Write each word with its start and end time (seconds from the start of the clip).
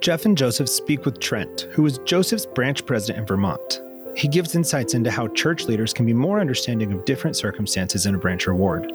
Jeff 0.00 0.24
and 0.24 0.38
Joseph 0.38 0.68
speak 0.68 1.04
with 1.04 1.18
Trent, 1.18 1.62
who 1.72 1.84
is 1.84 1.98
Joseph's 2.04 2.46
branch 2.46 2.86
president 2.86 3.18
in 3.18 3.26
Vermont. 3.26 3.82
He 4.16 4.28
gives 4.28 4.54
insights 4.54 4.94
into 4.94 5.10
how 5.10 5.26
church 5.28 5.64
leaders 5.64 5.92
can 5.92 6.06
be 6.06 6.12
more 6.12 6.38
understanding 6.38 6.92
of 6.92 7.04
different 7.04 7.36
circumstances 7.36 8.06
in 8.06 8.14
a 8.14 8.18
branch 8.18 8.46
or 8.46 8.54
ward. 8.54 8.92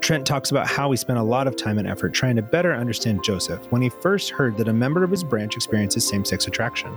Trent 0.00 0.24
talks 0.24 0.52
about 0.52 0.68
how 0.68 0.88
he 0.92 0.96
spent 0.96 1.18
a 1.18 1.22
lot 1.22 1.48
of 1.48 1.56
time 1.56 1.78
and 1.78 1.88
effort 1.88 2.14
trying 2.14 2.36
to 2.36 2.42
better 2.42 2.72
understand 2.72 3.24
Joseph 3.24 3.60
when 3.72 3.82
he 3.82 3.88
first 3.88 4.30
heard 4.30 4.56
that 4.56 4.68
a 4.68 4.72
member 4.72 5.02
of 5.02 5.10
his 5.10 5.24
branch 5.24 5.56
experiences 5.56 6.06
same 6.06 6.24
sex 6.24 6.46
attraction. 6.46 6.96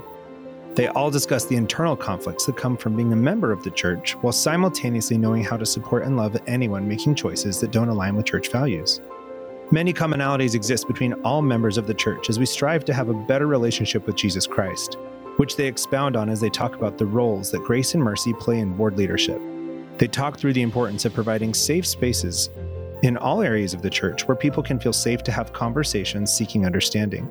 They 0.76 0.88
all 0.90 1.10
discuss 1.10 1.46
the 1.46 1.56
internal 1.56 1.96
conflicts 1.96 2.46
that 2.46 2.56
come 2.56 2.78
from 2.78 2.96
being 2.96 3.14
a 3.14 3.16
member 3.16 3.52
of 3.52 3.64
the 3.64 3.72
church 3.72 4.14
while 4.22 4.32
simultaneously 4.32 5.18
knowing 5.18 5.44
how 5.44 5.58
to 5.58 5.66
support 5.66 6.04
and 6.04 6.18
love 6.18 6.38
anyone 6.46 6.88
making 6.88 7.16
choices 7.16 7.60
that 7.62 7.72
don't 7.72 7.90
align 7.90 8.16
with 8.16 8.28
church 8.28 8.52
values. 8.52 9.02
Many 9.72 9.94
commonalities 9.94 10.56
exist 10.56 10.88
between 10.88 11.14
all 11.24 11.44
members 11.44 11.78
of 11.78 11.86
the 11.86 11.94
church 11.94 12.32
as 12.32 12.40
we 12.40 12.48
strive 12.48 12.84
to 12.86 12.94
have 12.94 13.10
a 13.10 13.14
better 13.14 13.46
relationship 13.46 14.08
with 14.08 14.16
Jesus 14.16 14.48
Christ, 14.48 14.98
which 15.38 15.58
they 15.58 15.68
expound 15.68 16.16
on 16.16 16.28
as 16.28 16.42
they 16.42 16.50
talk 16.50 16.74
about 16.74 16.98
the 16.98 17.06
roles 17.06 17.52
that 17.52 17.64
grace 17.64 17.94
and 17.94 18.04
mercy 18.04 18.34
play 18.34 18.58
in 18.58 18.76
ward 18.80 18.98
leadership. 18.98 19.40
They 20.00 20.08
talk 20.08 20.40
through 20.40 20.54
the 20.54 20.64
importance 20.64 21.06
of 21.06 21.14
providing 21.14 21.54
safe 21.54 21.86
spaces 21.86 22.50
in 23.04 23.16
all 23.16 23.44
areas 23.44 23.76
of 23.76 23.84
the 23.84 23.92
church 23.92 24.28
where 24.28 24.36
people 24.36 24.64
can 24.64 24.80
feel 24.80 24.92
safe 24.92 25.22
to 25.22 25.32
have 25.32 25.54
conversations 25.54 26.34
seeking 26.34 26.66
understanding. 26.66 27.30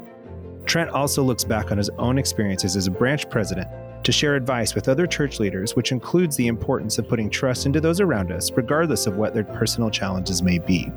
Trent 0.65 0.91
also 0.91 1.24
looks 1.24 1.43
back 1.43 1.73
on 1.73 1.79
his 1.79 1.91
own 1.98 2.18
experiences 2.18 2.77
as 2.77 2.87
a 2.87 2.93
branch 2.93 3.29
president 3.29 3.68
to 4.05 4.12
share 4.12 4.37
advice 4.37 4.77
with 4.77 4.88
other 4.88 5.09
church 5.09 5.41
leaders, 5.41 5.74
which 5.74 5.91
includes 5.91 6.37
the 6.37 6.46
importance 6.46 6.98
of 6.98 7.09
putting 7.09 7.30
trust 7.30 7.66
into 7.66 7.80
those 7.80 8.01
around 8.01 8.30
us, 8.30 8.52
regardless 8.52 9.09
of 9.09 9.16
what 9.16 9.35
their 9.35 9.43
personal 9.43 9.91
challenges 9.91 10.41
may 10.41 10.60
be. 10.60 10.93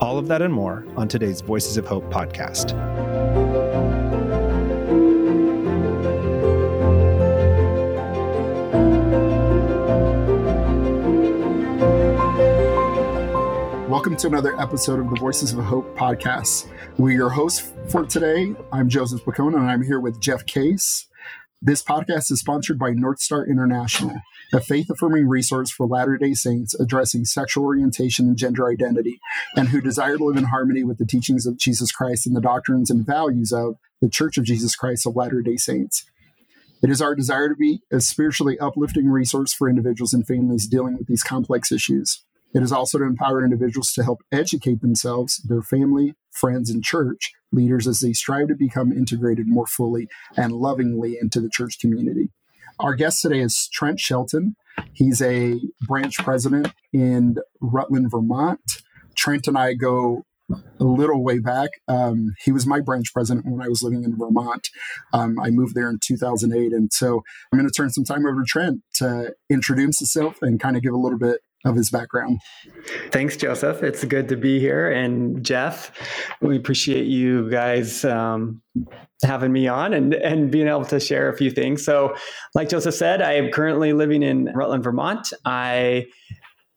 All 0.00 0.16
of 0.16 0.28
that 0.28 0.42
and 0.42 0.54
more 0.54 0.86
on 0.96 1.08
today's 1.08 1.40
Voices 1.40 1.76
of 1.76 1.84
Hope 1.84 2.04
podcast. 2.04 2.72
Welcome 13.88 14.16
to 14.18 14.28
another 14.28 14.58
episode 14.60 15.00
of 15.00 15.10
the 15.10 15.16
Voices 15.16 15.52
of 15.52 15.64
Hope 15.64 15.98
podcast. 15.98 16.68
We're 16.96 17.16
your 17.16 17.30
hosts 17.30 17.72
for 17.88 18.06
today. 18.06 18.54
I'm 18.70 18.88
Joseph 18.88 19.24
Bacona, 19.24 19.56
and 19.56 19.68
I'm 19.68 19.82
here 19.82 19.98
with 19.98 20.20
Jeff 20.20 20.46
Case. 20.46 21.08
This 21.60 21.82
podcast 21.82 22.30
is 22.30 22.38
sponsored 22.38 22.78
by 22.78 22.90
North 22.90 23.18
Star 23.18 23.44
International, 23.44 24.14
a 24.52 24.60
faith 24.60 24.88
affirming 24.90 25.26
resource 25.26 25.72
for 25.72 25.88
Latter 25.88 26.16
day 26.16 26.32
Saints 26.32 26.72
addressing 26.78 27.24
sexual 27.24 27.64
orientation 27.64 28.28
and 28.28 28.36
gender 28.36 28.70
identity, 28.70 29.18
and 29.56 29.68
who 29.68 29.80
desire 29.80 30.18
to 30.18 30.24
live 30.24 30.36
in 30.36 30.44
harmony 30.44 30.84
with 30.84 30.98
the 30.98 31.04
teachings 31.04 31.46
of 31.46 31.58
Jesus 31.58 31.90
Christ 31.90 32.28
and 32.28 32.36
the 32.36 32.40
doctrines 32.40 32.90
and 32.90 33.04
values 33.04 33.50
of 33.50 33.74
the 34.00 34.08
Church 34.08 34.38
of 34.38 34.44
Jesus 34.44 34.76
Christ 34.76 35.04
of 35.04 35.16
Latter 35.16 35.42
day 35.42 35.56
Saints. 35.56 36.04
It 36.80 36.90
is 36.90 37.02
our 37.02 37.16
desire 37.16 37.48
to 37.48 37.56
be 37.56 37.80
a 37.90 38.00
spiritually 38.00 38.56
uplifting 38.60 39.08
resource 39.08 39.52
for 39.52 39.68
individuals 39.68 40.14
and 40.14 40.24
families 40.24 40.68
dealing 40.68 40.96
with 40.96 41.08
these 41.08 41.24
complex 41.24 41.72
issues. 41.72 42.24
It 42.54 42.62
is 42.62 42.72
also 42.72 42.98
to 42.98 43.04
empower 43.04 43.44
individuals 43.44 43.92
to 43.92 44.04
help 44.04 44.20
educate 44.32 44.80
themselves, 44.80 45.42
their 45.44 45.62
family, 45.62 46.14
friends, 46.30 46.70
and 46.70 46.82
church 46.82 47.32
leaders 47.52 47.86
as 47.86 48.00
they 48.00 48.12
strive 48.12 48.48
to 48.48 48.54
become 48.54 48.92
integrated 48.92 49.46
more 49.48 49.66
fully 49.66 50.08
and 50.36 50.52
lovingly 50.52 51.16
into 51.20 51.40
the 51.40 51.50
church 51.50 51.78
community. 51.78 52.30
Our 52.80 52.94
guest 52.94 53.22
today 53.22 53.40
is 53.40 53.68
Trent 53.72 53.98
Shelton. 54.00 54.54
He's 54.92 55.20
a 55.20 55.60
branch 55.86 56.16
president 56.18 56.72
in 56.92 57.36
Rutland, 57.60 58.10
Vermont. 58.10 58.60
Trent 59.16 59.48
and 59.48 59.58
I 59.58 59.74
go 59.74 60.24
a 60.50 60.84
little 60.84 61.22
way 61.22 61.40
back. 61.40 61.70
Um, 61.88 62.34
he 62.42 62.52
was 62.52 62.66
my 62.66 62.80
branch 62.80 63.12
president 63.12 63.46
when 63.46 63.60
I 63.60 63.68
was 63.68 63.82
living 63.82 64.04
in 64.04 64.16
Vermont. 64.16 64.68
Um, 65.12 65.38
I 65.40 65.50
moved 65.50 65.74
there 65.74 65.90
in 65.90 65.98
2008. 66.02 66.72
And 66.72 66.92
so 66.92 67.22
I'm 67.52 67.58
going 67.58 67.68
to 67.68 67.74
turn 67.74 67.90
some 67.90 68.04
time 68.04 68.24
over 68.24 68.40
to 68.40 68.46
Trent 68.46 68.80
to 68.94 69.34
introduce 69.50 69.98
himself 69.98 70.38
and 70.40 70.60
kind 70.60 70.76
of 70.76 70.82
give 70.82 70.94
a 70.94 70.98
little 70.98 71.18
bit 71.18 71.40
of 71.68 71.76
his 71.76 71.90
background. 71.90 72.40
Thanks, 73.10 73.36
Joseph. 73.36 73.82
It's 73.82 74.04
good 74.04 74.28
to 74.28 74.36
be 74.36 74.58
here. 74.58 74.90
And 74.90 75.44
Jeff, 75.44 75.92
we 76.40 76.56
appreciate 76.56 77.06
you 77.06 77.50
guys 77.50 78.04
um, 78.04 78.62
having 79.22 79.52
me 79.52 79.68
on 79.68 79.92
and, 79.92 80.14
and 80.14 80.50
being 80.50 80.68
able 80.68 80.84
to 80.86 81.00
share 81.00 81.28
a 81.28 81.36
few 81.36 81.50
things. 81.50 81.84
So, 81.84 82.14
like 82.54 82.68
Joseph 82.68 82.94
said, 82.94 83.22
I 83.22 83.34
am 83.34 83.50
currently 83.50 83.92
living 83.92 84.22
in 84.22 84.46
Rutland, 84.54 84.84
Vermont. 84.84 85.32
I 85.44 86.06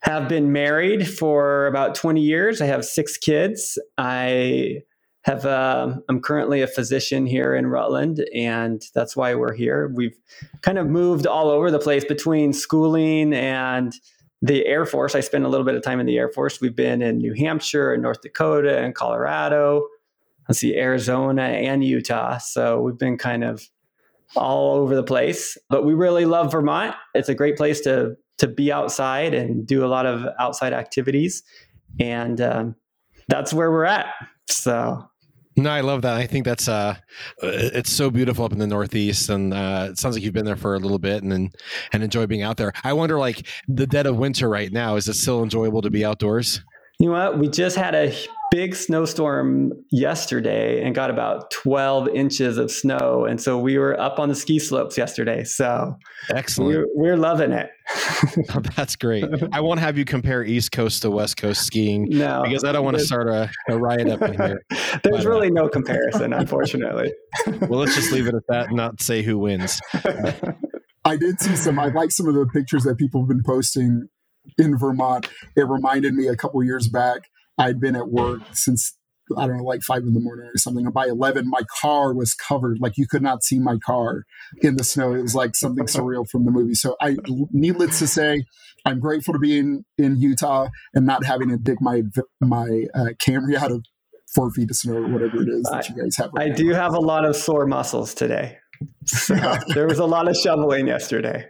have 0.03 0.27
been 0.27 0.51
married 0.51 1.07
for 1.07 1.67
about 1.67 1.95
20 1.95 2.21
years. 2.21 2.61
I 2.61 2.65
have 2.65 2.83
six 2.83 3.17
kids. 3.17 3.77
I 3.97 4.81
have 5.23 5.45
uh, 5.45 5.95
I'm 6.09 6.19
currently 6.19 6.61
a 6.61 6.67
physician 6.67 7.27
here 7.27 7.55
in 7.55 7.67
Rutland, 7.67 8.25
and 8.33 8.81
that's 8.95 9.15
why 9.15 9.35
we're 9.35 9.53
here. 9.53 9.91
We've 9.93 10.17
kind 10.61 10.79
of 10.79 10.87
moved 10.87 11.27
all 11.27 11.49
over 11.49 11.69
the 11.69 11.79
place 11.79 12.03
between 12.03 12.53
schooling 12.53 13.33
and 13.33 13.93
the 14.41 14.65
Air 14.65 14.85
Force. 14.85 15.15
I 15.15 15.19
spent 15.19 15.45
a 15.45 15.49
little 15.49 15.65
bit 15.65 15.75
of 15.75 15.83
time 15.83 15.99
in 15.99 16.05
the 16.05 16.17
Air 16.17 16.29
Force. 16.29 16.59
We've 16.61 16.75
been 16.75 17.01
in 17.01 17.17
New 17.19 17.33
Hampshire 17.33 17.93
and 17.93 18.01
North 18.01 18.21
Dakota 18.21 18.79
and 18.79 18.95
Colorado. 18.95 19.87
Let's 20.47 20.59
see, 20.59 20.75
Arizona 20.75 21.43
and 21.43 21.83
Utah. 21.83 22.37
So 22.39 22.81
we've 22.81 22.97
been 22.97 23.17
kind 23.17 23.43
of 23.43 23.63
all 24.35 24.75
over 24.75 24.95
the 24.95 25.03
place. 25.03 25.57
But 25.69 25.85
we 25.85 25.93
really 25.93 26.25
love 26.25 26.51
Vermont. 26.51 26.95
It's 27.13 27.29
a 27.29 27.35
great 27.35 27.57
place 27.57 27.81
to 27.81 28.15
to 28.37 28.47
be 28.47 28.71
outside 28.71 29.35
and 29.35 29.67
do 29.67 29.85
a 29.85 29.87
lot 29.87 30.07
of 30.07 30.25
outside 30.39 30.73
activities, 30.73 31.43
and 31.99 32.41
um, 32.41 32.75
that's 33.27 33.53
where 33.53 33.69
we're 33.69 33.85
at. 33.85 34.07
So 34.49 35.07
no, 35.55 35.69
I 35.69 35.81
love 35.81 36.01
that. 36.03 36.15
I 36.15 36.27
think 36.27 36.45
that's 36.45 36.67
uh, 36.67 36.95
it's 37.41 37.91
so 37.91 38.09
beautiful 38.09 38.45
up 38.45 38.53
in 38.53 38.59
the 38.59 38.67
Northeast, 38.67 39.29
and 39.29 39.53
uh, 39.53 39.87
it 39.91 39.97
sounds 39.97 40.15
like 40.15 40.23
you've 40.23 40.33
been 40.33 40.45
there 40.45 40.55
for 40.55 40.75
a 40.75 40.79
little 40.79 40.99
bit 40.99 41.23
and 41.23 41.53
and 41.91 42.03
enjoy 42.03 42.25
being 42.25 42.41
out 42.41 42.57
there. 42.57 42.71
I 42.83 42.93
wonder, 42.93 43.19
like 43.19 43.45
the 43.67 43.87
dead 43.87 44.05
of 44.05 44.17
winter 44.17 44.49
right 44.49 44.71
now, 44.71 44.95
is 44.95 45.07
it 45.07 45.13
still 45.13 45.43
enjoyable 45.43 45.81
to 45.81 45.89
be 45.89 46.05
outdoors? 46.05 46.61
You 47.01 47.07
know 47.07 47.13
what? 47.13 47.39
We 47.39 47.49
just 47.49 47.75
had 47.75 47.95
a 47.95 48.15
big 48.51 48.75
snowstorm 48.75 49.71
yesterday 49.89 50.83
and 50.83 50.93
got 50.93 51.09
about 51.09 51.49
12 51.49 52.09
inches 52.09 52.59
of 52.59 52.69
snow. 52.69 53.25
And 53.25 53.41
so 53.41 53.57
we 53.57 53.79
were 53.79 53.99
up 53.99 54.19
on 54.19 54.29
the 54.29 54.35
ski 54.35 54.59
slopes 54.59 54.99
yesterday. 54.99 55.43
So 55.43 55.95
excellent. 56.29 56.69
We're, 56.75 56.85
we're 56.93 57.17
loving 57.17 57.53
it. 57.53 57.71
oh, 58.53 58.59
that's 58.75 58.95
great. 58.95 59.25
I 59.51 59.61
won't 59.61 59.79
have 59.79 59.97
you 59.97 60.05
compare 60.05 60.43
East 60.43 60.73
Coast 60.73 61.01
to 61.01 61.09
West 61.09 61.37
Coast 61.37 61.63
skiing 61.63 62.07
no, 62.07 62.43
because 62.43 62.63
I 62.63 62.71
don't 62.71 62.85
want 62.85 62.99
to 62.99 63.03
start 63.03 63.29
a, 63.29 63.49
a 63.67 63.79
riot 63.79 64.07
up 64.07 64.21
in 64.21 64.33
here. 64.33 64.61
There's 64.69 65.01
but, 65.01 65.25
really 65.25 65.47
uh, 65.47 65.53
no 65.53 65.69
comparison, 65.69 66.33
unfortunately. 66.33 67.11
well, 67.61 67.79
let's 67.79 67.95
just 67.95 68.11
leave 68.11 68.27
it 68.27 68.35
at 68.35 68.43
that 68.49 68.67
and 68.67 68.77
not 68.77 69.01
say 69.01 69.23
who 69.23 69.39
wins. 69.39 69.81
I 71.03 71.17
did 71.17 71.41
see 71.41 71.55
some, 71.55 71.79
I 71.79 71.87
like 71.87 72.11
some 72.11 72.27
of 72.27 72.35
the 72.35 72.45
pictures 72.53 72.83
that 72.83 72.99
people 72.99 73.21
have 73.21 73.27
been 73.27 73.41
posting 73.43 74.07
in 74.57 74.77
Vermont. 74.77 75.27
It 75.55 75.67
reminded 75.67 76.13
me 76.13 76.27
a 76.27 76.35
couple 76.35 76.63
years 76.63 76.87
back, 76.87 77.29
I'd 77.57 77.79
been 77.79 77.95
at 77.95 78.09
work 78.09 78.41
since 78.53 78.97
I 79.37 79.47
don't 79.47 79.57
know, 79.57 79.63
like 79.63 79.81
five 79.81 80.03
in 80.03 80.13
the 80.13 80.19
morning 80.19 80.45
or 80.45 80.57
something. 80.57 80.85
And 80.85 80.93
by 80.93 81.05
11, 81.05 81.47
my 81.47 81.61
car 81.81 82.13
was 82.13 82.33
covered. 82.33 82.79
Like 82.79 82.97
you 82.97 83.07
could 83.07 83.21
not 83.21 83.43
see 83.43 83.59
my 83.59 83.77
car 83.77 84.25
in 84.61 84.75
the 84.75 84.83
snow. 84.83 85.13
It 85.13 85.21
was 85.21 85.35
like 85.35 85.55
something 85.55 85.85
surreal 85.85 86.27
from 86.29 86.45
the 86.45 86.51
movie. 86.51 86.73
So 86.73 86.95
I, 87.01 87.15
needless 87.51 87.99
to 87.99 88.07
say, 88.07 88.43
I'm 88.85 88.99
grateful 88.99 89.33
to 89.33 89.39
be 89.39 89.57
in, 89.57 89.85
in 89.97 90.17
Utah 90.17 90.67
and 90.93 91.05
not 91.05 91.25
having 91.25 91.49
to 91.49 91.57
dig 91.57 91.79
my, 91.81 92.03
my 92.41 92.85
uh, 92.93 93.09
Camry 93.25 93.55
out 93.55 93.71
of 93.71 93.85
four 94.33 94.51
feet 94.51 94.69
of 94.69 94.75
snow 94.75 94.95
or 94.95 95.07
whatever 95.07 95.41
it 95.41 95.49
is 95.49 95.63
that 95.71 95.87
you 95.89 96.01
guys 96.01 96.17
have. 96.17 96.31
Right 96.33 96.51
I 96.51 96.55
do 96.55 96.69
have 96.69 96.93
a 96.93 96.99
lot 96.99 97.25
of 97.25 97.35
sore 97.35 97.65
muscles 97.65 98.13
today. 98.13 98.57
So 99.05 99.35
there 99.75 99.85
was 99.85 99.99
a 99.99 100.05
lot 100.05 100.27
of 100.27 100.35
shoveling 100.35 100.87
yesterday. 100.87 101.47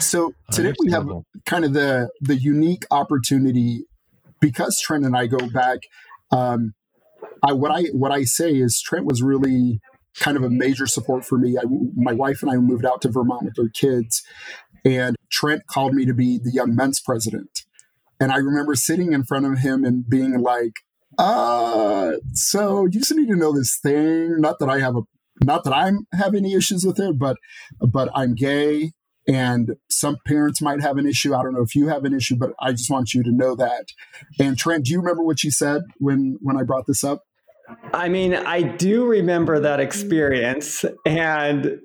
So 0.00 0.32
today 0.52 0.74
we 0.82 0.90
have 0.92 1.08
kind 1.44 1.64
of 1.64 1.72
the 1.72 2.10
the 2.20 2.36
unique 2.36 2.84
opportunity 2.90 3.84
because 4.40 4.80
Trent 4.80 5.04
and 5.04 5.16
I 5.16 5.26
go 5.26 5.38
back. 5.48 5.80
Um, 6.30 6.74
I, 7.42 7.52
what 7.52 7.70
I 7.70 7.84
what 7.92 8.12
I 8.12 8.24
say 8.24 8.52
is 8.52 8.80
Trent 8.80 9.06
was 9.06 9.22
really 9.22 9.80
kind 10.18 10.36
of 10.36 10.42
a 10.42 10.50
major 10.50 10.86
support 10.86 11.24
for 11.24 11.38
me. 11.38 11.56
I, 11.58 11.62
my 11.94 12.12
wife 12.12 12.42
and 12.42 12.50
I 12.50 12.56
moved 12.56 12.86
out 12.86 13.02
to 13.02 13.10
Vermont 13.10 13.44
with 13.44 13.58
our 13.58 13.68
kids, 13.68 14.22
and 14.84 15.16
Trent 15.30 15.66
called 15.66 15.94
me 15.94 16.06
to 16.06 16.14
be 16.14 16.38
the 16.38 16.50
young 16.52 16.74
men's 16.74 17.00
president. 17.00 17.62
And 18.18 18.32
I 18.32 18.36
remember 18.36 18.74
sitting 18.74 19.12
in 19.12 19.24
front 19.24 19.44
of 19.46 19.58
him 19.58 19.84
and 19.84 20.08
being 20.08 20.40
like, 20.40 20.72
uh, 21.18 22.12
so 22.32 22.86
you 22.86 22.98
just 22.98 23.14
need 23.14 23.28
to 23.28 23.36
know 23.36 23.52
this 23.52 23.78
thing. 23.78 24.40
Not 24.40 24.58
that 24.60 24.70
I 24.70 24.80
have 24.80 24.96
a 24.96 25.02
not 25.44 25.64
that 25.64 25.74
I'm 25.74 26.06
have 26.12 26.34
any 26.34 26.54
issues 26.54 26.84
with 26.84 26.98
it, 26.98 27.18
but 27.18 27.36
but 27.80 28.10
I'm 28.14 28.34
gay 28.34 28.92
and 29.28 29.76
some 29.90 30.18
parents 30.26 30.62
might 30.62 30.80
have 30.80 30.98
an 30.98 31.06
issue. 31.06 31.34
I 31.34 31.42
don't 31.42 31.54
know 31.54 31.62
if 31.62 31.74
you 31.74 31.88
have 31.88 32.04
an 32.04 32.14
issue, 32.14 32.36
but 32.36 32.52
I 32.60 32.72
just 32.72 32.90
want 32.90 33.12
you 33.12 33.22
to 33.24 33.32
know 33.32 33.56
that. 33.56 33.86
And 34.38 34.56
Trent, 34.56 34.84
do 34.84 34.92
you 34.92 35.00
remember 35.00 35.22
what 35.22 35.42
you 35.42 35.50
said 35.50 35.82
when 35.98 36.38
when 36.40 36.56
I 36.56 36.62
brought 36.62 36.86
this 36.86 37.02
up? 37.02 37.22
I 37.92 38.08
mean, 38.08 38.34
I 38.34 38.62
do 38.62 39.04
remember 39.04 39.58
that 39.60 39.80
experience 39.80 40.84
and 41.04 41.80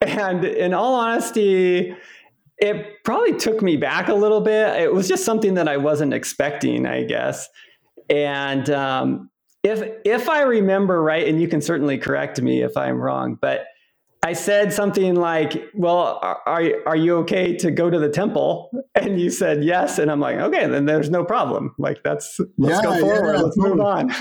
and 0.00 0.44
in 0.44 0.72
all 0.74 0.94
honesty, 0.94 1.94
it 2.58 3.04
probably 3.04 3.36
took 3.36 3.62
me 3.62 3.76
back 3.76 4.08
a 4.08 4.14
little 4.14 4.40
bit. 4.40 4.76
It 4.80 4.92
was 4.92 5.06
just 5.06 5.24
something 5.24 5.54
that 5.54 5.68
I 5.68 5.76
wasn't 5.76 6.14
expecting, 6.14 6.86
I 6.86 7.04
guess. 7.04 7.48
And 8.08 8.68
um, 8.70 9.30
if 9.62 9.98
if 10.04 10.28
I 10.28 10.42
remember 10.42 11.02
right, 11.02 11.26
and 11.26 11.40
you 11.40 11.48
can 11.48 11.60
certainly 11.60 11.98
correct 11.98 12.40
me 12.40 12.62
if 12.62 12.76
I'm 12.76 13.00
wrong, 13.00 13.36
but 13.40 13.66
I 14.30 14.32
said 14.32 14.72
something 14.72 15.16
like, 15.16 15.60
"Well, 15.74 16.20
are 16.22 16.70
are 16.86 16.94
you 16.94 17.16
okay 17.16 17.56
to 17.56 17.72
go 17.72 17.90
to 17.90 17.98
the 17.98 18.08
temple?" 18.08 18.70
And 18.94 19.20
you 19.20 19.28
said 19.28 19.64
yes, 19.64 19.98
and 19.98 20.08
I'm 20.08 20.20
like, 20.20 20.36
"Okay, 20.36 20.68
then 20.68 20.84
there's 20.84 21.10
no 21.10 21.24
problem. 21.24 21.74
Like 21.78 22.04
that's 22.04 22.38
let's 22.56 22.76
yeah, 22.76 22.82
go 22.82 23.00
forward. 23.00 23.34
Yeah, 23.34 23.42
let's 23.42 23.56
totally. 23.56 23.74
move 23.74 23.80
on." 23.84 24.12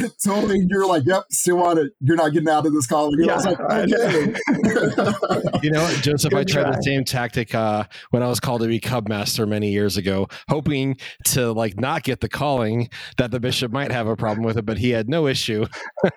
totally, 0.24 0.64
you're 0.68 0.86
like, 0.86 1.02
"Yep, 1.06 1.24
still 1.30 1.56
want 1.56 1.80
it. 1.80 1.92
You're 1.98 2.16
not 2.16 2.32
getting 2.32 2.48
out 2.48 2.64
of 2.64 2.72
this 2.72 2.86
call." 2.86 3.10
Yeah, 3.18 3.34
like, 3.34 3.58
okay. 3.58 4.32
you 5.64 5.72
know, 5.72 5.92
Joseph, 6.02 6.30
Good 6.30 6.38
I 6.38 6.44
tried 6.44 6.62
try. 6.62 6.76
the 6.76 6.82
same 6.82 7.02
tactic 7.02 7.52
uh, 7.52 7.82
when 8.10 8.22
I 8.22 8.28
was 8.28 8.38
called 8.38 8.60
to 8.60 8.68
be 8.68 8.78
Cub 8.78 9.08
Master 9.08 9.44
many 9.44 9.72
years 9.72 9.96
ago, 9.96 10.28
hoping 10.48 10.98
to 11.24 11.50
like 11.50 11.80
not 11.80 12.04
get 12.04 12.20
the 12.20 12.28
calling 12.28 12.90
that 13.16 13.32
the 13.32 13.40
bishop 13.40 13.72
might 13.72 13.90
have 13.90 14.06
a 14.06 14.14
problem 14.14 14.44
with 14.44 14.56
it, 14.56 14.64
but 14.64 14.78
he 14.78 14.90
had 14.90 15.08
no 15.08 15.26
issue 15.26 15.66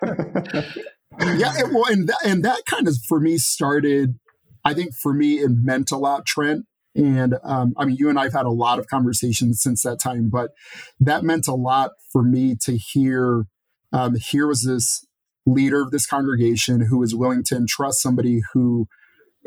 yeah, 1.20 1.52
it, 1.58 1.72
well, 1.72 1.86
and 1.86 2.08
that, 2.08 2.18
and 2.24 2.44
that 2.44 2.62
kind 2.66 2.88
of 2.88 2.96
for 3.08 3.20
me 3.20 3.38
started. 3.38 4.18
I 4.64 4.74
think 4.74 4.94
for 4.94 5.14
me 5.14 5.34
it 5.34 5.50
meant 5.50 5.90
a 5.90 5.96
lot, 5.96 6.26
Trent. 6.26 6.66
And 6.94 7.34
um, 7.44 7.74
I 7.76 7.84
mean, 7.84 7.96
you 7.98 8.08
and 8.08 8.18
I've 8.18 8.32
had 8.32 8.46
a 8.46 8.50
lot 8.50 8.78
of 8.78 8.86
conversations 8.86 9.60
since 9.62 9.82
that 9.82 10.00
time, 10.00 10.30
but 10.30 10.50
that 10.98 11.22
meant 11.24 11.46
a 11.46 11.54
lot 11.54 11.92
for 12.10 12.22
me 12.22 12.56
to 12.62 12.76
hear. 12.76 13.44
Um, 13.92 14.16
here 14.16 14.46
was 14.46 14.64
this 14.64 15.06
leader 15.46 15.82
of 15.82 15.90
this 15.90 16.06
congregation 16.06 16.86
who 16.86 16.98
was 16.98 17.14
willing 17.14 17.44
to 17.44 17.56
entrust 17.56 18.02
somebody 18.02 18.40
who, 18.52 18.86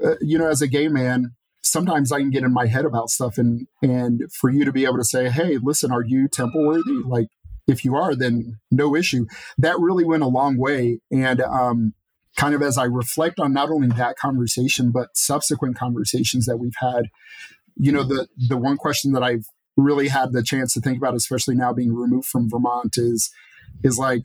uh, 0.03 0.15
you 0.21 0.37
know, 0.37 0.47
as 0.47 0.61
a 0.61 0.67
gay 0.67 0.87
man, 0.87 1.31
sometimes 1.61 2.11
I 2.11 2.19
can 2.19 2.29
get 2.29 2.43
in 2.43 2.53
my 2.53 2.67
head 2.67 2.85
about 2.85 3.09
stuff, 3.09 3.37
and 3.37 3.67
and 3.81 4.21
for 4.39 4.49
you 4.49 4.63
to 4.65 4.71
be 4.71 4.85
able 4.85 4.97
to 4.97 5.03
say, 5.03 5.29
"Hey, 5.29 5.57
listen, 5.61 5.91
are 5.91 6.03
you 6.05 6.27
temple 6.27 6.65
worthy?" 6.65 7.01
Like 7.05 7.27
if 7.69 7.85
you 7.85 7.95
are, 7.95 8.15
then 8.15 8.59
no 8.71 8.95
issue. 8.95 9.25
That 9.57 9.79
really 9.79 10.03
went 10.03 10.23
a 10.23 10.27
long 10.27 10.57
way. 10.57 10.99
And 11.11 11.41
um, 11.41 11.93
kind 12.35 12.55
of 12.55 12.61
as 12.61 12.77
I 12.77 12.85
reflect 12.85 13.39
on 13.39 13.53
not 13.53 13.69
only 13.69 13.89
that 13.89 14.17
conversation, 14.17 14.91
but 14.91 15.09
subsequent 15.13 15.77
conversations 15.77 16.45
that 16.45 16.57
we've 16.57 16.79
had, 16.79 17.03
you 17.77 17.91
know, 17.91 18.03
the 18.03 18.27
the 18.35 18.57
one 18.57 18.77
question 18.77 19.13
that 19.13 19.23
I've 19.23 19.45
really 19.77 20.09
had 20.09 20.33
the 20.33 20.43
chance 20.43 20.73
to 20.73 20.81
think 20.81 20.97
about, 20.97 21.15
especially 21.15 21.55
now 21.55 21.73
being 21.73 21.93
removed 21.95 22.27
from 22.27 22.49
Vermont, 22.49 22.97
is 22.97 23.31
is 23.83 23.97
like, 23.97 24.23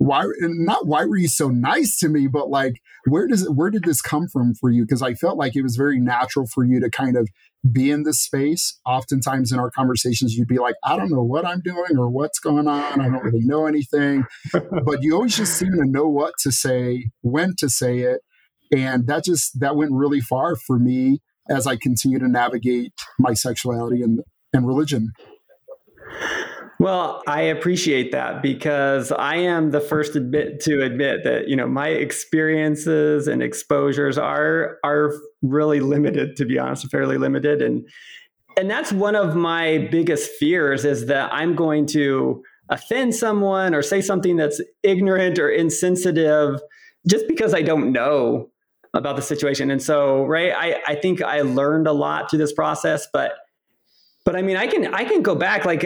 why 0.00 0.24
not 0.40 0.86
why 0.86 1.04
were 1.04 1.18
you 1.18 1.28
so 1.28 1.48
nice 1.48 1.98
to 1.98 2.08
me 2.08 2.26
but 2.26 2.48
like 2.48 2.80
where 3.06 3.26
does 3.26 3.42
it 3.42 3.54
where 3.54 3.68
did 3.68 3.84
this 3.84 4.00
come 4.00 4.28
from 4.28 4.54
for 4.54 4.70
you? 4.70 4.82
Because 4.82 5.02
i 5.02 5.12
felt 5.12 5.36
like 5.36 5.54
it 5.54 5.62
was 5.62 5.76
very 5.76 6.00
natural 6.00 6.46
for 6.46 6.64
you 6.64 6.80
to 6.80 6.88
kind 6.88 7.18
of 7.18 7.28
be 7.70 7.90
in 7.90 8.04
this 8.04 8.22
space. 8.22 8.80
Oftentimes 8.86 9.52
in 9.52 9.58
our 9.58 9.70
conversations 9.70 10.34
you'd 10.34 10.48
be 10.48 10.58
like 10.58 10.74
i 10.86 10.96
don't 10.96 11.10
know 11.10 11.22
what 11.22 11.44
i'm 11.44 11.60
doing 11.60 11.98
or 11.98 12.08
what's 12.08 12.38
going 12.38 12.66
on. 12.66 12.98
I 12.98 13.04
don't 13.10 13.22
really 13.22 13.44
know 13.44 13.66
anything. 13.66 14.24
But 14.84 15.02
you 15.02 15.14
always 15.14 15.36
just 15.36 15.58
seem 15.58 15.72
to 15.72 15.84
know 15.84 16.08
what 16.08 16.32
to 16.40 16.50
say 16.50 17.10
when 17.20 17.54
to 17.58 17.68
say 17.68 17.98
it. 17.98 18.22
And 18.74 19.06
that 19.06 19.24
just 19.24 19.60
that 19.60 19.76
went 19.76 19.92
really 19.92 20.20
far 20.20 20.56
for 20.56 20.78
me 20.78 21.18
as 21.50 21.66
i 21.66 21.76
continue 21.76 22.18
to 22.18 22.28
navigate 22.28 22.94
my 23.18 23.34
sexuality 23.34 24.00
and 24.00 24.20
and 24.54 24.66
religion 24.66 25.12
well, 26.80 27.22
I 27.26 27.42
appreciate 27.42 28.10
that 28.12 28.40
because 28.40 29.12
I 29.12 29.36
am 29.36 29.70
the 29.70 29.82
first 29.82 30.16
admit 30.16 30.60
to 30.60 30.82
admit 30.82 31.24
that 31.24 31.46
you 31.46 31.54
know 31.54 31.66
my 31.66 31.88
experiences 31.88 33.28
and 33.28 33.42
exposures 33.42 34.16
are 34.16 34.78
are 34.82 35.12
really 35.42 35.80
limited 35.80 36.36
to 36.36 36.46
be 36.46 36.58
honest, 36.58 36.90
fairly 36.90 37.18
limited 37.18 37.60
and 37.60 37.86
and 38.56 38.70
that's 38.70 38.92
one 38.92 39.14
of 39.14 39.36
my 39.36 39.88
biggest 39.90 40.30
fears 40.32 40.86
is 40.86 41.04
that 41.06 41.30
I'm 41.34 41.54
going 41.54 41.84
to 41.88 42.42
offend 42.70 43.14
someone 43.14 43.74
or 43.74 43.82
say 43.82 44.00
something 44.00 44.36
that's 44.36 44.60
ignorant 44.82 45.38
or 45.38 45.50
insensitive 45.50 46.62
just 47.06 47.28
because 47.28 47.52
I 47.52 47.60
don't 47.60 47.92
know 47.92 48.48
about 48.94 49.16
the 49.16 49.22
situation. 49.22 49.70
And 49.70 49.82
so, 49.82 50.24
right, 50.24 50.52
I, 50.56 50.82
I 50.86 50.94
think 50.94 51.22
I 51.22 51.42
learned 51.42 51.86
a 51.86 51.92
lot 51.92 52.30
through 52.30 52.38
this 52.38 52.54
process, 52.54 53.06
but 53.12 53.32
but 54.24 54.34
I 54.34 54.40
mean, 54.40 54.56
I 54.56 54.66
can 54.66 54.94
I 54.94 55.04
can 55.04 55.20
go 55.20 55.34
back 55.34 55.66
like 55.66 55.84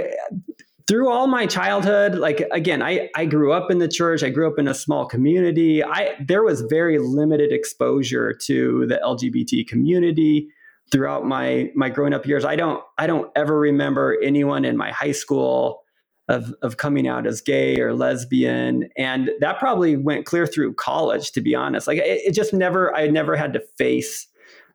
through 0.87 1.09
all 1.09 1.27
my 1.27 1.47
childhood 1.47 2.15
like 2.17 2.47
again 2.53 2.83
i 2.83 3.09
i 3.15 3.25
grew 3.25 3.53
up 3.53 3.71
in 3.71 3.79
the 3.79 3.89
church. 3.89 4.23
I 4.23 4.31
grew 4.31 4.47
up 4.47 4.59
in 4.59 4.69
a 4.69 4.75
small 4.75 5.07
community. 5.07 5.83
I 5.83 6.15
there 6.21 6.43
was 6.43 6.61
very 6.63 6.99
limited 6.99 7.53
exposure 7.53 8.33
to 8.45 8.87
the 8.87 9.01
lgbt 9.03 9.67
community 9.67 10.49
throughout 10.93 11.27
my 11.27 11.71
my 11.75 11.89
growing 11.89 12.13
up 12.13 12.27
years. 12.27 12.45
I 12.45 12.57
don't 12.57 12.83
i 12.99 13.07
don't 13.07 13.31
ever 13.35 13.59
remember 13.59 14.17
anyone 14.23 14.65
in 14.65 14.77
my 14.77 14.91
high 14.91 15.13
school 15.13 15.83
of 16.29 16.55
of 16.63 16.77
coming 16.77 17.07
out 17.07 17.27
as 17.27 17.41
gay 17.41 17.81
or 17.81 17.95
lesbian. 17.95 18.89
And 18.97 19.31
that 19.41 19.59
probably 19.59 19.97
went 19.97 20.27
clear 20.27 20.47
through 20.47 20.75
college 20.75 21.33
to 21.33 21.41
be 21.41 21.55
honest. 21.55 21.87
Like 21.87 21.99
it, 21.99 22.23
it 22.27 22.35
just 22.35 22.53
never 22.53 22.95
i 22.95 23.07
never 23.07 23.37
had 23.37 23.55
to 23.55 23.61
face 23.79 24.27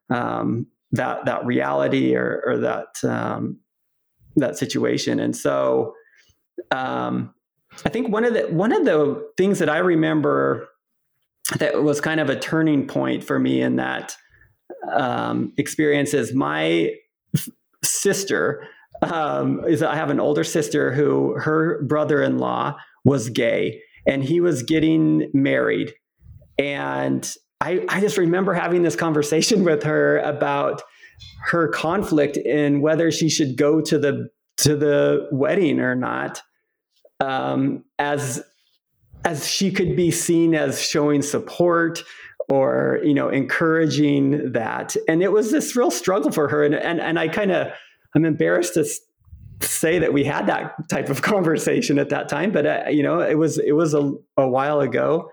um, 0.10 0.66
that 0.92 1.26
that 1.26 1.46
reality 1.46 2.16
or 2.16 2.42
or 2.46 2.58
that 2.58 3.04
um, 3.04 3.60
that 4.36 4.58
situation. 4.58 5.20
And 5.20 5.36
so 5.36 5.94
um, 6.72 7.34
I 7.86 7.90
think 7.90 8.12
one 8.12 8.26
of 8.26 8.34
the 8.34 8.42
one 8.48 8.72
of 8.72 8.86
the 8.86 9.30
things 9.38 9.60
that 9.60 9.70
I 9.70 9.78
remember 9.78 10.68
that 11.58 11.82
was 11.82 12.02
kind 12.02 12.20
of 12.20 12.30
a 12.30 12.40
turning 12.40 12.88
point 12.88 13.24
for 13.24 13.40
me 13.40 13.62
in 13.62 13.78
that 13.78 14.16
um, 14.92 15.54
experience 15.58 16.14
is 16.14 16.34
my 16.34 16.92
f- 17.36 17.50
sister 17.84 18.68
um, 19.02 19.64
is 19.68 19.82
I 19.82 19.96
have 19.96 20.10
an 20.10 20.20
older 20.20 20.44
sister 20.44 20.94
who 20.94 21.34
her 21.40 21.82
brother-in-law 21.84 22.76
was 23.06 23.30
gay 23.30 23.82
and 24.06 24.24
he 24.24 24.42
was 24.42 24.64
getting 24.64 25.30
married. 25.34 25.94
And 26.58 27.30
I, 27.62 27.86
I 27.90 28.02
just 28.02 28.18
remember 28.18 28.54
having 28.54 28.84
this 28.84 28.96
conversation 28.96 29.64
with 29.66 29.84
her 29.84 30.20
about 30.20 30.82
her 31.46 31.68
conflict 31.70 32.38
in 32.38 32.82
whether 32.82 33.12
she 33.12 33.30
should 33.30 33.58
go 33.58 33.82
to 33.82 33.98
the 33.98 34.30
to 34.58 34.76
the 34.76 35.28
wedding 35.32 35.80
or 35.80 35.96
not 35.96 36.42
um, 37.19 37.83
as 37.98 38.44
as 39.25 39.48
she 39.48 39.71
could 39.71 39.95
be 39.95 40.12
seen 40.12 40.56
as 40.56 40.81
showing 40.81 41.21
support 41.21 42.04
or 42.50 43.00
you 43.04 43.13
know 43.13 43.30
encouraging 43.30 44.51
that. 44.54 44.95
And 45.07 45.21
it 45.21 45.31
was 45.31 45.52
this 45.52 45.76
real 45.76 45.92
struggle 45.92 46.31
for 46.31 46.47
her. 46.47 46.64
And 46.64 46.76
and, 46.76 46.99
and 46.99 47.19
i 47.19 47.28
kind 47.28 47.52
of 47.52 47.71
i'm 48.16 48.26
embarrassed 48.26 48.73
to 48.76 48.85
say 49.61 49.99
that 49.99 50.14
we 50.14 50.23
had 50.23 50.47
that 50.47 50.73
type 50.90 51.09
of 51.09 51.21
conversation 51.33 51.99
at 51.99 52.09
that 52.09 52.30
time 52.30 52.52
but 52.52 52.66
uh, 52.66 52.90
you 52.90 53.04
know 53.04 53.19
it 53.19 53.38
was 53.38 53.57
it 53.59 53.73
was 53.73 53.94
a, 53.94 54.11
a 54.38 54.47
while 54.47 54.81
ago. 54.81 55.30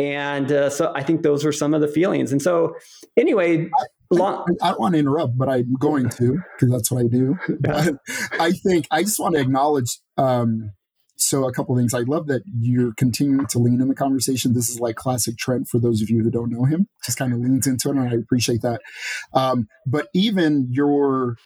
And 0.00 0.50
uh, 0.52 0.70
so 0.70 0.92
i 0.94 1.02
think 1.02 1.22
those 1.22 1.44
were 1.44 1.52
some 1.52 1.74
of 1.74 1.80
the 1.80 1.88
feelings. 1.88 2.32
And 2.32 2.40
so 2.40 2.74
anyway 3.16 3.68
I, 3.78 3.84
long, 4.10 4.46
I, 4.62 4.68
I 4.68 4.70
don't 4.70 4.80
want 4.80 4.94
to 4.94 5.00
interrupt 5.00 5.36
but 5.36 5.48
i'm 5.48 5.74
going 5.74 6.08
to 6.10 6.40
because 6.54 6.70
that's 6.70 6.90
what 6.90 7.04
i 7.04 7.08
do. 7.08 7.36
But 7.60 7.94
i 8.40 8.52
think 8.52 8.86
i 8.90 9.02
just 9.02 9.18
want 9.18 9.34
to 9.34 9.40
acknowledge 9.40 9.98
um, 10.16 10.72
so 11.18 11.48
a 11.48 11.52
couple 11.52 11.76
things. 11.76 11.94
I 11.94 12.00
love 12.00 12.28
that 12.28 12.42
you're 12.46 12.94
continuing 12.94 13.46
to 13.46 13.58
lean 13.58 13.80
in 13.80 13.88
the 13.88 13.94
conversation. 13.94 14.54
This 14.54 14.68
is 14.68 14.80
like 14.80 14.96
classic 14.96 15.36
Trent 15.36 15.68
for 15.68 15.78
those 15.78 16.00
of 16.00 16.08
you 16.08 16.22
who 16.22 16.30
don't 16.30 16.50
know 16.50 16.64
him. 16.64 16.86
Just 17.04 17.18
kind 17.18 17.32
of 17.32 17.40
leans 17.40 17.66
into 17.66 17.88
it, 17.88 17.96
and 17.96 18.08
I 18.08 18.14
appreciate 18.14 18.62
that. 18.62 18.80
Um, 19.34 19.66
but 19.84 20.08
even 20.14 20.68
your, 20.70 21.36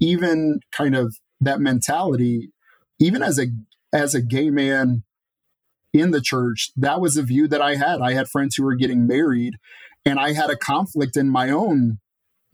even 0.00 0.60
kind 0.70 0.94
of 0.94 1.16
that 1.40 1.60
mentality, 1.60 2.52
even 3.00 3.22
as 3.22 3.38
a 3.38 3.46
as 3.92 4.14
a 4.14 4.22
gay 4.22 4.50
man 4.50 5.02
in 5.92 6.12
the 6.12 6.20
church, 6.20 6.70
that 6.76 7.00
was 7.00 7.16
a 7.16 7.22
view 7.22 7.48
that 7.48 7.60
I 7.60 7.74
had. 7.74 8.00
I 8.00 8.12
had 8.12 8.28
friends 8.28 8.54
who 8.54 8.64
were 8.64 8.76
getting 8.76 9.06
married, 9.06 9.54
and 10.04 10.20
I 10.20 10.32
had 10.32 10.50
a 10.50 10.56
conflict 10.56 11.16
in 11.16 11.28
my 11.28 11.50
own 11.50 11.98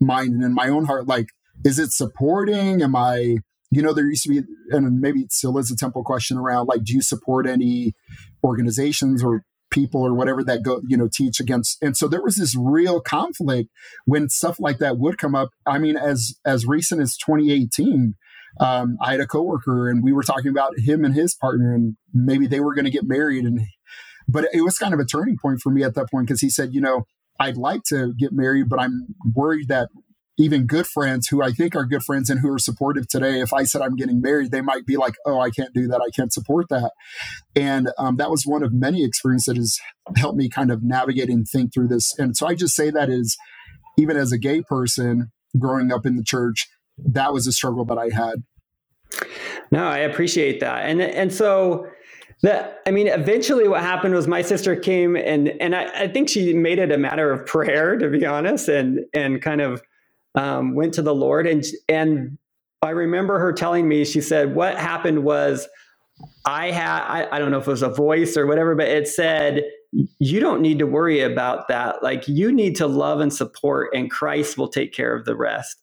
mind 0.01 0.33
and 0.33 0.45
in 0.45 0.55
my 0.55 0.69
own 0.69 0.87
heart. 0.87 1.07
Like, 1.07 1.27
is 1.63 1.79
it 1.79 1.93
supporting? 1.93 2.81
Am 2.81 2.97
I 2.97 3.39
you 3.73 3.81
know, 3.81 3.95
there 3.95 4.07
used 4.07 4.25
to 4.25 4.29
be, 4.29 4.43
and 4.71 5.01
maybe 5.01 5.21
it 5.21 5.33
still 5.33 5.57
is 5.57 5.71
a 5.71 5.77
temple 5.77 6.05
question 6.05 6.37
around 6.37 6.67
like, 6.67 6.85
do 6.85 6.93
you 6.93 7.01
support 7.01 7.47
any 7.47 7.95
organizations 8.45 9.25
or 9.25 9.45
people 9.71 10.03
or 10.03 10.13
whatever 10.13 10.45
that 10.45 10.63
go, 10.63 10.83
you 10.87 10.95
know, 10.95 11.09
teach 11.11 11.41
against? 11.41 11.83
And 11.83 11.97
so 11.97 12.07
there 12.07 12.23
was 12.23 12.37
this 12.37 12.55
real 12.55 13.01
conflict 13.01 13.71
when 14.05 14.29
stuff 14.29 14.61
like 14.61 14.77
that 14.79 14.99
would 14.99 15.17
come 15.17 15.35
up. 15.35 15.49
I 15.67 15.79
mean, 15.79 15.97
as 15.97 16.39
as 16.45 16.67
recent 16.67 17.01
as 17.01 17.17
2018, 17.17 18.15
um, 18.61 18.99
I 19.01 19.13
had 19.13 19.21
a 19.21 19.27
coworker 19.27 19.89
and 19.89 20.05
we 20.05 20.13
were 20.13 20.23
talking 20.23 20.51
about 20.51 20.79
him 20.79 21.03
and 21.03 21.15
his 21.15 21.35
partner, 21.35 21.75
and 21.75 21.97
maybe 22.13 22.47
they 22.47 22.61
were 22.61 22.75
going 22.75 22.85
to 22.85 22.91
get 22.91 23.05
married, 23.09 23.47
and 23.47 23.63
but 24.29 24.49
it 24.53 24.61
was 24.61 24.77
kind 24.77 24.93
of 24.93 25.01
a 25.01 25.07
turning 25.07 25.39
point 25.41 25.61
for 25.63 25.71
me 25.71 25.83
at 25.83 25.95
that 25.95 26.11
point 26.11 26.27
because 26.27 26.43
he 26.43 26.51
said, 26.51 26.75
you 26.75 26.83
know, 26.83 27.07
I'd 27.41 27.57
like 27.57 27.85
to 27.85 28.13
get 28.19 28.33
married, 28.33 28.69
but 28.69 28.81
I'm 28.81 29.15
worried 29.35 29.69
that 29.69 29.89
even 30.43 30.67
good 30.67 30.87
friends 30.87 31.29
who 31.29 31.43
I 31.43 31.53
think 31.53 31.77
are 31.77 31.85
good 31.85 32.03
friends 32.03 32.29
and 32.29 32.41
who 32.41 32.53
are 32.53 32.59
supportive 32.59 33.07
today, 33.09 33.41
if 33.41 33.53
I 33.53 33.65
said 33.65 33.81
I'm 33.81 33.97
getting 33.97 34.21
married, 34.21 34.51
they 34.51 34.61
might 34.61 34.85
be 34.85 34.97
like, 34.97 35.15
oh, 35.25 35.41
I 35.41 35.51
can't 35.51 35.73
do 35.73 35.87
that. 35.89 36.01
I 36.01 36.11
can't 36.15 36.33
support 36.33 36.69
that. 36.69 36.93
And 37.55 37.91
um, 37.99 38.17
that 38.17 38.31
was 38.31 38.45
one 38.45 38.63
of 38.63 38.73
many 38.73 39.05
experiences 39.05 39.47
that 39.47 39.57
has 39.57 39.79
helped 40.17 40.37
me 40.37 40.49
kind 40.49 40.71
of 40.71 40.83
navigate 40.83 41.29
and 41.29 41.47
think 41.47 41.73
through 41.73 41.89
this. 41.89 42.19
And 42.19 42.37
so 42.37 42.47
I 42.47 42.55
just 42.55 42.75
say 42.75 42.91
that 42.91 43.09
is, 43.09 43.37
even 43.99 44.17
as 44.17 44.33
a 44.33 44.39
gay 44.39 44.63
person 44.63 45.31
growing 45.59 45.93
up 45.93 46.07
in 46.07 46.17
the 46.17 46.25
church, 46.25 46.69
that 46.99 47.33
was 47.33 47.47
a 47.47 47.53
struggle 47.53 47.85
that 47.85 47.99
I 47.99 48.09
had. 48.09 48.43
No, 49.71 49.85
I 49.85 49.99
appreciate 49.99 50.61
that. 50.61 50.87
And, 50.87 51.01
and 51.01 51.33
so, 51.33 51.87
that 52.43 52.81
I 52.87 52.91
mean, 52.91 53.07
eventually, 53.07 53.69
what 53.69 53.83
happened 53.83 54.15
was 54.15 54.27
my 54.27 54.43
sister 54.43 54.75
came 54.75 55.15
and 55.15 55.49
and 55.61 55.77
I, 55.77 55.85
I 56.03 56.09
think 56.09 56.29
she 56.29 56.53
made 56.53 56.81
it 56.81 56.91
a 56.91 56.99
matter 56.99 57.31
of 57.31 57.47
prayer, 57.47 57.97
to 57.97 58.09
be 58.11 58.27
honest, 58.27 58.69
and 58.69 59.01
and 59.15 59.41
kind 59.41 59.61
of 59.61 59.81
um, 60.35 60.75
went 60.75 60.95
to 60.95 61.03
the 61.03 61.15
Lord 61.15 61.47
and 61.47 61.65
and 61.89 62.39
I 62.83 62.91
remember 62.91 63.39
her 63.39 63.53
telling 63.53 63.89
me, 63.89 64.05
she 64.05 64.21
said, 64.21 64.57
what 64.57 64.77
happened 64.77 65.23
was 65.23 65.69
I 66.45 66.73
had 66.73 67.03
I, 67.03 67.29
I 67.31 67.39
don't 67.39 67.51
know 67.51 67.59
if 67.59 67.69
it 67.69 67.71
was 67.71 67.83
a 67.83 67.89
voice 67.89 68.37
or 68.37 68.47
whatever, 68.47 68.75
but 68.75 68.89
it 68.89 69.09
said 69.09 69.63
you 70.19 70.41
don't 70.41 70.63
need 70.63 70.79
to 70.81 70.87
worry 70.87 71.21
about 71.21 71.69
that. 71.69 72.03
Like 72.03 72.27
you 72.27 72.53
need 72.53 72.77
to 72.77 72.87
love 72.87 73.21
and 73.21 73.33
support, 73.33 73.91
and 73.95 74.11
Christ 74.11 74.59
will 74.59 74.69
take 74.69 74.93
care 74.93 75.15
of 75.15 75.25
the 75.25 75.37
rest. 75.37 75.77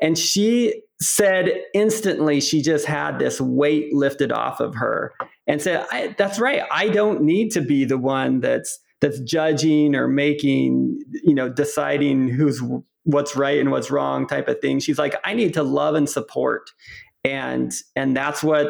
And 0.00 0.18
she 0.18 0.82
said 1.00 1.52
instantly, 1.74 2.40
she 2.40 2.60
just 2.60 2.86
had 2.86 3.18
this 3.18 3.40
weight 3.40 3.94
lifted 3.94 4.32
off 4.32 4.60
of 4.60 4.74
her 4.74 5.14
and 5.46 5.62
said, 5.62 5.86
That's 6.18 6.38
right. 6.38 6.62
I 6.70 6.88
don't 6.88 7.22
need 7.22 7.50
to 7.52 7.60
be 7.60 7.84
the 7.84 7.98
one 7.98 8.40
that's 8.40 8.78
that's 9.00 9.20
judging 9.20 9.94
or 9.94 10.06
making, 10.06 11.02
you 11.24 11.34
know, 11.34 11.48
deciding 11.48 12.28
who's 12.28 12.62
what's 13.04 13.36
right 13.36 13.58
and 13.58 13.70
what's 13.70 13.90
wrong 13.90 14.26
type 14.26 14.48
of 14.48 14.60
thing. 14.60 14.80
She's 14.80 14.98
like, 14.98 15.14
I 15.24 15.34
need 15.34 15.54
to 15.54 15.62
love 15.62 15.94
and 15.94 16.08
support. 16.08 16.70
And 17.24 17.72
and 17.96 18.16
that's 18.16 18.42
what 18.42 18.68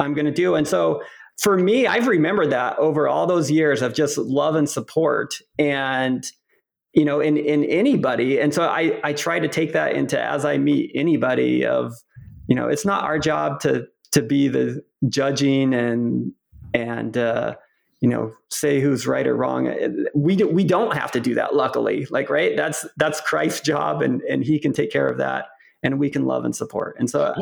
I'm 0.00 0.14
gonna 0.14 0.32
do. 0.32 0.54
And 0.54 0.66
so 0.66 1.02
for 1.40 1.56
me, 1.56 1.86
I've 1.86 2.06
remembered 2.06 2.50
that 2.50 2.78
over 2.78 3.08
all 3.08 3.26
those 3.26 3.50
years 3.50 3.82
of 3.82 3.94
just 3.94 4.18
love 4.18 4.54
and 4.54 4.68
support 4.68 5.34
and 5.58 6.24
you 6.94 7.04
know 7.04 7.20
in 7.20 7.36
in 7.36 7.64
anybody 7.64 8.38
and 8.38 8.52
so 8.52 8.64
i 8.64 9.00
i 9.02 9.12
try 9.12 9.38
to 9.38 9.48
take 9.48 9.72
that 9.72 9.94
into 9.94 10.20
as 10.20 10.44
i 10.44 10.58
meet 10.58 10.90
anybody 10.94 11.64
of 11.64 11.94
you 12.48 12.54
know 12.54 12.68
it's 12.68 12.84
not 12.84 13.04
our 13.04 13.18
job 13.18 13.60
to 13.60 13.86
to 14.10 14.22
be 14.22 14.48
the 14.48 14.82
judging 15.08 15.74
and 15.74 16.32
and 16.74 17.16
uh 17.16 17.54
you 18.02 18.08
know 18.08 18.34
say 18.50 18.80
who's 18.80 19.06
right 19.06 19.26
or 19.26 19.34
wrong 19.34 19.72
we 20.14 20.36
do, 20.36 20.46
we 20.46 20.64
don't 20.64 20.94
have 20.94 21.10
to 21.12 21.20
do 21.20 21.34
that 21.34 21.54
luckily 21.54 22.06
like 22.10 22.28
right? 22.28 22.56
That's 22.56 22.84
that's 22.98 23.20
christ's 23.22 23.62
job 23.62 24.02
and 24.02 24.20
and 24.22 24.44
he 24.44 24.58
can 24.58 24.74
take 24.74 24.92
care 24.92 25.06
of 25.06 25.16
that 25.18 25.46
and 25.82 25.98
we 25.98 26.10
can 26.10 26.26
love 26.26 26.44
and 26.44 26.54
support. 26.54 26.96
And 26.98 27.08
so 27.08 27.34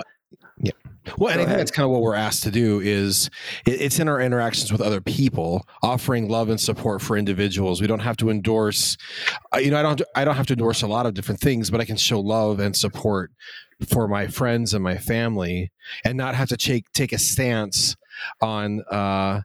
yeah. 0.58 0.72
Well, 1.16 1.32
and 1.32 1.40
I 1.40 1.46
think 1.46 1.56
that's 1.56 1.70
kind 1.70 1.84
of 1.84 1.90
what 1.90 2.02
we're 2.02 2.14
asked 2.14 2.42
to 2.42 2.50
do 2.50 2.80
is 2.80 3.30
it's 3.66 3.98
in 3.98 4.06
our 4.06 4.20
interactions 4.20 4.70
with 4.70 4.82
other 4.82 5.00
people, 5.00 5.66
offering 5.82 6.28
love 6.28 6.50
and 6.50 6.60
support 6.60 7.00
for 7.00 7.16
individuals. 7.16 7.80
We 7.80 7.86
don't 7.86 8.00
have 8.00 8.18
to 8.18 8.28
endorse, 8.28 8.98
uh, 9.54 9.58
you 9.58 9.70
know, 9.70 9.78
I 9.78 9.82
don't, 9.82 10.02
I 10.14 10.24
don't 10.26 10.36
have 10.36 10.46
to 10.48 10.52
endorse 10.52 10.82
a 10.82 10.86
lot 10.86 11.06
of 11.06 11.14
different 11.14 11.40
things, 11.40 11.70
but 11.70 11.80
I 11.80 11.86
can 11.86 11.96
show 11.96 12.20
love 12.20 12.60
and 12.60 12.76
support 12.76 13.32
for 13.88 14.08
my 14.08 14.26
friends 14.26 14.74
and 14.74 14.84
my 14.84 14.98
family, 14.98 15.72
and 16.04 16.18
not 16.18 16.34
have 16.34 16.50
to 16.50 16.56
take 16.58 16.92
take 16.92 17.12
a 17.12 17.18
stance 17.18 17.96
on 18.42 18.82
uh, 18.90 19.40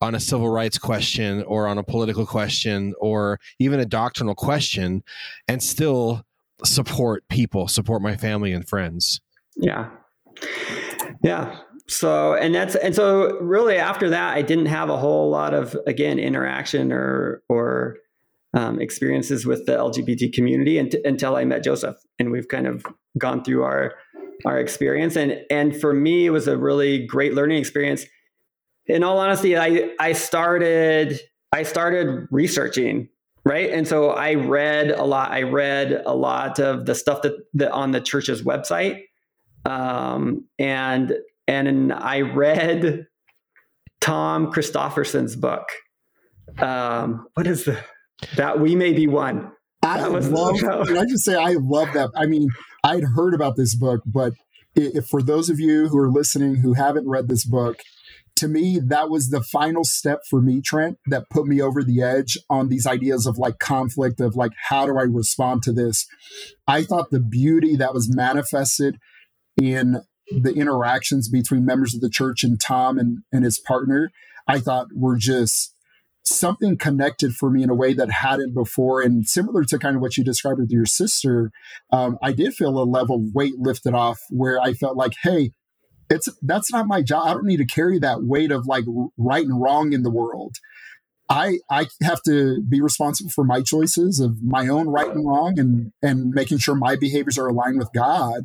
on 0.00 0.14
a 0.14 0.20
civil 0.20 0.48
rights 0.48 0.78
question 0.78 1.42
or 1.42 1.66
on 1.66 1.78
a 1.78 1.82
political 1.82 2.26
question 2.26 2.94
or 3.00 3.38
even 3.58 3.80
a 3.80 3.86
doctrinal 3.86 4.34
question, 4.34 5.02
and 5.46 5.62
still 5.62 6.22
support 6.64 7.26
people, 7.28 7.68
support 7.68 8.02
my 8.02 8.16
family 8.16 8.52
and 8.52 8.68
friends. 8.68 9.20
Yeah. 9.56 9.90
Yeah. 11.22 11.58
So, 11.88 12.34
and 12.34 12.54
that's, 12.54 12.76
and 12.76 12.94
so 12.94 13.38
really 13.40 13.76
after 13.76 14.10
that, 14.10 14.36
I 14.36 14.42
didn't 14.42 14.66
have 14.66 14.90
a 14.90 14.96
whole 14.96 15.28
lot 15.28 15.54
of, 15.54 15.76
again, 15.86 16.18
interaction 16.18 16.92
or, 16.92 17.42
or, 17.48 17.96
um, 18.54 18.80
experiences 18.80 19.46
with 19.46 19.66
the 19.66 19.76
LGBT 19.76 20.32
community 20.32 20.78
until 20.78 21.36
I 21.36 21.44
met 21.44 21.62
Joseph, 21.62 21.96
and 22.18 22.30
we've 22.32 22.48
kind 22.48 22.66
of 22.66 22.84
gone 23.16 23.44
through 23.44 23.62
our 23.62 23.94
our 24.44 24.58
experience. 24.58 25.16
and 25.16 25.44
And 25.50 25.78
for 25.78 25.92
me, 25.92 26.26
it 26.26 26.30
was 26.30 26.48
a 26.48 26.56
really 26.56 27.06
great 27.06 27.34
learning 27.34 27.58
experience. 27.58 28.06
In 28.90 29.04
all 29.04 29.18
honesty, 29.18 29.56
I 29.56 29.90
I 29.98 30.12
started 30.12 31.20
I 31.52 31.62
started 31.62 32.26
researching 32.30 33.08
right, 33.44 33.70
and 33.70 33.86
so 33.86 34.10
I 34.10 34.34
read 34.34 34.90
a 34.90 35.04
lot. 35.04 35.30
I 35.30 35.42
read 35.42 36.02
a 36.04 36.14
lot 36.14 36.58
of 36.58 36.86
the 36.86 36.94
stuff 36.94 37.22
that, 37.22 37.34
that 37.54 37.70
on 37.70 37.92
the 37.92 38.00
church's 38.00 38.42
website, 38.42 39.02
um, 39.64 40.46
and 40.58 41.14
and 41.46 41.92
I 41.92 42.22
read 42.22 43.06
Tom 44.00 44.52
Christofferson's 44.52 45.36
book. 45.36 45.68
Um, 46.58 47.26
what 47.34 47.46
is 47.46 47.64
the 47.64 47.78
that 48.36 48.60
we 48.60 48.74
may 48.74 48.92
be 48.92 49.06
one? 49.06 49.52
I 49.82 50.04
love. 50.06 50.58
Can 50.58 50.98
I 50.98 51.04
just 51.04 51.24
say 51.24 51.36
I 51.36 51.54
love 51.58 51.92
that? 51.94 52.10
I 52.16 52.26
mean, 52.26 52.48
I'd 52.84 53.04
heard 53.04 53.34
about 53.34 53.56
this 53.56 53.74
book, 53.74 54.02
but 54.04 54.32
if 54.74 55.06
for 55.06 55.22
those 55.22 55.48
of 55.48 55.58
you 55.58 55.88
who 55.88 55.98
are 55.98 56.10
listening 56.10 56.56
who 56.56 56.74
haven't 56.74 57.08
read 57.08 57.28
this 57.28 57.44
book, 57.44 57.78
to 58.40 58.48
me 58.48 58.80
that 58.82 59.10
was 59.10 59.28
the 59.28 59.42
final 59.42 59.84
step 59.84 60.20
for 60.28 60.40
me, 60.40 60.60
Trent, 60.60 60.98
that 61.06 61.28
put 61.30 61.46
me 61.46 61.60
over 61.60 61.84
the 61.84 62.02
edge 62.02 62.38
on 62.48 62.68
these 62.68 62.86
ideas 62.86 63.26
of 63.26 63.38
like 63.38 63.58
conflict 63.58 64.20
of 64.20 64.34
like 64.34 64.52
how 64.68 64.86
do 64.86 64.98
I 64.98 65.02
respond 65.02 65.62
to 65.64 65.72
this? 65.72 66.06
I 66.66 66.82
thought 66.82 67.10
the 67.10 67.20
beauty 67.20 67.76
that 67.76 67.94
was 67.94 68.14
manifested 68.14 68.96
in 69.60 70.02
the 70.30 70.54
interactions 70.54 71.28
between 71.28 71.66
members 71.66 71.94
of 71.94 72.00
the 72.00 72.08
church 72.08 72.42
and 72.42 72.58
Tom 72.58 72.98
and, 72.98 73.18
and 73.30 73.44
his 73.44 73.58
partner, 73.58 74.10
I 74.48 74.58
thought 74.58 74.86
were 74.94 75.16
just 75.16 75.74
something 76.24 76.78
connected 76.78 77.34
for 77.34 77.50
me 77.50 77.62
in 77.62 77.70
a 77.70 77.74
way 77.74 77.92
that 77.92 78.10
hadn't 78.10 78.54
before. 78.54 79.02
And 79.02 79.28
similar 79.28 79.64
to 79.64 79.78
kind 79.78 79.96
of 79.96 80.02
what 80.02 80.16
you 80.16 80.24
described 80.24 80.60
with 80.60 80.70
your 80.70 80.86
sister, 80.86 81.50
um, 81.92 82.18
I 82.22 82.32
did 82.32 82.54
feel 82.54 82.78
a 82.78 82.84
level 82.84 83.16
of 83.16 83.34
weight 83.34 83.58
lifted 83.58 83.94
off 83.94 84.20
where 84.30 84.60
I 84.60 84.72
felt 84.72 84.96
like, 84.96 85.12
hey, 85.22 85.52
it's 86.10 86.28
that's 86.42 86.72
not 86.72 86.86
my 86.86 87.02
job. 87.02 87.28
I 87.28 87.34
don't 87.34 87.46
need 87.46 87.58
to 87.58 87.66
carry 87.66 87.98
that 88.00 88.24
weight 88.24 88.50
of 88.50 88.66
like 88.66 88.84
right 89.16 89.44
and 89.44 89.60
wrong 89.60 89.92
in 89.92 90.02
the 90.02 90.10
world. 90.10 90.56
I 91.28 91.58
I 91.70 91.86
have 92.02 92.22
to 92.24 92.62
be 92.62 92.80
responsible 92.80 93.30
for 93.30 93.44
my 93.44 93.62
choices 93.62 94.18
of 94.18 94.42
my 94.42 94.66
own 94.68 94.88
right 94.88 95.08
and 95.08 95.26
wrong 95.26 95.58
and 95.58 95.92
and 96.02 96.30
making 96.30 96.58
sure 96.58 96.74
my 96.74 96.96
behaviors 96.96 97.38
are 97.38 97.46
aligned 97.46 97.78
with 97.78 97.90
God. 97.94 98.42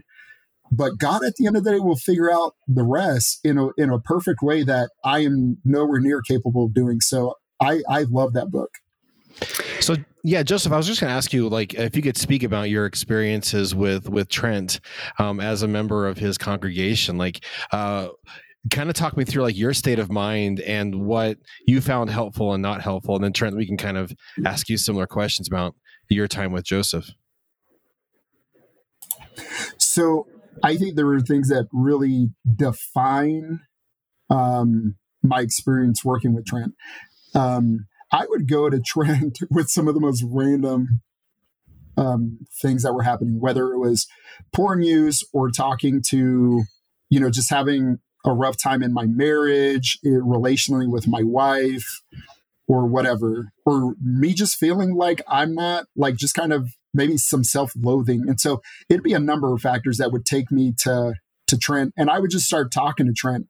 But 0.71 0.97
God, 0.97 1.23
at 1.23 1.35
the 1.35 1.47
end 1.47 1.57
of 1.57 1.63
the 1.63 1.71
day, 1.71 1.79
will 1.79 1.95
figure 1.95 2.31
out 2.31 2.55
the 2.67 2.83
rest 2.83 3.39
in 3.43 3.57
a 3.57 3.69
in 3.77 3.89
a 3.89 3.99
perfect 3.99 4.41
way 4.41 4.63
that 4.63 4.91
I 5.03 5.19
am 5.19 5.57
nowhere 5.65 5.99
near 5.99 6.21
capable 6.21 6.65
of 6.65 6.73
doing. 6.73 7.01
So 7.01 7.35
I 7.59 7.81
I 7.89 8.03
love 8.03 8.33
that 8.33 8.51
book. 8.51 8.69
So 9.79 9.95
yeah, 10.23 10.43
Joseph, 10.43 10.71
I 10.71 10.77
was 10.77 10.87
just 10.87 11.01
going 11.01 11.09
to 11.09 11.15
ask 11.15 11.33
you, 11.33 11.47
like, 11.49 11.73
if 11.73 11.95
you 11.95 12.01
could 12.01 12.17
speak 12.17 12.43
about 12.43 12.69
your 12.69 12.85
experiences 12.85 13.75
with 13.75 14.09
with 14.09 14.29
Trent 14.29 14.79
um, 15.19 15.39
as 15.39 15.61
a 15.61 15.67
member 15.67 16.07
of 16.07 16.17
his 16.17 16.37
congregation, 16.37 17.17
like. 17.17 17.43
Uh, 17.71 18.09
kind 18.71 18.89
of 18.89 18.95
talk 18.95 19.15
me 19.15 19.23
through 19.23 19.43
like 19.43 19.55
your 19.55 19.75
state 19.75 19.99
of 19.99 20.11
mind 20.11 20.59
and 20.61 21.05
what 21.05 21.37
you 21.67 21.79
found 21.79 22.09
helpful 22.09 22.51
and 22.51 22.63
not 22.63 22.81
helpful 22.81 23.13
and 23.13 23.23
then 23.23 23.31
trent 23.31 23.55
we 23.55 23.67
can 23.67 23.77
kind 23.77 23.95
of 23.95 24.11
ask 24.43 24.67
you 24.69 24.75
similar 24.75 25.05
questions 25.05 25.47
about 25.47 25.75
your 26.09 26.27
time 26.27 26.51
with 26.51 26.63
joseph 26.65 27.11
so 29.77 30.25
I 30.63 30.77
think 30.77 30.95
there 30.95 31.05
were 31.05 31.21
things 31.21 31.49
that 31.49 31.67
really 31.71 32.29
define 32.55 33.61
um, 34.29 34.95
my 35.23 35.41
experience 35.41 36.03
working 36.03 36.33
with 36.33 36.45
Trent. 36.45 36.73
Um, 37.33 37.87
I 38.11 38.25
would 38.29 38.47
go 38.47 38.69
to 38.69 38.79
Trent 38.79 39.39
with 39.49 39.69
some 39.69 39.87
of 39.87 39.93
the 39.93 39.99
most 39.99 40.23
random 40.25 41.01
um, 41.97 42.39
things 42.61 42.83
that 42.83 42.93
were 42.93 43.03
happening, 43.03 43.39
whether 43.39 43.71
it 43.71 43.79
was 43.79 44.07
poor 44.53 44.75
news 44.75 45.23
or 45.33 45.49
talking 45.49 46.01
to, 46.09 46.63
you 47.09 47.19
know, 47.19 47.29
just 47.29 47.49
having 47.49 47.99
a 48.25 48.33
rough 48.33 48.57
time 48.61 48.83
in 48.83 48.91
my 48.91 49.05
marriage, 49.05 49.97
it, 50.03 50.21
relationally 50.21 50.89
with 50.89 51.07
my 51.07 51.23
wife, 51.23 52.01
or 52.67 52.85
whatever, 52.85 53.51
or 53.65 53.95
me 54.01 54.33
just 54.33 54.57
feeling 54.57 54.95
like 54.95 55.21
I'm 55.27 55.53
not 55.53 55.85
like 55.95 56.15
just 56.15 56.33
kind 56.33 56.51
of 56.51 56.69
maybe 56.93 57.17
some 57.17 57.43
self-loathing. 57.43 58.27
And 58.27 58.39
so 58.39 58.61
it'd 58.89 59.03
be 59.03 59.13
a 59.13 59.19
number 59.19 59.53
of 59.53 59.61
factors 59.61 59.97
that 59.97 60.11
would 60.11 60.25
take 60.25 60.51
me 60.51 60.73
to 60.79 61.13
to 61.47 61.57
Trent, 61.59 61.93
and 61.95 62.09
I 62.09 62.17
would 62.17 62.31
just 62.31 62.47
start 62.47 62.71
talking 62.71 63.05
to 63.05 63.13
Trent. 63.13 63.47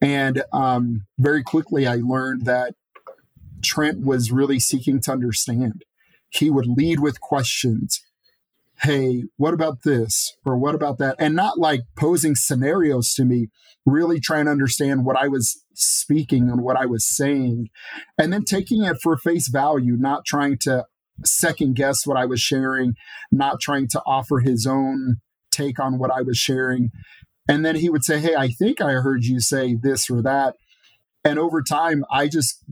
And 0.00 0.42
um, 0.54 1.02
very 1.18 1.42
quickly, 1.42 1.86
I 1.86 1.96
learned 1.96 2.46
that 2.46 2.74
Trent 3.62 4.04
was 4.04 4.32
really 4.32 4.60
seeking 4.60 5.00
to 5.02 5.12
understand. 5.12 5.84
He 6.28 6.50
would 6.50 6.66
lead 6.66 7.00
with 7.00 7.20
questions. 7.20 8.00
Hey, 8.82 9.24
what 9.36 9.54
about 9.54 9.82
this? 9.82 10.36
Or 10.44 10.56
what 10.56 10.74
about 10.74 10.98
that? 10.98 11.16
And 11.18 11.34
not 11.34 11.58
like 11.58 11.80
posing 11.96 12.34
scenarios 12.34 13.14
to 13.14 13.24
me, 13.24 13.48
really 13.86 14.20
trying 14.20 14.44
to 14.44 14.50
understand 14.50 15.04
what 15.04 15.16
I 15.16 15.28
was 15.28 15.64
speaking 15.74 16.50
and 16.50 16.62
what 16.62 16.76
I 16.76 16.86
was 16.86 17.06
saying. 17.06 17.68
And 18.18 18.32
then 18.32 18.44
taking 18.44 18.84
it 18.84 18.98
for 19.02 19.16
face 19.16 19.48
value, 19.48 19.96
not 19.96 20.26
trying 20.26 20.58
to 20.62 20.84
second 21.24 21.76
guess 21.76 22.06
what 22.06 22.18
I 22.18 22.26
was 22.26 22.40
sharing, 22.40 22.94
not 23.32 23.60
trying 23.60 23.88
to 23.88 24.02
offer 24.06 24.40
his 24.40 24.66
own 24.66 25.16
take 25.50 25.78
on 25.78 25.98
what 25.98 26.10
I 26.10 26.20
was 26.20 26.36
sharing. 26.36 26.90
And 27.48 27.64
then 27.64 27.76
he 27.76 27.88
would 27.88 28.04
say, 28.04 28.18
Hey, 28.18 28.34
I 28.34 28.48
think 28.48 28.80
I 28.80 28.92
heard 28.92 29.24
you 29.24 29.40
say 29.40 29.74
this 29.74 30.10
or 30.10 30.20
that. 30.22 30.56
And 31.24 31.38
over 31.38 31.62
time, 31.62 32.04
I 32.10 32.28
just 32.28 32.62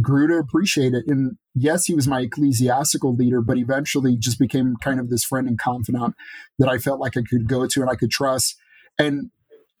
grew 0.00 0.28
to 0.28 0.34
appreciate 0.34 0.94
it. 0.94 1.04
And 1.06 1.36
yes, 1.54 1.86
he 1.86 1.94
was 1.94 2.06
my 2.06 2.20
ecclesiastical 2.20 3.14
leader, 3.14 3.40
but 3.40 3.58
eventually 3.58 4.16
just 4.16 4.38
became 4.38 4.76
kind 4.76 5.00
of 5.00 5.10
this 5.10 5.24
friend 5.24 5.48
and 5.48 5.58
confidant 5.58 6.14
that 6.58 6.68
I 6.68 6.78
felt 6.78 7.00
like 7.00 7.16
I 7.16 7.22
could 7.28 7.48
go 7.48 7.66
to 7.66 7.80
and 7.80 7.90
I 7.90 7.96
could 7.96 8.10
trust. 8.10 8.56
And 8.98 9.30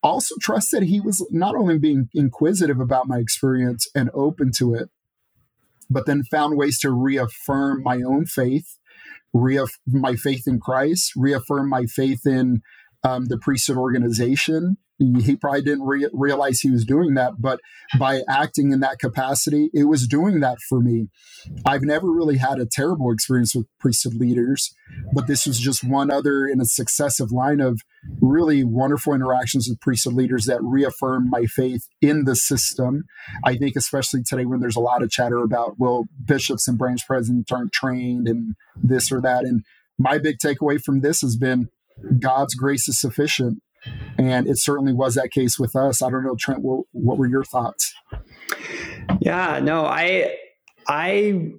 also 0.02 0.34
trust 0.40 0.70
that 0.72 0.84
he 0.84 1.00
was 1.00 1.26
not 1.30 1.54
only 1.54 1.78
being 1.78 2.08
inquisitive 2.14 2.80
about 2.80 3.06
my 3.06 3.18
experience 3.18 3.86
and 3.94 4.10
open 4.14 4.50
to 4.56 4.74
it, 4.74 4.88
but 5.90 6.06
then 6.06 6.22
found 6.22 6.56
ways 6.56 6.78
to 6.80 6.90
reaffirm 6.90 7.82
my 7.82 7.96
own 7.96 8.24
faith, 8.24 8.78
reaffirm 9.32 9.68
my 9.86 10.14
faith 10.16 10.44
in 10.46 10.60
Christ, 10.60 11.12
reaffirm 11.16 11.68
my 11.68 11.84
faith 11.84 12.26
in 12.26 12.62
um, 13.02 13.26
the 13.26 13.38
priesthood 13.38 13.76
organization, 13.76 14.76
he 15.00 15.34
probably 15.34 15.62
didn't 15.62 15.86
re- 15.86 16.10
realize 16.12 16.60
he 16.60 16.70
was 16.70 16.84
doing 16.84 17.14
that, 17.14 17.34
but 17.38 17.60
by 17.98 18.20
acting 18.28 18.70
in 18.70 18.80
that 18.80 18.98
capacity, 18.98 19.70
it 19.72 19.84
was 19.84 20.06
doing 20.06 20.40
that 20.40 20.58
for 20.68 20.80
me. 20.80 21.08
I've 21.64 21.82
never 21.82 22.10
really 22.10 22.36
had 22.36 22.58
a 22.58 22.66
terrible 22.70 23.10
experience 23.10 23.54
with 23.54 23.66
priesthood 23.78 24.14
leaders, 24.14 24.74
but 25.14 25.26
this 25.26 25.46
was 25.46 25.58
just 25.58 25.82
one 25.82 26.10
other 26.10 26.46
in 26.46 26.60
a 26.60 26.66
successive 26.66 27.32
line 27.32 27.60
of 27.60 27.80
really 28.20 28.62
wonderful 28.62 29.14
interactions 29.14 29.68
with 29.68 29.80
priesthood 29.80 30.14
leaders 30.14 30.44
that 30.44 30.62
reaffirmed 30.62 31.30
my 31.30 31.46
faith 31.46 31.86
in 32.02 32.24
the 32.24 32.36
system. 32.36 33.04
I 33.42 33.56
think, 33.56 33.76
especially 33.76 34.22
today 34.22 34.44
when 34.44 34.60
there's 34.60 34.76
a 34.76 34.80
lot 34.80 35.02
of 35.02 35.10
chatter 35.10 35.38
about, 35.38 35.76
well, 35.78 36.04
bishops 36.22 36.68
and 36.68 36.76
branch 36.76 37.06
presidents 37.06 37.50
aren't 37.50 37.72
trained 37.72 38.28
and 38.28 38.54
this 38.76 39.10
or 39.10 39.22
that. 39.22 39.44
And 39.44 39.64
my 39.98 40.18
big 40.18 40.36
takeaway 40.44 40.78
from 40.78 41.00
this 41.00 41.22
has 41.22 41.36
been 41.36 41.68
God's 42.18 42.54
grace 42.54 42.86
is 42.88 43.00
sufficient 43.00 43.62
and 44.18 44.46
it 44.46 44.58
certainly 44.58 44.92
was 44.92 45.14
that 45.14 45.30
case 45.30 45.58
with 45.58 45.74
us. 45.76 46.02
I 46.02 46.10
don't 46.10 46.24
know, 46.24 46.36
Trent, 46.38 46.62
what, 46.62 46.84
what 46.92 47.18
were 47.18 47.26
your 47.26 47.44
thoughts? 47.44 47.94
Yeah, 49.20 49.60
no, 49.62 49.84
I, 49.86 50.36
I 50.88 51.52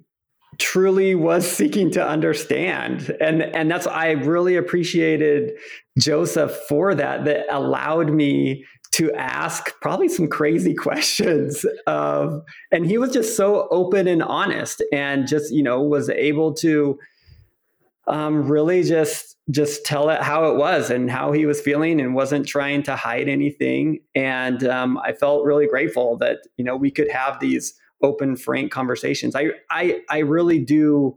truly 0.58 1.14
was 1.14 1.50
seeking 1.56 1.90
to 1.90 2.06
understand 2.06 3.14
and 3.20 3.42
and 3.42 3.70
that's 3.70 3.86
i 3.86 4.10
really 4.10 4.56
appreciated 4.56 5.52
joseph 5.98 6.52
for 6.68 6.94
that 6.94 7.24
that 7.24 7.46
allowed 7.50 8.10
me 8.12 8.64
to 8.90 9.10
ask 9.14 9.72
probably 9.80 10.08
some 10.08 10.28
crazy 10.28 10.74
questions 10.88 11.64
of 11.86 12.42
and 12.70 12.86
he 12.86 12.98
was 12.98 13.12
just 13.12 13.36
so 13.36 13.66
open 13.70 14.06
and 14.06 14.22
honest 14.22 14.82
and 14.92 15.26
just 15.26 15.52
you 15.52 15.62
know 15.62 15.80
was 15.80 16.10
able 16.10 16.52
to 16.52 16.98
um, 18.08 18.48
really 18.48 18.82
just 18.82 19.36
just 19.50 19.84
tell 19.84 20.08
it 20.08 20.22
how 20.22 20.50
it 20.50 20.56
was 20.56 20.90
and 20.90 21.10
how 21.10 21.32
he 21.32 21.46
was 21.46 21.60
feeling 21.60 22.00
and 22.00 22.14
wasn't 22.14 22.46
trying 22.46 22.82
to 22.84 22.94
hide 22.94 23.28
anything. 23.28 23.98
And 24.14 24.64
um, 24.64 24.98
i 24.98 25.12
felt 25.12 25.44
really 25.44 25.66
grateful 25.66 26.16
that 26.18 26.38
you 26.56 26.64
know 26.64 26.76
we 26.76 26.90
could 26.90 27.10
have 27.10 27.40
these 27.40 27.74
open 28.02 28.36
frank 28.36 28.72
conversations. 28.72 29.34
I 29.36 29.50
i, 29.70 30.00
I 30.08 30.18
really 30.18 30.58
do 30.58 31.16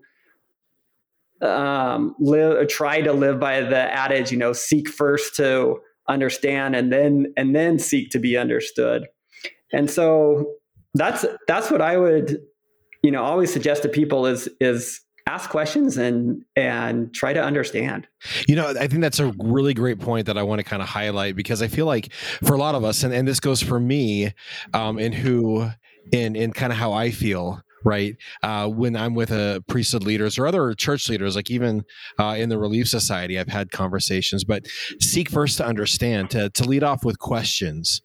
um, 1.41 2.15
live 2.19 2.67
try 2.67 3.01
to 3.01 3.13
live 3.13 3.39
by 3.39 3.61
the 3.61 3.77
adage 3.77 4.31
you 4.31 4.37
know 4.37 4.53
seek 4.53 4.89
first 4.89 5.35
to 5.35 5.79
understand 6.07 6.75
and 6.75 6.91
then 6.93 7.33
and 7.35 7.55
then 7.55 7.79
seek 7.79 8.11
to 8.11 8.19
be 8.19 8.37
understood. 8.37 9.07
And 9.73 9.89
so 9.89 10.55
that's 10.95 11.25
that's 11.47 11.69
what 11.69 11.81
i 11.81 11.97
would 11.97 12.39
you 13.03 13.11
know 13.11 13.21
always 13.21 13.53
suggest 13.53 13.83
to 13.83 13.89
people 13.89 14.25
is 14.25 14.49
is 14.59 15.01
ask 15.27 15.49
questions 15.49 15.97
and 15.97 16.43
and 16.55 17.13
try 17.13 17.33
to 17.33 17.43
understand. 17.43 18.07
You 18.47 18.55
know 18.55 18.73
i 18.79 18.87
think 18.87 19.01
that's 19.01 19.19
a 19.19 19.33
really 19.39 19.73
great 19.73 19.99
point 19.99 20.25
that 20.27 20.37
i 20.37 20.43
want 20.43 20.59
to 20.59 20.63
kind 20.63 20.81
of 20.81 20.87
highlight 20.87 21.35
because 21.35 21.61
i 21.61 21.67
feel 21.67 21.85
like 21.85 22.11
for 22.43 22.53
a 22.53 22.57
lot 22.57 22.75
of 22.75 22.83
us 22.83 23.03
and, 23.03 23.13
and 23.13 23.27
this 23.27 23.39
goes 23.39 23.61
for 23.61 23.79
me 23.79 24.33
um 24.73 24.97
and 24.97 25.13
who 25.13 25.69
in 26.11 26.35
in 26.35 26.51
kind 26.53 26.71
of 26.71 26.77
how 26.77 26.91
i 26.91 27.11
feel 27.11 27.61
right? 27.83 28.17
Uh, 28.41 28.67
when 28.67 28.95
i'm 28.95 29.13
with 29.13 29.31
a 29.31 29.63
priesthood 29.67 30.03
leaders 30.03 30.39
or 30.39 30.47
other 30.47 30.73
church 30.73 31.07
leaders 31.07 31.35
like 31.35 31.51
even 31.51 31.83
uh, 32.19 32.35
in 32.37 32.49
the 32.49 32.57
relief 32.57 32.87
society 32.87 33.39
i've 33.39 33.47
had 33.47 33.71
conversations 33.71 34.43
but 34.43 34.65
seek 34.99 35.29
first 35.29 35.57
to 35.57 35.65
understand 35.65 36.29
to, 36.31 36.49
to 36.49 36.63
lead 36.63 36.83
off 36.83 37.05
with 37.05 37.19
questions. 37.19 38.01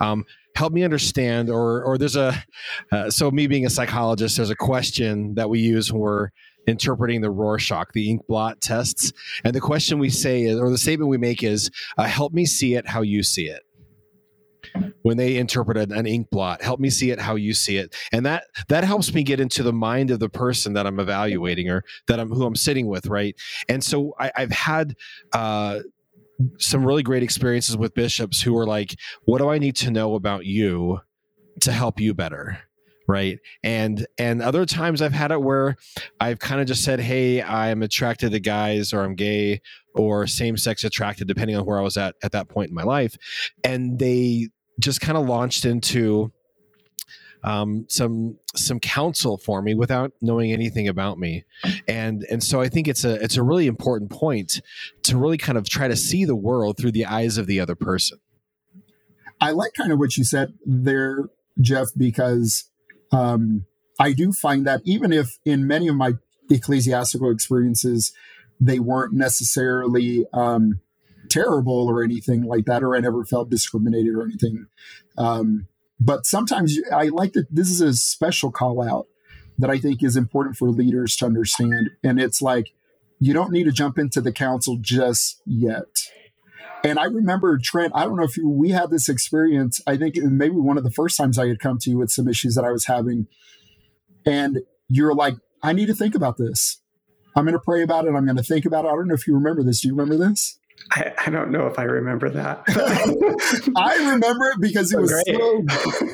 Um, 0.00 0.24
help 0.56 0.72
me 0.72 0.82
understand 0.82 1.48
or 1.48 1.82
or 1.84 1.96
there's 1.96 2.16
a 2.16 2.44
uh, 2.90 3.08
so 3.08 3.30
me 3.30 3.46
being 3.46 3.64
a 3.64 3.70
psychologist 3.70 4.36
there's 4.36 4.50
a 4.50 4.56
question 4.56 5.34
that 5.34 5.48
we 5.48 5.60
use 5.60 5.92
when 5.92 6.00
we're 6.00 6.28
interpreting 6.66 7.20
the 7.20 7.30
Rorschach, 7.30 7.92
the 7.92 8.10
ink 8.10 8.26
blot 8.26 8.60
tests. 8.60 9.12
And 9.44 9.54
the 9.54 9.60
question 9.60 9.98
we 9.98 10.10
say 10.10 10.42
is, 10.42 10.58
or 10.58 10.70
the 10.70 10.78
statement 10.78 11.10
we 11.10 11.18
make 11.18 11.42
is, 11.42 11.70
uh, 11.98 12.04
help 12.04 12.32
me 12.32 12.46
see 12.46 12.74
it 12.74 12.86
how 12.86 13.02
you 13.02 13.22
see 13.22 13.46
it. 13.46 13.62
When 15.02 15.16
they 15.16 15.36
interpret 15.36 15.90
an 15.90 16.06
ink 16.06 16.28
blot, 16.30 16.62
help 16.62 16.80
me 16.80 16.90
see 16.90 17.10
it 17.10 17.18
how 17.18 17.34
you 17.34 17.54
see 17.54 17.78
it, 17.78 17.96
and 18.12 18.24
that 18.26 18.44
that 18.68 18.84
helps 18.84 19.12
me 19.12 19.22
get 19.22 19.40
into 19.40 19.62
the 19.62 19.72
mind 19.72 20.10
of 20.10 20.20
the 20.20 20.28
person 20.28 20.74
that 20.74 20.86
I'm 20.86 21.00
evaluating 21.00 21.68
or 21.70 21.82
that 22.06 22.20
I'm 22.20 22.28
who 22.28 22.44
I'm 22.44 22.54
sitting 22.54 22.86
with, 22.86 23.06
right? 23.06 23.34
And 23.68 23.82
so 23.82 24.14
I, 24.20 24.30
have 24.36 24.52
had 24.52 24.94
uh, 25.32 25.80
some 26.58 26.84
really 26.84 27.02
great 27.02 27.22
experiences 27.22 27.76
with 27.76 27.94
bishops 27.94 28.42
who 28.42 28.56
are 28.56 28.66
like, 28.66 28.94
"What 29.24 29.38
do 29.38 29.48
I 29.48 29.58
need 29.58 29.76
to 29.76 29.90
know 29.90 30.14
about 30.14 30.44
you 30.44 31.00
to 31.60 31.72
help 31.72 31.98
you 31.98 32.14
better?" 32.14 32.60
Right. 33.10 33.38
And 33.62 34.06
and 34.18 34.42
other 34.42 34.64
times 34.64 35.02
i've 35.02 35.12
had 35.12 35.30
it 35.30 35.42
where 35.42 35.76
i've 36.20 36.38
kind 36.38 36.60
of 36.60 36.66
just 36.66 36.84
said 36.84 37.00
hey 37.00 37.42
i'm 37.42 37.82
attracted 37.82 38.32
to 38.32 38.40
guys 38.40 38.92
or 38.92 39.02
i'm 39.02 39.14
gay 39.14 39.60
or 39.94 40.26
same 40.26 40.56
sex 40.56 40.84
attracted 40.84 41.26
depending 41.26 41.56
on 41.56 41.64
where 41.64 41.78
i 41.78 41.82
was 41.82 41.96
at 41.96 42.14
at 42.22 42.32
that 42.32 42.48
point 42.48 42.68
in 42.68 42.74
my 42.74 42.84
life. 42.84 43.16
And 43.64 43.98
they 43.98 44.48
just 44.80 45.00
kind 45.00 45.18
of 45.18 45.26
launched 45.26 45.64
into 45.64 46.32
um, 47.42 47.86
some 47.88 48.38
some 48.54 48.80
counsel 48.80 49.38
for 49.38 49.62
me 49.62 49.74
without 49.74 50.12
knowing 50.20 50.52
anything 50.52 50.88
about 50.88 51.18
me, 51.18 51.44
and 51.88 52.24
and 52.30 52.42
so 52.44 52.60
I 52.60 52.68
think 52.68 52.86
it's 52.86 53.04
a 53.04 53.14
it's 53.22 53.36
a 53.36 53.42
really 53.42 53.66
important 53.66 54.10
point 54.10 54.60
to 55.04 55.16
really 55.16 55.38
kind 55.38 55.56
of 55.56 55.68
try 55.68 55.88
to 55.88 55.96
see 55.96 56.24
the 56.24 56.36
world 56.36 56.76
through 56.76 56.92
the 56.92 57.06
eyes 57.06 57.38
of 57.38 57.46
the 57.46 57.58
other 57.60 57.74
person. 57.74 58.18
I 59.40 59.52
like 59.52 59.72
kind 59.74 59.90
of 59.90 59.98
what 59.98 60.18
you 60.18 60.24
said 60.24 60.52
there, 60.66 61.30
Jeff, 61.60 61.88
because 61.96 62.69
um, 63.12 63.66
I 63.98 64.12
do 64.12 64.32
find 64.32 64.66
that 64.66 64.80
even 64.84 65.12
if 65.12 65.38
in 65.44 65.66
many 65.66 65.88
of 65.88 65.96
my 65.96 66.14
ecclesiastical 66.50 67.30
experiences, 67.30 68.12
they 68.60 68.78
weren't 68.78 69.12
necessarily 69.12 70.26
um, 70.32 70.80
terrible 71.28 71.88
or 71.88 72.02
anything 72.02 72.42
like 72.44 72.64
that, 72.66 72.82
or 72.82 72.96
I 72.96 73.00
never 73.00 73.24
felt 73.24 73.50
discriminated 73.50 74.14
or 74.14 74.24
anything. 74.24 74.66
Um, 75.16 75.66
but 75.98 76.26
sometimes 76.26 76.78
I 76.92 77.04
like 77.04 77.32
that 77.34 77.54
this 77.54 77.70
is 77.70 77.80
a 77.80 77.92
special 77.94 78.50
call 78.50 78.82
out 78.82 79.06
that 79.58 79.70
I 79.70 79.78
think 79.78 80.02
is 80.02 80.16
important 80.16 80.56
for 80.56 80.70
leaders 80.70 81.16
to 81.16 81.26
understand. 81.26 81.90
And 82.02 82.20
it's 82.20 82.40
like, 82.40 82.72
you 83.18 83.34
don't 83.34 83.52
need 83.52 83.64
to 83.64 83.72
jump 83.72 83.98
into 83.98 84.22
the 84.22 84.32
counsel 84.32 84.78
just 84.80 85.42
yet. 85.44 86.08
And 86.82 86.98
I 86.98 87.04
remember 87.04 87.58
Trent, 87.62 87.92
I 87.94 88.04
don't 88.04 88.16
know 88.16 88.24
if 88.24 88.36
you, 88.36 88.48
we 88.48 88.70
had 88.70 88.90
this 88.90 89.08
experience. 89.08 89.80
I 89.86 89.96
think 89.96 90.16
maybe 90.16 90.54
one 90.54 90.78
of 90.78 90.84
the 90.84 90.90
first 90.90 91.16
times 91.16 91.38
I 91.38 91.48
had 91.48 91.58
come 91.58 91.78
to 91.78 91.90
you 91.90 91.98
with 91.98 92.10
some 92.10 92.28
issues 92.28 92.54
that 92.54 92.64
I 92.64 92.70
was 92.70 92.86
having. 92.86 93.26
And 94.24 94.60
you're 94.88 95.14
like, 95.14 95.34
I 95.62 95.72
need 95.72 95.86
to 95.86 95.94
think 95.94 96.14
about 96.14 96.36
this. 96.38 96.80
I'm 97.36 97.44
going 97.44 97.54
to 97.54 97.60
pray 97.60 97.82
about 97.82 98.06
it. 98.06 98.14
I'm 98.14 98.24
going 98.24 98.36
to 98.36 98.42
think 98.42 98.64
about 98.64 98.84
it. 98.84 98.88
I 98.88 98.92
don't 98.92 99.08
know 99.08 99.14
if 99.14 99.26
you 99.26 99.34
remember 99.34 99.62
this. 99.62 99.80
Do 99.80 99.88
you 99.88 99.94
remember 99.94 100.16
this? 100.16 100.58
I, 100.92 101.12
I 101.26 101.30
don't 101.30 101.50
know 101.50 101.66
if 101.66 101.78
I 101.78 101.84
remember 101.84 102.30
that. 102.30 102.64
I 103.76 104.10
remember 104.10 104.46
it 104.48 104.60
because 104.60 104.92
it 104.92 104.98
oh, 104.98 105.02
was 105.02 105.10
so 105.26 105.64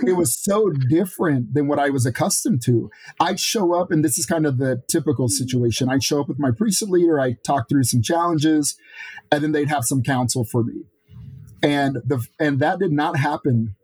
it 0.06 0.16
was 0.16 0.36
so 0.36 0.70
different 0.70 1.54
than 1.54 1.66
what 1.66 1.78
I 1.78 1.90
was 1.90 2.04
accustomed 2.04 2.62
to. 2.64 2.90
I'd 3.18 3.40
show 3.40 3.74
up, 3.74 3.90
and 3.90 4.04
this 4.04 4.18
is 4.18 4.26
kind 4.26 4.46
of 4.46 4.58
the 4.58 4.82
typical 4.88 5.28
situation. 5.28 5.88
I'd 5.88 6.04
show 6.04 6.20
up 6.20 6.28
with 6.28 6.38
my 6.38 6.50
priesthood 6.50 6.90
leader, 6.90 7.18
I 7.18 7.36
talk 7.44 7.68
through 7.68 7.84
some 7.84 8.02
challenges, 8.02 8.76
and 9.32 9.42
then 9.42 9.52
they'd 9.52 9.68
have 9.68 9.84
some 9.84 10.02
counsel 10.02 10.44
for 10.44 10.62
me. 10.62 10.82
And 11.62 11.96
the 12.04 12.24
and 12.38 12.60
that 12.60 12.78
did 12.78 12.92
not 12.92 13.16
happen 13.16 13.76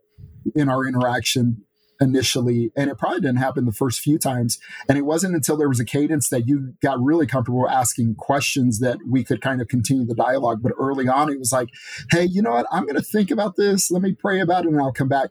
in 0.55 0.69
our 0.69 0.85
interaction 0.85 1.63
initially 2.03 2.71
and 2.75 2.89
it 2.89 2.97
probably 2.97 3.21
didn't 3.21 3.37
happen 3.37 3.65
the 3.65 3.71
first 3.71 4.01
few 4.01 4.19
times. 4.19 4.59
And 4.89 4.97
it 4.97 5.03
wasn't 5.03 5.35
until 5.35 5.55
there 5.55 5.69
was 5.69 5.79
a 5.79 5.85
cadence 5.85 6.29
that 6.29 6.47
you 6.47 6.73
got 6.81 7.01
really 7.01 7.25
comfortable 7.25 7.67
asking 7.69 8.15
questions 8.15 8.79
that 8.79 8.97
we 9.07 9.23
could 9.23 9.41
kind 9.41 9.61
of 9.61 9.69
continue 9.69 10.05
the 10.05 10.13
dialogue. 10.13 10.61
But 10.61 10.73
early 10.77 11.07
on 11.07 11.31
it 11.31 11.39
was 11.39 11.53
like 11.53 11.69
hey 12.11 12.25
you 12.25 12.41
know 12.41 12.51
what? 12.51 12.67
I'm 12.71 12.83
going 12.83 12.95
to 12.95 13.01
think 13.01 13.31
about 13.31 13.55
this. 13.55 13.89
Let 13.89 14.01
me 14.01 14.13
pray 14.13 14.41
about 14.41 14.65
it 14.65 14.71
and 14.71 14.79
i'll 14.79 14.91
come 14.91 15.07
back. 15.07 15.29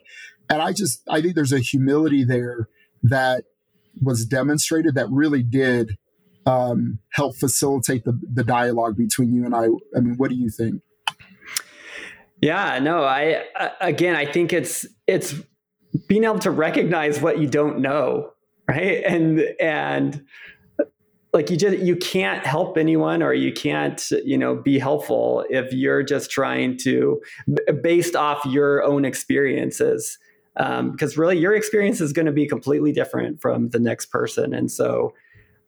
And 0.48 0.62
i 0.62 0.72
just 0.72 1.02
i 1.08 1.20
think 1.20 1.34
there's 1.34 1.52
a 1.52 1.60
humility 1.60 2.24
there 2.24 2.68
that 3.02 3.44
was 4.00 4.24
demonstrated 4.24 4.94
that 4.94 5.10
really 5.10 5.42
did 5.42 5.98
um, 6.46 6.98
help 7.12 7.36
facilitate 7.36 8.04
the, 8.04 8.18
the 8.32 8.42
dialogue 8.42 8.96
between 8.96 9.32
you 9.34 9.44
and 9.44 9.54
i. 9.54 9.66
I 9.96 10.00
mean 10.00 10.14
what 10.16 10.30
do 10.30 10.36
you 10.36 10.48
think? 10.48 10.80
Yeah 12.40 12.78
no 12.80 13.04
i 13.04 13.44
again 13.80 14.16
i 14.16 14.24
think 14.24 14.52
it's 14.52 14.86
it's 15.06 15.34
being 16.08 16.24
able 16.24 16.38
to 16.40 16.50
recognize 16.50 17.20
what 17.20 17.38
you 17.38 17.46
don't 17.46 17.80
know, 17.80 18.30
right? 18.68 19.02
And 19.04 19.40
and 19.60 20.24
like 21.32 21.50
you 21.50 21.56
just 21.56 21.78
you 21.78 21.96
can't 21.96 22.44
help 22.46 22.76
anyone 22.76 23.22
or 23.22 23.32
you 23.32 23.52
can't 23.52 24.10
you 24.24 24.36
know 24.36 24.54
be 24.54 24.78
helpful 24.78 25.44
if 25.50 25.72
you're 25.72 26.02
just 26.02 26.30
trying 26.30 26.76
to 26.78 27.20
based 27.82 28.16
off 28.16 28.44
your 28.46 28.82
own 28.82 29.04
experiences. 29.04 30.18
Um, 30.58 30.90
because 30.90 31.16
really 31.16 31.38
your 31.38 31.54
experience 31.54 32.02
is 32.02 32.12
going 32.12 32.26
to 32.26 32.32
be 32.32 32.46
completely 32.46 32.92
different 32.92 33.40
from 33.40 33.70
the 33.70 33.78
next 33.78 34.10
person. 34.10 34.52
And 34.52 34.70
so 34.70 35.14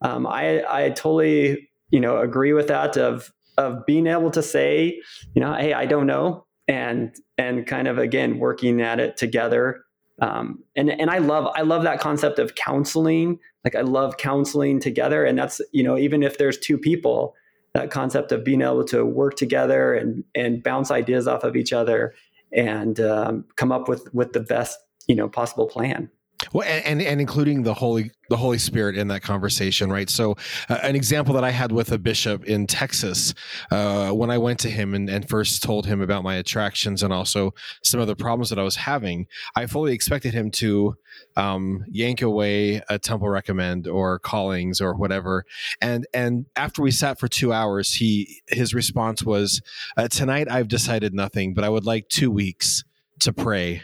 um, 0.02 0.26
I 0.26 0.62
I 0.68 0.90
totally 0.90 1.70
you 1.90 2.00
know 2.00 2.18
agree 2.18 2.52
with 2.52 2.68
that 2.68 2.96
of 2.96 3.32
of 3.56 3.86
being 3.86 4.06
able 4.06 4.30
to 4.32 4.42
say 4.42 5.00
you 5.34 5.40
know 5.40 5.54
hey 5.54 5.72
I 5.72 5.86
don't 5.86 6.06
know 6.06 6.44
and 6.68 7.14
and 7.38 7.66
kind 7.66 7.88
of 7.88 7.98
again 7.98 8.38
working 8.38 8.80
at 8.80 9.00
it 9.00 9.16
together 9.16 9.83
um, 10.20 10.62
and 10.76 10.90
and 10.90 11.10
I 11.10 11.18
love 11.18 11.52
I 11.56 11.62
love 11.62 11.82
that 11.84 12.00
concept 12.00 12.38
of 12.38 12.54
counseling. 12.54 13.38
Like 13.64 13.74
I 13.74 13.80
love 13.80 14.16
counseling 14.16 14.80
together, 14.80 15.24
and 15.24 15.38
that's 15.38 15.60
you 15.72 15.82
know 15.82 15.98
even 15.98 16.22
if 16.22 16.38
there's 16.38 16.58
two 16.58 16.78
people, 16.78 17.34
that 17.74 17.90
concept 17.90 18.30
of 18.30 18.44
being 18.44 18.62
able 18.62 18.84
to 18.84 19.04
work 19.04 19.36
together 19.36 19.94
and 19.94 20.24
and 20.34 20.62
bounce 20.62 20.90
ideas 20.90 21.26
off 21.26 21.42
of 21.42 21.56
each 21.56 21.72
other 21.72 22.14
and 22.52 23.00
um, 23.00 23.44
come 23.56 23.72
up 23.72 23.88
with 23.88 24.12
with 24.14 24.32
the 24.32 24.40
best 24.40 24.78
you 25.08 25.16
know 25.16 25.28
possible 25.28 25.66
plan. 25.66 26.10
Well, 26.52 26.66
and, 26.66 27.00
and, 27.00 27.20
including 27.20 27.62
the 27.62 27.74
Holy 27.74 28.10
the 28.30 28.36
Holy 28.36 28.58
Spirit 28.58 28.96
in 28.96 29.08
that 29.08 29.22
conversation, 29.22 29.90
right? 29.90 30.08
So, 30.08 30.36
uh, 30.68 30.78
an 30.82 30.96
example 30.96 31.34
that 31.34 31.44
I 31.44 31.50
had 31.50 31.72
with 31.72 31.92
a 31.92 31.98
bishop 31.98 32.44
in 32.44 32.66
Texas 32.66 33.34
uh, 33.70 34.10
when 34.10 34.30
I 34.30 34.38
went 34.38 34.58
to 34.60 34.70
him 34.70 34.94
and, 34.94 35.10
and, 35.10 35.28
first 35.28 35.62
told 35.62 35.86
him 35.86 36.00
about 36.00 36.22
my 36.22 36.36
attractions 36.36 37.02
and 37.02 37.12
also 37.12 37.54
some 37.82 38.00
of 38.00 38.06
the 38.06 38.16
problems 38.16 38.50
that 38.50 38.58
I 38.58 38.62
was 38.62 38.76
having, 38.76 39.26
I 39.56 39.66
fully 39.66 39.92
expected 39.92 40.32
him 40.34 40.50
to 40.52 40.96
um, 41.36 41.84
yank 41.88 42.22
away 42.22 42.82
a 42.88 42.98
temple 42.98 43.28
recommend 43.28 43.86
or 43.86 44.18
callings 44.18 44.80
or 44.80 44.94
whatever. 44.94 45.44
And 45.80 46.06
and 46.14 46.46
after 46.56 46.82
we 46.82 46.90
sat 46.90 47.18
for 47.18 47.28
two 47.28 47.52
hours, 47.52 47.94
he 47.94 48.42
his 48.48 48.74
response 48.74 49.22
was, 49.22 49.60
uh, 49.96 50.08
"Tonight 50.08 50.50
I've 50.50 50.68
decided 50.68 51.14
nothing, 51.14 51.54
but 51.54 51.64
I 51.64 51.68
would 51.68 51.84
like 51.84 52.08
two 52.08 52.30
weeks 52.30 52.84
to 53.20 53.32
pray." 53.32 53.82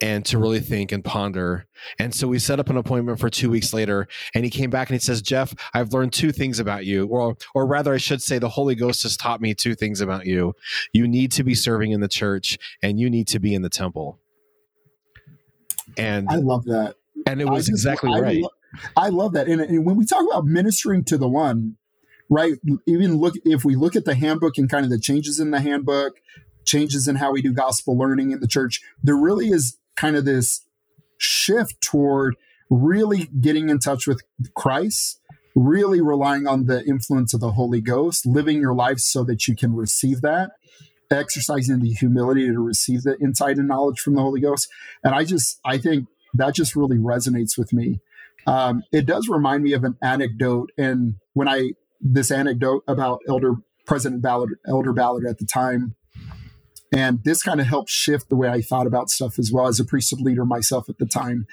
And 0.00 0.24
to 0.26 0.38
really 0.38 0.60
think 0.60 0.92
and 0.92 1.04
ponder. 1.04 1.66
And 1.98 2.14
so 2.14 2.28
we 2.28 2.38
set 2.38 2.60
up 2.60 2.70
an 2.70 2.76
appointment 2.76 3.18
for 3.18 3.28
two 3.28 3.50
weeks 3.50 3.72
later, 3.72 4.06
and 4.34 4.44
he 4.44 4.50
came 4.50 4.70
back 4.70 4.88
and 4.88 4.94
he 4.94 5.00
says, 5.00 5.20
Jeff, 5.20 5.54
I've 5.74 5.92
learned 5.92 6.12
two 6.12 6.32
things 6.32 6.60
about 6.60 6.86
you, 6.86 7.06
or 7.06 7.36
or 7.54 7.66
rather, 7.66 7.94
I 7.94 7.98
should 7.98 8.22
say, 8.22 8.38
the 8.38 8.48
Holy 8.48 8.74
Ghost 8.74 9.02
has 9.02 9.16
taught 9.16 9.40
me 9.40 9.54
two 9.54 9.74
things 9.74 10.00
about 10.00 10.26
you. 10.26 10.54
You 10.92 11.08
need 11.08 11.32
to 11.32 11.44
be 11.44 11.54
serving 11.54 11.92
in 11.92 12.00
the 12.00 12.08
church, 12.08 12.58
and 12.82 13.00
you 13.00 13.10
need 13.10 13.28
to 13.28 13.38
be 13.38 13.54
in 13.54 13.62
the 13.62 13.68
temple. 13.68 14.18
And 15.96 16.28
I 16.30 16.36
love 16.36 16.64
that. 16.66 16.96
And 17.26 17.40
it 17.40 17.46
was 17.46 17.66
just, 17.66 17.70
exactly 17.70 18.12
I 18.14 18.20
right. 18.20 18.42
Lo- 18.42 18.50
I 18.96 19.08
love 19.08 19.32
that. 19.32 19.48
And, 19.48 19.60
and 19.60 19.84
when 19.84 19.96
we 19.96 20.04
talk 20.04 20.24
about 20.30 20.44
ministering 20.44 21.02
to 21.04 21.18
the 21.18 21.28
one, 21.28 21.76
right? 22.30 22.54
Even 22.86 23.16
look 23.16 23.34
if 23.44 23.64
we 23.64 23.74
look 23.74 23.96
at 23.96 24.04
the 24.04 24.14
handbook 24.14 24.58
and 24.58 24.68
kind 24.70 24.84
of 24.84 24.90
the 24.90 24.98
changes 24.98 25.40
in 25.40 25.50
the 25.50 25.60
handbook, 25.60 26.20
changes 26.64 27.08
in 27.08 27.16
how 27.16 27.32
we 27.32 27.40
do 27.40 27.52
gospel 27.52 27.96
learning 27.96 28.30
in 28.30 28.40
the 28.40 28.46
church, 28.46 28.82
there 29.02 29.16
really 29.16 29.48
is 29.48 29.78
kind 29.98 30.16
of 30.16 30.24
this 30.24 30.64
shift 31.18 31.80
toward 31.80 32.36
really 32.70 33.28
getting 33.40 33.68
in 33.68 33.78
touch 33.78 34.06
with 34.06 34.22
Christ, 34.54 35.20
really 35.54 36.00
relying 36.00 36.46
on 36.46 36.66
the 36.66 36.84
influence 36.84 37.34
of 37.34 37.40
the 37.40 37.52
Holy 37.52 37.80
Ghost, 37.80 38.26
living 38.26 38.60
your 38.60 38.74
life 38.74 38.98
so 38.98 39.24
that 39.24 39.48
you 39.48 39.56
can 39.56 39.74
receive 39.74 40.20
that, 40.20 40.50
exercising 41.10 41.80
the 41.80 41.90
humility 41.90 42.46
to 42.46 42.60
receive 42.60 43.02
the 43.02 43.18
insight 43.18 43.56
and 43.56 43.68
knowledge 43.68 43.98
from 43.98 44.14
the 44.14 44.22
Holy 44.22 44.40
Ghost. 44.40 44.68
And 45.02 45.14
I 45.14 45.24
just, 45.24 45.58
I 45.64 45.78
think 45.78 46.06
that 46.34 46.54
just 46.54 46.76
really 46.76 46.98
resonates 46.98 47.58
with 47.58 47.72
me. 47.72 48.00
Um, 48.46 48.82
it 48.92 49.06
does 49.06 49.28
remind 49.28 49.64
me 49.64 49.72
of 49.72 49.84
an 49.84 49.96
anecdote. 50.02 50.70
And 50.78 51.14
when 51.32 51.48
I, 51.48 51.72
this 52.00 52.30
anecdote 52.30 52.84
about 52.86 53.20
Elder 53.28 53.54
President 53.86 54.22
Ballard, 54.22 54.58
Elder 54.68 54.92
Ballard 54.92 55.26
at 55.26 55.38
the 55.38 55.46
time, 55.46 55.96
and 56.92 57.22
this 57.24 57.42
kind 57.42 57.60
of 57.60 57.66
helped 57.66 57.90
shift 57.90 58.28
the 58.28 58.36
way 58.36 58.48
I 58.48 58.62
thought 58.62 58.86
about 58.86 59.10
stuff 59.10 59.38
as 59.38 59.52
well 59.52 59.66
as 59.66 59.78
a 59.78 59.84
priesthood 59.84 60.20
leader 60.20 60.44
myself 60.44 60.88
at 60.88 60.98
the 60.98 61.06
time. 61.06 61.46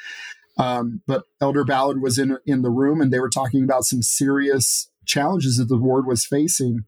Um, 0.58 1.02
but 1.06 1.24
Elder 1.42 1.66
Ballard 1.66 2.02
was 2.02 2.18
in 2.18 2.38
in 2.46 2.62
the 2.62 2.70
room, 2.70 3.02
and 3.02 3.12
they 3.12 3.20
were 3.20 3.30
talking 3.30 3.64
about 3.64 3.84
some 3.84 4.02
serious 4.02 4.90
challenges 5.06 5.58
that 5.58 5.66
the 5.66 5.78
ward 5.78 6.06
was 6.06 6.26
facing, 6.26 6.86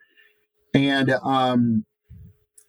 and 0.74 1.12
um, 1.24 1.86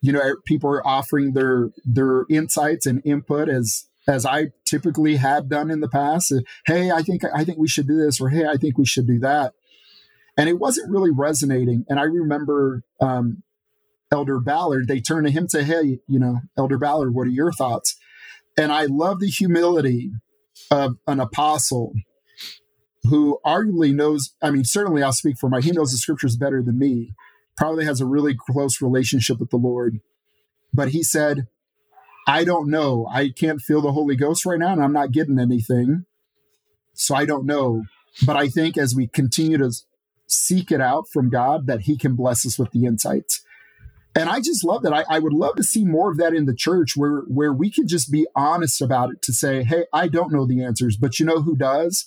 you 0.00 0.12
know, 0.12 0.36
people 0.44 0.70
are 0.70 0.86
offering 0.86 1.32
their 1.32 1.70
their 1.84 2.24
insights 2.28 2.86
and 2.86 3.00
input 3.04 3.48
as 3.48 3.88
as 4.08 4.24
I 4.24 4.48
typically 4.64 5.16
had 5.16 5.48
done 5.48 5.70
in 5.70 5.80
the 5.80 5.88
past. 5.88 6.32
Hey, 6.66 6.90
I 6.90 7.02
think 7.02 7.22
I 7.32 7.44
think 7.44 7.58
we 7.58 7.68
should 7.68 7.86
do 7.86 7.96
this, 7.96 8.20
or 8.20 8.30
hey, 8.30 8.46
I 8.46 8.56
think 8.56 8.76
we 8.76 8.86
should 8.86 9.06
do 9.06 9.20
that, 9.20 9.54
and 10.36 10.48
it 10.48 10.58
wasn't 10.58 10.90
really 10.90 11.10
resonating. 11.12 11.84
And 11.88 12.00
I 12.00 12.04
remember 12.04 12.82
um, 13.00 13.42
Elder 14.10 14.40
Ballard, 14.40 14.88
they 14.88 15.00
turn 15.00 15.24
to 15.24 15.30
him 15.30 15.44
and 15.44 15.50
say, 15.50 15.64
Hey, 15.64 16.00
you 16.06 16.18
know, 16.18 16.40
Elder 16.56 16.78
Ballard, 16.78 17.14
what 17.14 17.26
are 17.26 17.30
your 17.30 17.52
thoughts? 17.52 17.96
And 18.56 18.72
I 18.72 18.86
love 18.86 19.20
the 19.20 19.28
humility 19.28 20.10
of 20.70 20.96
an 21.06 21.20
apostle 21.20 21.92
who 23.04 23.38
arguably 23.44 23.94
knows, 23.94 24.34
I 24.42 24.50
mean, 24.50 24.64
certainly 24.64 25.02
I'll 25.02 25.12
speak 25.12 25.38
for 25.38 25.48
my, 25.48 25.60
he 25.60 25.70
knows 25.70 25.92
the 25.92 25.98
scriptures 25.98 26.36
better 26.36 26.62
than 26.62 26.78
me, 26.78 27.12
probably 27.56 27.84
has 27.84 28.00
a 28.00 28.06
really 28.06 28.34
close 28.34 28.82
relationship 28.82 29.38
with 29.38 29.50
the 29.50 29.56
Lord. 29.56 30.00
But 30.72 30.88
he 30.88 31.02
said, 31.02 31.46
I 32.26 32.44
don't 32.44 32.68
know. 32.68 33.06
I 33.10 33.30
can't 33.30 33.60
feel 33.60 33.80
the 33.80 33.92
Holy 33.92 34.14
Ghost 34.14 34.44
right 34.44 34.58
now, 34.58 34.72
and 34.72 34.82
I'm 34.82 34.92
not 34.92 35.12
getting 35.12 35.38
anything. 35.38 36.04
So 36.92 37.14
I 37.14 37.24
don't 37.24 37.46
know. 37.46 37.84
But 38.26 38.36
I 38.36 38.48
think 38.48 38.76
as 38.76 38.94
we 38.94 39.06
continue 39.06 39.56
to 39.58 39.72
seek 40.26 40.70
it 40.70 40.80
out 40.80 41.08
from 41.08 41.30
God, 41.30 41.66
that 41.66 41.82
He 41.82 41.96
can 41.96 42.14
bless 42.14 42.44
us 42.44 42.58
with 42.58 42.70
the 42.72 42.84
insights. 42.84 43.42
And 44.14 44.28
I 44.28 44.40
just 44.40 44.64
love 44.64 44.82
that. 44.82 44.92
I, 44.92 45.04
I, 45.08 45.18
would 45.18 45.32
love 45.32 45.56
to 45.56 45.62
see 45.62 45.84
more 45.84 46.10
of 46.10 46.16
that 46.18 46.34
in 46.34 46.46
the 46.46 46.54
church 46.54 46.96
where 46.96 47.20
where 47.28 47.52
we 47.52 47.70
could 47.70 47.88
just 47.88 48.10
be 48.10 48.26
honest 48.34 48.80
about 48.80 49.10
it 49.10 49.22
to 49.22 49.32
say, 49.32 49.62
hey, 49.62 49.84
I 49.92 50.08
don't 50.08 50.32
know 50.32 50.46
the 50.46 50.64
answers, 50.64 50.96
but 50.96 51.20
you 51.20 51.26
know 51.26 51.42
who 51.42 51.56
does? 51.56 52.04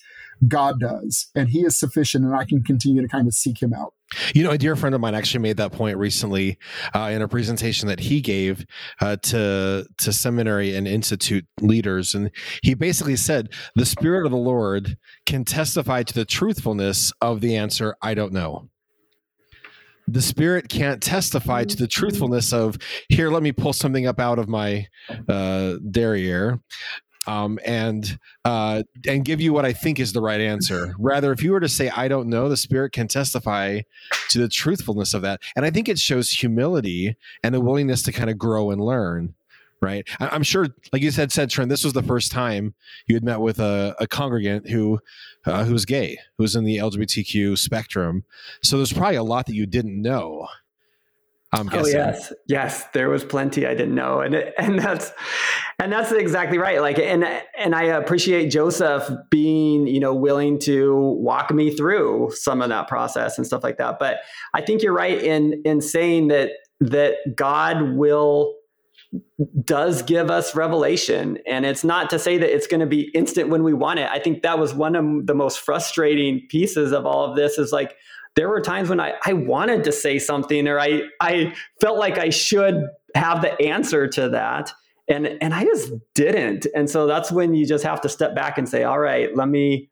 God 0.47 0.79
does. 0.79 1.27
And 1.35 1.49
he 1.49 1.61
is 1.61 1.77
sufficient 1.77 2.25
and 2.25 2.35
I 2.35 2.45
can 2.45 2.63
continue 2.63 3.01
to 3.01 3.07
kind 3.07 3.27
of 3.27 3.33
seek 3.33 3.61
him 3.61 3.73
out. 3.73 3.93
You 4.33 4.43
know, 4.43 4.49
a 4.51 4.57
dear 4.57 4.75
friend 4.75 4.93
of 4.93 4.99
mine 4.99 5.15
actually 5.15 5.39
made 5.41 5.57
that 5.57 5.71
point 5.71 5.97
recently 5.97 6.57
uh, 6.93 7.11
in 7.13 7.21
a 7.21 7.27
presentation 7.29 7.87
that 7.87 8.01
he 8.01 8.19
gave 8.19 8.65
uh, 8.99 9.15
to 9.17 9.85
to 9.99 10.11
seminary 10.11 10.75
and 10.75 10.85
institute 10.85 11.45
leaders, 11.61 12.13
and 12.13 12.29
he 12.61 12.73
basically 12.73 13.15
said 13.15 13.53
the 13.75 13.85
Spirit 13.85 14.25
of 14.25 14.31
the 14.31 14.37
Lord 14.37 14.97
can 15.25 15.45
testify 15.45 16.03
to 16.03 16.13
the 16.13 16.25
truthfulness 16.25 17.13
of 17.21 17.39
the 17.39 17.55
answer. 17.55 17.95
I 18.01 18.13
don't 18.13 18.33
know 18.33 18.69
the 20.07 20.21
spirit 20.21 20.69
can't 20.69 21.01
testify 21.01 21.63
to 21.63 21.75
the 21.75 21.87
truthfulness 21.87 22.53
of 22.53 22.77
here 23.09 23.29
let 23.29 23.43
me 23.43 23.51
pull 23.51 23.73
something 23.73 24.07
up 24.07 24.19
out 24.19 24.39
of 24.39 24.47
my 24.47 24.87
uh, 25.29 25.75
derriere 25.89 26.59
um, 27.27 27.59
and 27.65 28.17
uh, 28.45 28.83
and 29.07 29.23
give 29.23 29.41
you 29.41 29.53
what 29.53 29.65
I 29.65 29.73
think 29.73 29.99
is 29.99 30.13
the 30.13 30.21
right 30.21 30.41
answer. 30.41 30.95
Rather, 30.97 31.31
if 31.31 31.43
you 31.43 31.51
were 31.51 31.59
to 31.59 31.69
say 31.69 31.89
I 31.89 32.07
don't 32.07 32.29
know, 32.29 32.49
the 32.49 32.57
Spirit 32.57 32.93
can 32.93 33.07
testify 33.07 33.81
to 34.29 34.39
the 34.39 34.49
truthfulness 34.49 35.13
of 35.13 35.21
that, 35.21 35.41
and 35.55 35.65
I 35.65 35.69
think 35.69 35.87
it 35.87 35.99
shows 35.99 36.31
humility 36.31 37.15
and 37.43 37.53
the 37.53 37.61
willingness 37.61 38.01
to 38.03 38.11
kind 38.11 38.29
of 38.29 38.37
grow 38.37 38.71
and 38.71 38.81
learn 38.81 39.35
right? 39.81 40.07
I, 40.19 40.35
am 40.35 40.43
sure, 40.43 40.67
like 40.93 41.01
you 41.01 41.11
said, 41.11 41.31
said 41.31 41.49
Trent, 41.49 41.69
this 41.69 41.83
was 41.83 41.93
the 41.93 42.03
first 42.03 42.31
time 42.31 42.75
you 43.07 43.15
had 43.15 43.23
met 43.23 43.39
with 43.41 43.59
a, 43.59 43.95
a 43.99 44.07
congregant 44.07 44.69
who 44.69 44.99
uh, 45.45 45.65
who 45.65 45.73
was 45.73 45.85
gay, 45.85 46.17
who 46.37 46.43
was 46.43 46.55
in 46.55 46.63
the 46.63 46.77
LGBTQ 46.77 47.57
spectrum. 47.57 48.23
So 48.61 48.77
there's 48.77 48.93
probably 48.93 49.15
a 49.15 49.23
lot 49.23 49.47
that 49.47 49.55
you 49.55 49.65
didn't 49.65 50.01
know. 50.01 50.47
I'm 51.53 51.67
oh, 51.67 51.71
guessing. 51.71 51.95
Oh 51.95 52.05
yes, 52.05 52.33
yes, 52.47 52.83
there 52.93 53.09
was 53.09 53.25
plenty 53.25 53.65
I 53.67 53.73
didn't 53.73 53.95
know, 53.95 54.21
and 54.21 54.35
and 54.35 54.79
that's 54.79 55.11
and 55.79 55.91
that's 55.91 56.11
exactly 56.11 56.57
right. 56.57 56.79
Like, 56.79 56.97
and 56.97 57.25
and 57.57 57.75
I 57.75 57.83
appreciate 57.83 58.49
Joseph 58.49 59.09
being 59.29 59.87
you 59.87 59.99
know 59.99 60.15
willing 60.15 60.59
to 60.59 60.95
walk 60.95 61.51
me 61.51 61.75
through 61.75 62.31
some 62.35 62.61
of 62.61 62.69
that 62.69 62.87
process 62.87 63.37
and 63.37 63.45
stuff 63.45 63.63
like 63.63 63.77
that. 63.77 63.99
But 63.99 64.17
I 64.53 64.61
think 64.61 64.81
you're 64.81 64.93
right 64.93 65.21
in 65.21 65.61
in 65.65 65.81
saying 65.81 66.29
that 66.29 66.51
that 66.79 67.35
God 67.35 67.95
will 67.95 68.55
does 69.65 70.03
give 70.03 70.31
us 70.31 70.55
revelation. 70.55 71.37
And 71.45 71.65
it's 71.65 71.83
not 71.83 72.09
to 72.11 72.19
say 72.19 72.37
that 72.37 72.53
it's 72.53 72.67
going 72.67 72.79
to 72.79 72.85
be 72.85 73.11
instant 73.13 73.49
when 73.49 73.63
we 73.63 73.73
want 73.73 73.99
it. 73.99 74.09
I 74.09 74.19
think 74.19 74.43
that 74.43 74.59
was 74.59 74.73
one 74.73 74.95
of 74.95 75.27
the 75.27 75.35
most 75.35 75.59
frustrating 75.59 76.47
pieces 76.49 76.91
of 76.91 77.05
all 77.05 77.29
of 77.29 77.35
this 77.35 77.57
is 77.57 77.71
like, 77.71 77.95
there 78.35 78.47
were 78.47 78.61
times 78.61 78.87
when 78.87 79.01
I, 79.01 79.13
I 79.25 79.33
wanted 79.33 79.83
to 79.83 79.91
say 79.91 80.17
something 80.17 80.67
or 80.67 80.79
I, 80.79 81.01
I 81.19 81.53
felt 81.81 81.99
like 81.99 82.17
I 82.17 82.29
should 82.29 82.81
have 83.13 83.41
the 83.41 83.61
answer 83.61 84.07
to 84.07 84.29
that. 84.29 84.71
And, 85.09 85.27
and 85.41 85.53
I 85.53 85.65
just 85.65 85.91
didn't. 86.15 86.65
And 86.73 86.89
so 86.89 87.07
that's 87.07 87.29
when 87.29 87.53
you 87.53 87.65
just 87.65 87.83
have 87.83 87.99
to 88.01 88.09
step 88.09 88.33
back 88.33 88.57
and 88.57 88.69
say, 88.69 88.83
all 88.83 88.99
right, 88.99 89.35
let 89.35 89.49
me, 89.49 89.89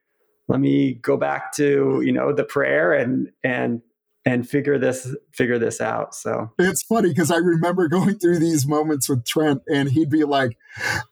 let 0.48 0.62
me 0.62 0.94
go 0.94 1.18
back 1.18 1.52
to, 1.56 2.02
you 2.02 2.14
know, 2.14 2.32
the 2.32 2.46
prayer 2.46 2.94
and, 2.94 3.30
and 3.44 3.82
and 4.30 4.48
figure 4.48 4.78
this 4.78 5.16
figure 5.34 5.58
this 5.58 5.82
out 5.82 6.14
so. 6.14 6.52
It's 6.60 6.84
funny 6.84 7.10
because 7.10 7.32
i 7.32 7.38
remember 7.38 7.88
going 7.88 8.20
through 8.20 8.40
these 8.40 8.68
moments 8.68 9.10
with 9.10 9.26
trent 9.26 9.62
and 9.68 9.90
he'd 9.90 10.10
be 10.10 10.24
like 10.24 10.58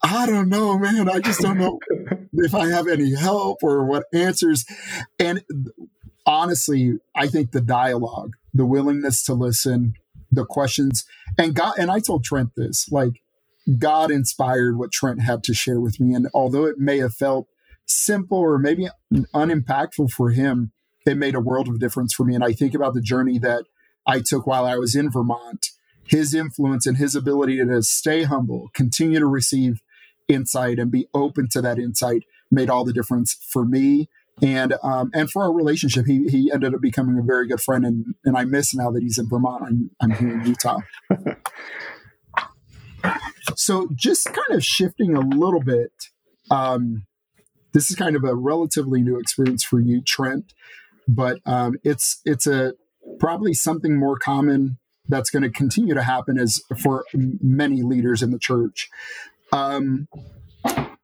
i 0.04 0.26
don't 0.26 0.50
know 0.50 0.78
man. 0.78 1.10
I 1.10 1.20
just 1.20 1.42
don't 1.42 1.58
know 1.58 1.80
if 2.34 2.54
i 2.54 2.68
have 2.68 2.88
any 2.88 3.16
help 3.16 3.64
or 3.64 3.86
what 3.86 4.06
answers. 4.14 4.66
And 5.20 5.44
honestly 6.26 6.98
i 7.16 7.26
think 7.26 7.52
the 7.52 7.62
dialogue 7.62 8.34
the 8.54 8.66
willingness 8.66 9.24
to 9.24 9.34
listen 9.34 9.94
the 10.30 10.46
questions 10.46 11.06
and 11.38 11.56
god 11.56 11.74
and 11.80 11.90
i 11.90 12.00
told 12.00 12.24
trent 12.24 12.50
this 12.58 12.90
like 12.92 13.22
god 13.80 14.12
inspired 14.12 14.78
what 14.78 14.92
trent 14.92 15.22
had 15.22 15.42
to 15.42 15.54
share 15.54 15.80
with 15.80 16.02
me 16.02 16.14
and 16.14 16.28
although 16.34 16.66
it 16.66 16.78
may 16.78 16.98
have 16.98 17.14
felt 17.14 17.48
simple 17.86 18.38
or 18.38 18.60
maybe 18.60 18.90
unimpactful 19.34 20.10
for 20.10 20.32
him 20.32 20.74
it 21.08 21.18
made 21.18 21.36
a 21.36 21.40
world 21.40 21.68
of 21.68 21.80
difference 21.80 22.14
for 22.14 22.24
me. 22.24 22.36
And 22.36 22.44
I 22.44 22.54
think 22.54 22.74
about 22.74 22.94
the 22.94 23.02
journey 23.02 23.40
that 23.40 23.66
I 24.06 24.22
took 24.22 24.46
while 24.46 24.66
I 24.66 24.76
was 24.76 24.96
in 24.96 25.10
Vermont 25.10 25.68
his 26.08 26.34
influence 26.34 26.88
and 26.88 26.98
his 26.98 27.16
ability 27.16 27.58
to 27.58 27.84
stay 27.84 28.24
humble, 28.24 28.70
continue 28.74 29.20
to 29.20 29.26
receive 29.26 29.82
insight 30.28 30.80
and 30.80 30.92
be 30.92 31.08
open 31.14 31.48
to 31.52 31.62
that 31.62 31.78
insight 31.78 32.24
made 32.50 32.70
all 32.70 32.86
the 32.86 32.94
difference 32.94 33.34
for 33.52 33.66
me 33.66 34.10
and 34.42 34.74
um, 34.84 35.10
and 35.14 35.30
for 35.30 35.44
our 35.44 35.54
relationship. 35.54 36.06
He 36.06 36.28
he 36.28 36.52
ended 36.54 36.74
up 36.74 36.82
becoming 36.82 37.18
a 37.18 37.24
very 37.24 37.48
good 37.48 37.62
friend, 37.62 37.86
and 37.86 38.16
and 38.24 38.38
I 38.38 38.46
miss 38.46 38.74
now 38.74 38.92
that 38.92 39.04
he's 39.04 39.18
in 39.18 39.28
Vermont. 39.28 39.64
I'm 39.66 39.92
I'm 40.00 40.12
here 40.12 40.40
in 40.40 40.46
Utah. 40.46 40.80
so 43.56 43.90
just 43.96 44.26
kind 44.26 44.52
of 44.52 44.64
shifting 44.64 45.16
a 45.16 45.22
little 45.22 45.62
bit. 45.62 45.92
Um, 46.50 47.06
this 47.74 47.90
is 47.90 47.98
kind 47.98 48.16
of 48.16 48.24
a 48.24 48.36
relatively 48.36 49.02
new 49.02 49.20
experience 49.20 49.64
for 49.64 49.80
you, 49.80 50.02
Trent, 50.02 50.54
but 51.08 51.40
um, 51.46 51.76
it's 51.84 52.22
it's 52.26 52.48
a 52.48 52.74
probably 53.20 53.54
something 53.54 53.98
more 53.98 54.18
common 54.18 54.78
that's 55.08 55.30
going 55.30 55.44
to 55.44 55.50
continue 55.50 55.94
to 55.94 56.04
happen 56.04 56.38
as 56.38 56.62
for 56.82 57.06
many 57.14 57.82
leaders 57.82 58.22
in 58.22 58.32
the 58.32 58.40
church. 58.40 58.90
Um, 59.52 60.08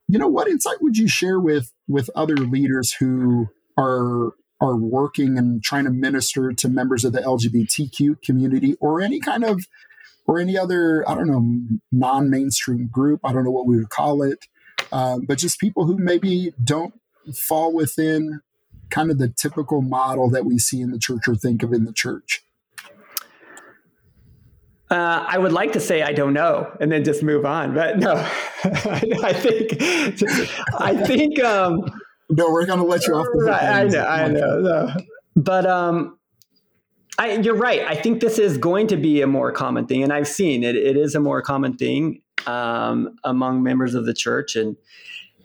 you 0.08 0.20
know, 0.20 0.28
what 0.28 0.48
insight 0.48 0.82
would 0.82 0.98
you 0.98 1.08
share 1.08 1.40
with 1.40 1.72
with 1.88 2.10
other 2.16 2.36
leaders 2.36 2.94
who 2.94 3.48
are 3.78 4.34
are 4.62 4.78
working 4.78 5.38
and 5.38 5.64
trying 5.64 5.86
to 5.86 5.92
minister 5.92 6.54
to 6.54 6.70
members 6.70 7.04
of 7.04 7.14
the 7.14 7.20
LGBTQ 7.20 8.22
community 8.22 8.76
or 8.80 9.02
any 9.02 9.20
kind 9.20 9.44
of 9.44 9.66
or 10.26 10.40
any 10.40 10.58
other 10.58 11.08
I 11.10 11.16
don't 11.16 11.28
know 11.28 11.80
non-mainstream 11.92 12.88
group 12.88 13.20
I 13.24 13.34
don't 13.34 13.44
know 13.44 13.52
what 13.52 13.66
we 13.66 13.78
would 13.78 13.90
call 13.90 14.24
it 14.24 14.46
um, 14.92 15.26
but 15.28 15.38
just 15.38 15.60
people 15.60 15.86
who 15.86 15.98
maybe 15.98 16.54
don't 16.64 16.94
fall 17.34 17.74
within 17.74 18.40
kind 18.94 19.10
of 19.10 19.18
the 19.18 19.28
typical 19.28 19.82
model 19.82 20.30
that 20.30 20.46
we 20.46 20.58
see 20.58 20.80
in 20.80 20.92
the 20.92 21.00
church 21.00 21.28
or 21.28 21.36
think 21.36 21.64
of 21.64 21.74
in 21.74 21.86
the 21.86 21.94
church 21.94 22.44
uh, 24.94 25.26
I 25.28 25.40
would 25.40 25.52
like 25.52 25.74
to 25.74 25.80
say 25.80 26.04
I 26.04 26.14
don't 26.14 26.34
know 26.34 26.72
and 26.80 26.92
then 26.92 27.04
just 27.04 27.24
move 27.24 27.46
on, 27.46 27.74
but 27.74 27.98
no, 27.98 28.14
I 28.64 29.34
think 29.34 29.82
I 30.80 31.04
think 31.04 31.44
um, 31.44 31.82
no, 32.30 32.52
we're 32.52 32.68
gonna 32.68 32.84
let 32.84 33.08
you 33.08 33.16
off. 33.16 33.26
The 33.34 33.46
right, 33.46 33.64
I 33.64 33.84
know, 33.86 34.06
I 34.06 34.28
know, 34.28 34.60
no. 34.60 34.90
but 35.36 35.66
um, 35.66 36.20
I, 37.18 37.38
you're 37.38 37.56
right. 37.56 37.82
I 37.82 37.96
think 37.96 38.22
this 38.22 38.38
is 38.38 38.60
going 38.60 38.86
to 38.88 38.98
be 38.98 39.22
a 39.22 39.28
more 39.28 39.52
common 39.52 39.88
thing, 39.88 40.04
and 40.04 40.14
I've 40.14 40.28
seen 40.28 40.64
it. 40.64 40.76
It 40.76 40.96
is 40.96 41.16
a 41.16 41.20
more 41.20 41.42
common 41.42 41.76
thing 41.76 42.22
um, 42.46 43.16
among 43.24 43.64
members 43.64 43.96
of 43.96 44.06
the 44.06 44.14
church, 44.14 44.56
and 44.56 44.76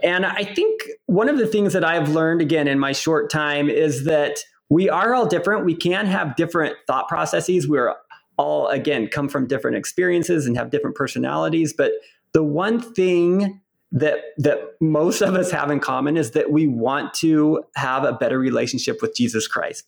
and 0.02 0.24
I 0.24 0.44
think 0.44 0.82
one 1.06 1.28
of 1.28 1.38
the 1.38 1.46
things 1.46 1.72
that 1.72 1.84
I've 1.84 2.10
learned 2.10 2.40
again 2.40 2.68
in 2.68 2.78
my 2.78 2.92
short 2.92 3.30
time 3.30 3.68
is 3.68 4.04
that 4.04 4.38
we 4.68 4.88
are 4.88 5.14
all 5.14 5.26
different. 5.26 5.64
We 5.64 5.74
can 5.74 6.06
have 6.06 6.36
different 6.36 6.76
thought 6.86 7.08
processes. 7.08 7.66
We're 7.66 7.94
all 8.38 8.68
again 8.68 9.08
come 9.08 9.28
from 9.28 9.46
different 9.46 9.76
experiences 9.76 10.46
and 10.46 10.56
have 10.56 10.70
different 10.70 10.96
personalities 10.96 11.72
but 11.72 11.92
the 12.32 12.42
one 12.42 12.80
thing 12.80 13.60
that 13.90 14.18
that 14.38 14.58
most 14.80 15.20
of 15.20 15.34
us 15.34 15.50
have 15.50 15.70
in 15.70 15.80
common 15.80 16.16
is 16.16 16.30
that 16.30 16.50
we 16.50 16.66
want 16.66 17.12
to 17.14 17.62
have 17.74 18.04
a 18.04 18.12
better 18.12 18.38
relationship 18.38 19.02
with 19.02 19.14
Jesus 19.14 19.46
Christ 19.46 19.84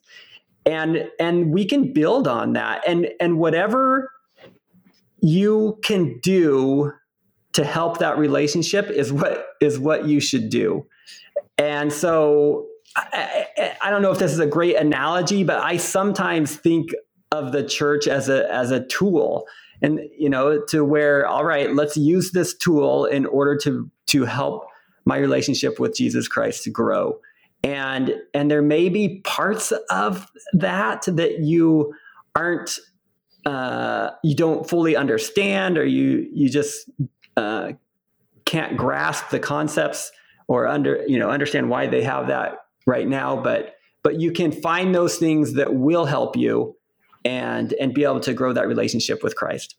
and 0.66 1.08
and 1.18 1.52
we 1.52 1.64
can 1.64 1.92
build 1.92 2.26
on 2.26 2.52
that 2.54 2.82
and 2.86 3.08
and 3.20 3.38
whatever 3.38 4.10
you 5.20 5.78
can 5.84 6.18
do 6.20 6.92
to 7.52 7.64
help 7.64 7.98
that 7.98 8.18
relationship 8.18 8.88
is 8.90 9.12
what 9.12 9.46
is 9.60 9.78
what 9.78 10.06
you 10.06 10.20
should 10.20 10.48
do. 10.50 10.86
And 11.58 11.92
so 11.92 12.66
I, 12.96 13.76
I, 13.82 13.90
don't 13.90 14.02
know 14.02 14.10
if 14.10 14.18
this 14.18 14.32
is 14.32 14.40
a 14.40 14.46
great 14.46 14.74
analogy 14.74 15.44
but 15.44 15.58
i 15.62 15.76
sometimes 15.76 16.56
think 16.56 16.90
of 17.30 17.52
the 17.52 17.62
church 17.62 18.08
as 18.08 18.28
a 18.28 18.52
as 18.52 18.70
a 18.70 18.84
tool. 18.86 19.46
And 19.82 20.00
you 20.16 20.28
know 20.28 20.62
to 20.66 20.84
where 20.84 21.26
all 21.26 21.44
right 21.44 21.74
let's 21.74 21.96
use 21.96 22.32
this 22.32 22.56
tool 22.56 23.06
in 23.06 23.26
order 23.26 23.56
to 23.58 23.90
to 24.06 24.24
help 24.24 24.66
my 25.04 25.18
relationship 25.18 25.80
with 25.80 25.94
Jesus 25.94 26.28
Christ 26.28 26.64
to 26.64 26.70
grow. 26.70 27.20
And 27.62 28.14
and 28.34 28.50
there 28.50 28.62
may 28.62 28.88
be 28.88 29.20
parts 29.20 29.72
of 29.90 30.30
that 30.52 31.02
that 31.06 31.40
you 31.40 31.94
aren't 32.34 32.78
uh, 33.46 34.10
you 34.22 34.34
don't 34.34 34.68
fully 34.68 34.96
understand 34.96 35.78
or 35.78 35.84
you 35.84 36.28
you 36.32 36.48
just 36.48 36.90
uh, 37.36 37.72
can't 38.44 38.76
grasp 38.76 39.30
the 39.30 39.38
concepts 39.38 40.10
or 40.48 40.66
under 40.66 41.04
you 41.06 41.18
know 41.18 41.30
understand 41.30 41.70
why 41.70 41.86
they 41.86 42.02
have 42.02 42.28
that 42.28 42.58
right 42.86 43.06
now 43.06 43.40
but 43.40 43.74
but 44.02 44.20
you 44.20 44.32
can 44.32 44.50
find 44.50 44.94
those 44.94 45.16
things 45.16 45.54
that 45.54 45.74
will 45.74 46.06
help 46.06 46.36
you 46.36 46.76
and 47.24 47.72
and 47.74 47.94
be 47.94 48.04
able 48.04 48.20
to 48.20 48.34
grow 48.34 48.52
that 48.52 48.66
relationship 48.66 49.22
with 49.22 49.36
Christ. 49.36 49.76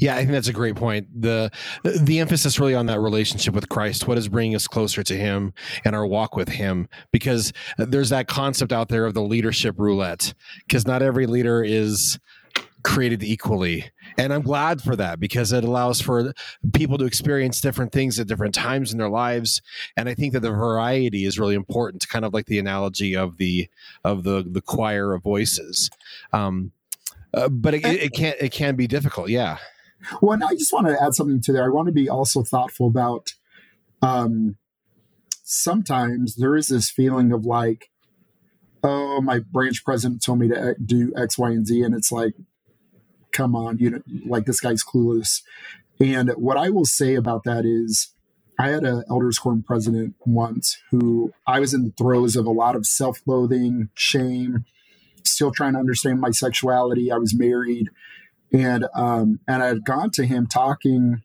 Yeah, 0.00 0.16
I 0.16 0.18
think 0.18 0.32
that's 0.32 0.48
a 0.48 0.52
great 0.52 0.74
point. 0.74 1.06
The 1.14 1.50
the 1.84 2.18
emphasis 2.18 2.58
really 2.58 2.74
on 2.74 2.86
that 2.86 3.00
relationship 3.00 3.54
with 3.54 3.68
Christ, 3.68 4.08
what 4.08 4.18
is 4.18 4.28
bringing 4.28 4.56
us 4.56 4.66
closer 4.66 5.04
to 5.04 5.16
him 5.16 5.52
and 5.84 5.94
our 5.94 6.06
walk 6.06 6.34
with 6.34 6.48
him 6.48 6.88
because 7.12 7.52
there's 7.76 8.08
that 8.08 8.26
concept 8.26 8.72
out 8.72 8.88
there 8.88 9.06
of 9.06 9.14
the 9.14 9.22
leadership 9.22 9.76
roulette 9.78 10.34
because 10.66 10.86
not 10.86 11.00
every 11.00 11.26
leader 11.26 11.62
is 11.62 12.18
created 12.82 13.22
equally. 13.22 13.90
And 14.16 14.32
I'm 14.32 14.42
glad 14.42 14.80
for 14.82 14.96
that 14.96 15.20
because 15.20 15.52
it 15.52 15.64
allows 15.64 16.00
for 16.00 16.32
people 16.72 16.98
to 16.98 17.04
experience 17.04 17.60
different 17.60 17.92
things 17.92 18.18
at 18.18 18.26
different 18.26 18.54
times 18.54 18.92
in 18.92 18.98
their 18.98 19.08
lives. 19.08 19.60
And 19.96 20.08
I 20.08 20.14
think 20.14 20.32
that 20.32 20.40
the 20.40 20.50
variety 20.50 21.24
is 21.24 21.38
really 21.38 21.54
important, 21.54 22.08
kind 22.08 22.24
of 22.24 22.32
like 22.32 22.46
the 22.46 22.58
analogy 22.58 23.14
of 23.16 23.36
the 23.36 23.68
of 24.04 24.24
the 24.24 24.44
the 24.48 24.62
choir 24.62 25.14
of 25.14 25.22
voices. 25.22 25.90
Um, 26.32 26.72
uh, 27.34 27.48
but 27.48 27.74
it, 27.74 27.84
it 27.84 28.12
can 28.12 28.34
it 28.40 28.52
can 28.52 28.76
be 28.76 28.86
difficult, 28.86 29.28
yeah. 29.28 29.58
Well, 30.22 30.32
and 30.32 30.44
I 30.44 30.54
just 30.54 30.72
want 30.72 30.86
to 30.86 31.02
add 31.02 31.14
something 31.14 31.40
to 31.42 31.52
there. 31.52 31.64
I 31.64 31.68
want 31.68 31.86
to 31.86 31.92
be 31.92 32.08
also 32.08 32.42
thoughtful 32.42 32.86
about. 32.86 33.30
Um, 34.00 34.56
sometimes 35.42 36.36
there 36.36 36.54
is 36.54 36.68
this 36.68 36.90
feeling 36.90 37.32
of 37.32 37.44
like, 37.44 37.90
oh, 38.82 39.20
my 39.20 39.40
branch 39.40 39.84
president 39.84 40.22
told 40.22 40.38
me 40.38 40.48
to 40.48 40.74
do 40.84 41.12
X, 41.16 41.38
Y, 41.38 41.50
and 41.50 41.66
Z, 41.66 41.82
and 41.82 41.94
it's 41.94 42.12
like, 42.12 42.34
come 43.32 43.54
on, 43.54 43.78
you 43.78 43.90
know, 43.90 44.02
like 44.26 44.46
this 44.46 44.60
guy's 44.60 44.84
clueless. 44.84 45.42
And 46.00 46.30
what 46.30 46.56
I 46.56 46.70
will 46.70 46.84
say 46.84 47.14
about 47.14 47.44
that 47.44 47.64
is, 47.64 48.08
I 48.60 48.68
had 48.70 48.84
an 48.84 49.04
elders 49.08 49.38
quorum 49.38 49.62
president 49.62 50.16
once 50.26 50.78
who 50.90 51.32
I 51.46 51.60
was 51.60 51.72
in 51.72 51.84
the 51.84 51.92
throes 51.96 52.34
of 52.34 52.46
a 52.46 52.50
lot 52.50 52.74
of 52.74 52.86
self-loathing, 52.86 53.90
shame, 53.94 54.64
still 55.24 55.52
trying 55.52 55.74
to 55.74 55.78
understand 55.78 56.20
my 56.20 56.30
sexuality. 56.30 57.12
I 57.12 57.18
was 57.18 57.38
married, 57.38 57.90
and 58.52 58.86
um, 58.94 59.40
and 59.46 59.62
I 59.62 59.66
had 59.66 59.84
gone 59.84 60.10
to 60.12 60.26
him 60.26 60.46
talking 60.46 61.22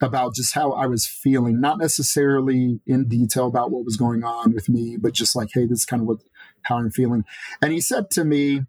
about 0.00 0.34
just 0.34 0.54
how 0.54 0.72
I 0.72 0.86
was 0.86 1.06
feeling, 1.06 1.60
not 1.60 1.78
necessarily 1.78 2.80
in 2.86 3.08
detail 3.08 3.46
about 3.46 3.70
what 3.70 3.84
was 3.84 3.96
going 3.96 4.24
on 4.24 4.52
with 4.52 4.68
me, 4.68 4.96
but 4.96 5.12
just 5.12 5.36
like, 5.36 5.50
hey, 5.52 5.66
this 5.66 5.80
is 5.80 5.86
kind 5.86 6.02
of 6.02 6.08
what 6.08 6.18
how 6.62 6.78
I'm 6.78 6.90
feeling. 6.90 7.24
And 7.62 7.72
he 7.72 7.80
said 7.80 8.10
to 8.10 8.24
me, 8.24 8.62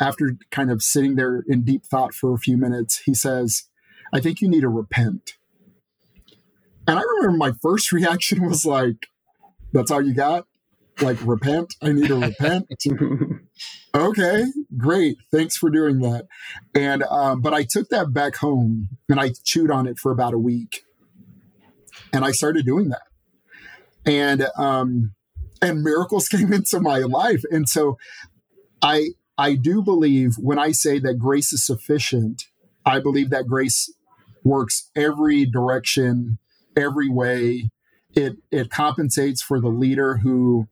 after 0.00 0.36
kind 0.50 0.70
of 0.70 0.82
sitting 0.82 1.14
there 1.14 1.44
in 1.46 1.62
deep 1.62 1.84
thought 1.84 2.14
for 2.14 2.34
a 2.34 2.38
few 2.38 2.56
minutes, 2.56 3.02
he 3.04 3.14
says, 3.14 3.64
I 4.12 4.20
think 4.20 4.40
you 4.40 4.48
need 4.48 4.62
to 4.62 4.68
repent. 4.68 5.34
And 6.86 6.98
I 6.98 7.02
remember 7.02 7.38
my 7.38 7.52
first 7.62 7.92
reaction 7.92 8.46
was 8.46 8.66
like, 8.66 9.06
that's 9.72 9.90
all 9.90 10.02
you 10.02 10.14
got? 10.14 10.46
Like, 11.00 11.16
repent? 11.24 11.74
I 11.80 11.92
need 11.92 12.08
to 12.08 12.16
repent? 12.16 12.66
okay, 13.94 14.44
great. 14.76 15.16
Thanks 15.32 15.56
for 15.56 15.70
doing 15.70 16.00
that. 16.00 16.26
And, 16.74 17.02
um, 17.04 17.40
but 17.40 17.54
I 17.54 17.64
took 17.64 17.88
that 17.88 18.12
back 18.12 18.36
home 18.36 18.88
and 19.08 19.18
I 19.18 19.30
chewed 19.42 19.70
on 19.70 19.86
it 19.86 19.98
for 19.98 20.12
about 20.12 20.34
a 20.34 20.38
week. 20.38 20.84
And 22.12 22.24
I 22.24 22.32
started 22.32 22.66
doing 22.66 22.90
that. 22.90 23.02
And, 24.04 24.46
um, 24.58 25.14
and 25.62 25.82
miracles 25.82 26.28
came 26.28 26.52
into 26.52 26.80
my 26.80 26.98
life. 26.98 27.42
And 27.50 27.68
so 27.68 27.96
I, 28.82 29.10
I 29.38 29.54
do 29.54 29.82
believe 29.82 30.34
when 30.38 30.58
I 30.58 30.72
say 30.72 30.98
that 30.98 31.14
grace 31.14 31.52
is 31.52 31.64
sufficient, 31.64 32.44
I 32.84 33.00
believe 33.00 33.30
that 33.30 33.46
grace 33.46 33.92
works 34.44 34.90
every 34.96 35.46
direction, 35.46 36.38
every 36.76 37.08
way. 37.08 37.70
It 38.14 38.36
it 38.50 38.70
compensates 38.70 39.40
for 39.40 39.58
the 39.60 39.68
leader 39.68 40.18
who 40.18 40.66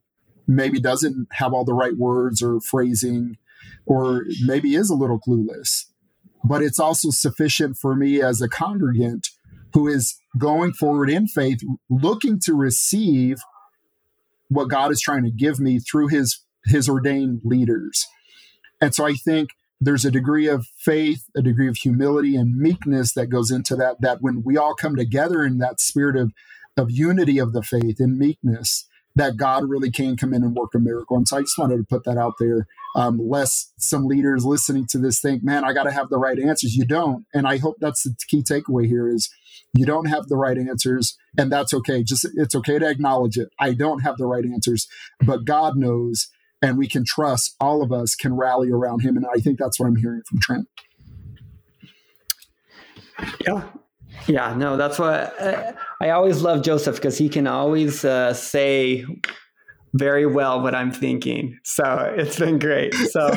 maybe 0.46 0.81
doesn't 0.81 1.29
have 1.33 1.55
all 1.55 1.64
the 1.64 1.72
right 1.72 1.96
words 1.96 2.42
or 2.42 2.61
phrasing 2.61 3.38
or 3.87 4.26
maybe 4.42 4.74
is 4.74 4.90
a 4.90 4.94
little 4.94 5.18
clueless. 5.18 5.87
But 6.44 6.62
it's 6.62 6.81
also 6.81 7.11
sufficient 7.11 7.76
for 7.76 7.94
me 7.94 8.20
as 8.20 8.42
a 8.42 8.48
congregant 8.48 9.29
who 9.72 9.87
is 9.87 10.18
going 10.37 10.72
forward 10.72 11.11
in 11.11 11.29
faith, 11.29 11.61
looking 11.88 12.40
to 12.40 12.55
receive 12.55 13.38
what 14.51 14.69
God 14.69 14.93
is 14.93 15.01
trying 15.01 15.25
to 15.25 15.31
give 15.31 15.59
me 15.59 15.79
through 15.79 16.09
his 16.09 16.45
his 16.67 16.89
ordained 16.89 17.41
leaders. 17.43 18.07
And 18.83 18.95
so 18.95 19.07
I 19.07 19.15
think 19.15 19.51
there's 19.81 20.05
a 20.05 20.11
degree 20.11 20.47
of 20.47 20.67
faith, 20.77 21.25
a 21.35 21.41
degree 21.41 21.69
of 21.69 21.77
humility 21.77 22.37
and 22.37 22.57
meekness 22.57 23.15
that 23.15 23.29
goes 23.29 23.51
into 23.51 23.75
that, 23.77 24.03
that 24.03 24.19
when 24.21 24.43
we 24.45 24.59
all 24.59 24.75
come 24.75 24.95
together 24.95 25.43
in 25.43 25.59
that 25.59 25.81
spirit 25.81 26.17
of, 26.17 26.33
of 26.77 26.91
unity 26.91 27.39
of 27.39 27.55
the 27.55 27.63
faith 27.63 27.97
and 27.99 28.19
meekness, 28.19 28.87
that 29.21 29.37
God 29.37 29.69
really 29.69 29.91
can 29.91 30.17
come 30.17 30.33
in 30.33 30.43
and 30.43 30.57
work 30.57 30.75
a 30.75 30.79
miracle. 30.79 31.15
And 31.15 31.29
so 31.29 31.37
I 31.37 31.41
just 31.43 31.59
wanted 31.59 31.77
to 31.77 31.85
put 31.85 32.05
that 32.05 32.17
out 32.17 32.37
there. 32.41 32.67
Um, 32.97 33.21
lest 33.23 33.75
some 33.77 34.07
leaders 34.07 34.47
listening 34.47 34.87
to 34.93 34.99
this 34.99 35.21
think, 35.21 35.45
man, 35.45 35.63
I 35.63 35.75
got 35.75 35.83
to 35.83 35.91
have 35.91 36.09
the 36.09 36.19
right 36.19 36.39
answers. 36.39 36.75
You 36.75 36.87
don't. 36.87 37.27
And 37.35 37.47
I 37.47 37.59
hope 37.59 37.77
that's 37.81 38.05
the 38.05 38.17
key 38.29 38.43
takeaway 38.43 38.87
here 38.87 39.07
is 39.07 39.29
you 39.75 39.85
don't 39.85 40.07
have 40.07 40.29
the 40.29 40.39
right 40.39 40.57
answers 40.57 41.19
and 41.37 41.53
that's 41.53 41.75
okay. 41.75 42.03
Just 42.03 42.27
it's 42.35 42.55
okay 42.55 42.79
to 42.79 42.89
acknowledge 42.89 43.37
it. 43.37 43.51
I 43.59 43.75
don't 43.75 44.01
have 44.01 44.17
the 44.17 44.27
right 44.27 44.45
answers, 44.47 44.89
but 45.21 45.45
God 45.45 45.77
knows 45.77 46.29
and 46.63 46.79
we 46.79 46.89
can 46.89 47.05
trust 47.05 47.55
all 47.61 47.83
of 47.83 47.93
us 47.93 48.15
can 48.15 48.35
rally 48.35 48.71
around 48.71 49.01
him. 49.03 49.19
And 49.19 49.27
I 49.27 49.41
think 49.41 49.59
that's 49.59 49.79
what 49.79 49.87
I'm 49.87 49.97
hearing 49.97 50.23
from 50.27 50.41
Trent. 50.41 50.67
Yeah. 53.47 53.65
Yeah, 54.27 54.55
no, 54.55 54.77
that's 54.77 54.99
what 54.99 55.41
uh, 55.41 55.73
I 56.01 56.11
always 56.11 56.43
love 56.43 56.63
Joseph 56.63 56.97
because 56.97 57.19
he 57.19 57.29
can 57.29 57.47
always 57.47 58.05
uh, 58.05 58.35
say 58.35 59.05
very 59.95 60.27
well 60.27 60.63
what 60.63 60.75
I'm 60.75 60.93
thinking. 60.93 61.59
So 61.65 62.15
it's 62.17 62.39
been 62.39 62.59
great. 62.59 62.95
So 62.95 63.31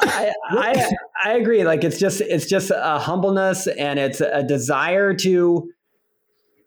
I, 0.00 0.32
I, 0.50 0.92
I 1.24 1.32
agree. 1.34 1.64
Like 1.64 1.84
it's 1.84 1.98
just 1.98 2.20
it's 2.20 2.46
just 2.46 2.70
a 2.74 2.98
humbleness 2.98 3.66
and 3.66 3.98
it's 3.98 4.20
a 4.20 4.42
desire 4.42 5.14
to 5.14 5.70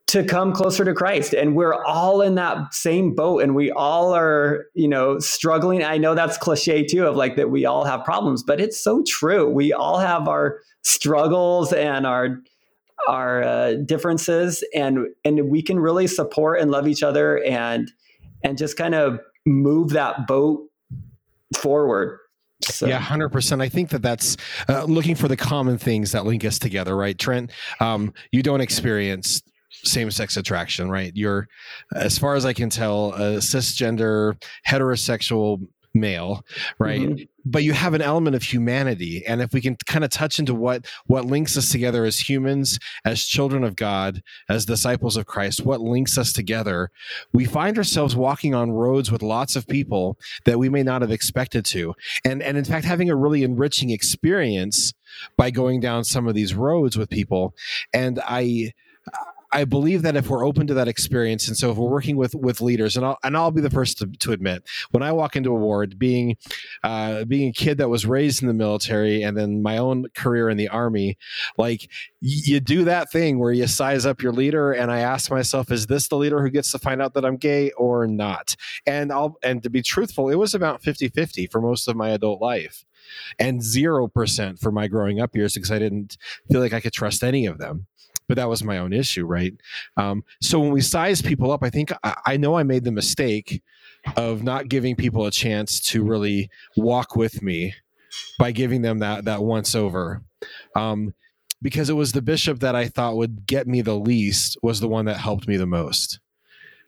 to 0.07 0.23
come 0.23 0.53
closer 0.53 0.83
to 0.83 0.93
Christ. 0.93 1.33
And 1.33 1.55
we're 1.55 1.83
all 1.85 2.21
in 2.21 2.33
that 2.35 2.73
same 2.73 3.13
boat 3.13 3.43
and 3.43 3.53
we 3.53 3.71
all 3.71 4.15
are, 4.15 4.65
you 4.73 4.87
know, 4.87 5.19
struggling. 5.19 5.83
I 5.83 5.99
know 5.99 6.15
that's 6.15 6.35
cliche 6.35 6.83
too 6.83 7.05
of 7.05 7.15
like 7.15 7.35
that 7.35 7.51
we 7.51 7.65
all 7.65 7.85
have 7.85 8.03
problems, 8.03 8.41
but 8.41 8.59
it's 8.59 8.83
so 8.83 9.03
true. 9.07 9.47
We 9.47 9.71
all 9.71 9.99
have 9.99 10.27
our 10.27 10.61
struggles 10.81 11.73
and 11.73 12.07
our 12.07 12.41
our 13.07 13.43
uh, 13.43 13.73
differences 13.85 14.63
and 14.75 15.07
and 15.23 15.49
we 15.49 15.61
can 15.61 15.79
really 15.79 16.07
support 16.07 16.59
and 16.59 16.71
love 16.71 16.87
each 16.87 17.03
other 17.03 17.43
and 17.43 17.91
and 18.43 18.57
just 18.57 18.77
kind 18.77 18.95
of 18.95 19.19
move 19.45 19.89
that 19.89 20.27
boat 20.27 20.67
forward 21.57 22.19
so. 22.61 22.87
Yeah, 22.87 22.99
hundred 22.99 23.29
percent. 23.29 23.61
I 23.61 23.69
think 23.69 23.89
that 23.91 24.01
that's 24.01 24.35
uh, 24.67 24.83
looking 24.83 25.15
for 25.15 25.27
the 25.29 25.37
common 25.37 25.77
things 25.77 26.11
that 26.11 26.25
link 26.25 26.43
us 26.43 26.59
together, 26.59 26.95
right, 26.95 27.17
Trent? 27.17 27.51
Um, 27.79 28.13
you 28.31 28.43
don't 28.43 28.61
experience 28.61 29.41
same-sex 29.71 30.35
attraction, 30.35 30.89
right? 30.89 31.11
You're, 31.15 31.47
as 31.95 32.17
far 32.17 32.35
as 32.35 32.45
I 32.45 32.53
can 32.53 32.69
tell, 32.69 33.13
a 33.13 33.37
cisgender 33.37 34.41
heterosexual 34.67 35.65
male 35.95 36.45
right 36.77 37.01
mm-hmm. 37.01 37.23
But 37.49 37.63
you 37.63 37.73
have 37.73 37.93
an 37.93 38.01
element 38.01 38.35
of 38.35 38.43
humanity. 38.43 39.25
And 39.25 39.41
if 39.41 39.53
we 39.53 39.61
can 39.61 39.75
kind 39.87 40.03
of 40.03 40.11
touch 40.11 40.39
into 40.39 40.53
what 40.53 40.85
what 41.07 41.25
links 41.25 41.57
us 41.57 41.69
together 41.69 42.05
as 42.05 42.29
humans 42.29 42.79
as 43.05 43.23
children 43.23 43.63
of 43.63 43.75
god 43.75 44.21
as 44.47 44.65
disciples 44.65 45.17
of 45.17 45.25
christ 45.25 45.65
what 45.65 45.81
links 45.81 46.17
us 46.17 46.31
together 46.31 46.91
we 47.33 47.45
find 47.45 47.77
ourselves 47.77 48.15
walking 48.15 48.53
on 48.53 48.71
roads 48.71 49.11
with 49.11 49.23
lots 49.23 49.55
of 49.55 49.67
people 49.67 50.17
that 50.45 50.59
we 50.59 50.69
may 50.69 50.83
not 50.83 51.01
have 51.01 51.11
expected 51.11 51.65
to. 51.65 51.95
And 52.23 52.41
and 52.43 52.57
in 52.57 52.65
fact 52.65 52.85
having 52.85 53.09
a 53.09 53.15
really 53.15 53.43
enriching 53.43 53.89
experience 53.89 54.93
by 55.37 55.49
going 55.51 55.79
down 55.79 56.03
some 56.03 56.27
of 56.27 56.35
these 56.35 56.53
roads 56.53 56.97
with 56.97 57.09
people. 57.09 57.55
And 57.93 58.19
i 58.25 58.73
I 59.51 59.65
believe 59.65 60.03
that 60.03 60.15
if 60.15 60.29
we're 60.29 60.45
open 60.45 60.67
to 60.67 60.73
that 60.75 60.87
experience, 60.87 61.47
and 61.47 61.57
so 61.57 61.71
if 61.71 61.77
we're 61.77 61.89
working 61.89 62.17
with 62.17 62.35
with 62.35 62.61
leaders, 62.61 62.95
and 62.95 63.05
I'll 63.05 63.17
and 63.23 63.35
I'll 63.35 63.51
be 63.51 63.61
the 63.61 63.69
first 63.69 63.97
to, 63.99 64.07
to 64.07 64.31
admit, 64.31 64.63
when 64.91 65.01
I 65.01 65.11
walk 65.11 65.35
into 65.35 65.49
a 65.49 65.55
ward, 65.55 65.97
being 65.97 66.37
uh, 66.83 67.25
being 67.25 67.49
a 67.49 67.53
kid 67.53 67.77
that 67.79 67.89
was 67.89 68.05
raised 68.05 68.41
in 68.41 68.47
the 68.47 68.53
military, 68.53 69.23
and 69.23 69.35
then 69.35 69.61
my 69.61 69.77
own 69.77 70.05
career 70.15 70.49
in 70.49 70.57
the 70.57 70.67
army, 70.69 71.17
like 71.57 71.89
you 72.21 72.59
do 72.59 72.83
that 72.83 73.11
thing 73.11 73.39
where 73.39 73.51
you 73.51 73.65
size 73.67 74.05
up 74.05 74.21
your 74.21 74.33
leader, 74.33 74.71
and 74.71 74.91
I 74.91 74.99
ask 74.99 75.31
myself, 75.31 75.71
is 75.71 75.87
this 75.87 76.07
the 76.07 76.17
leader 76.17 76.41
who 76.41 76.49
gets 76.49 76.71
to 76.73 76.79
find 76.79 77.01
out 77.01 77.13
that 77.15 77.25
I'm 77.25 77.37
gay 77.37 77.71
or 77.71 78.05
not? 78.05 78.55
And 78.85 79.11
I'll 79.11 79.37
and 79.41 79.63
to 79.63 79.69
be 79.69 79.81
truthful, 79.81 80.29
it 80.29 80.35
was 80.35 80.53
about 80.53 80.83
50-50 80.83 81.51
for 81.51 81.61
most 81.61 81.87
of 81.87 81.95
my 81.95 82.09
adult 82.09 82.41
life 82.41 82.85
and 83.39 83.61
0% 83.61 84.59
for 84.59 84.71
my 84.71 84.87
growing 84.87 85.19
up 85.19 85.35
years 85.35 85.55
because 85.55 85.71
I 85.71 85.79
didn't 85.79 86.17
feel 86.51 86.61
like 86.61 86.73
I 86.73 86.79
could 86.79 86.93
trust 86.93 87.23
any 87.23 87.45
of 87.45 87.57
them 87.57 87.87
but 88.29 88.35
that 88.35 88.47
was 88.47 88.63
my 88.63 88.77
own 88.77 88.93
issue, 88.93 89.25
right? 89.25 89.53
Um, 89.97 90.23
so 90.39 90.59
when 90.59 90.71
we 90.71 90.81
size 90.81 91.21
people 91.21 91.51
up, 91.51 91.63
I 91.63 91.71
think 91.71 91.91
I, 92.03 92.15
I 92.25 92.37
know 92.37 92.55
I 92.55 92.63
made 92.63 92.85
the 92.85 92.91
mistake 92.91 93.61
of 94.15 94.43
not 94.43 94.69
giving 94.69 94.95
people 94.95 95.25
a 95.25 95.31
chance 95.31 95.81
to 95.87 96.03
really 96.03 96.49
walk 96.77 97.15
with 97.15 97.41
me 97.41 97.73
by 98.37 98.51
giving 98.51 98.83
them 98.83 98.99
that 98.99 99.25
that 99.25 99.43
once 99.43 99.75
over. 99.75 100.21
Um, 100.75 101.13
because 101.61 101.89
it 101.89 101.93
was 101.93 102.11
the 102.11 102.21
bishop 102.21 102.59
that 102.59 102.75
I 102.75 102.87
thought 102.87 103.17
would 103.17 103.45
get 103.45 103.67
me 103.67 103.81
the 103.81 103.97
least 103.97 104.57
was 104.61 104.79
the 104.79 104.87
one 104.87 105.05
that 105.05 105.17
helped 105.17 105.47
me 105.47 105.57
the 105.57 105.65
most. 105.65 106.19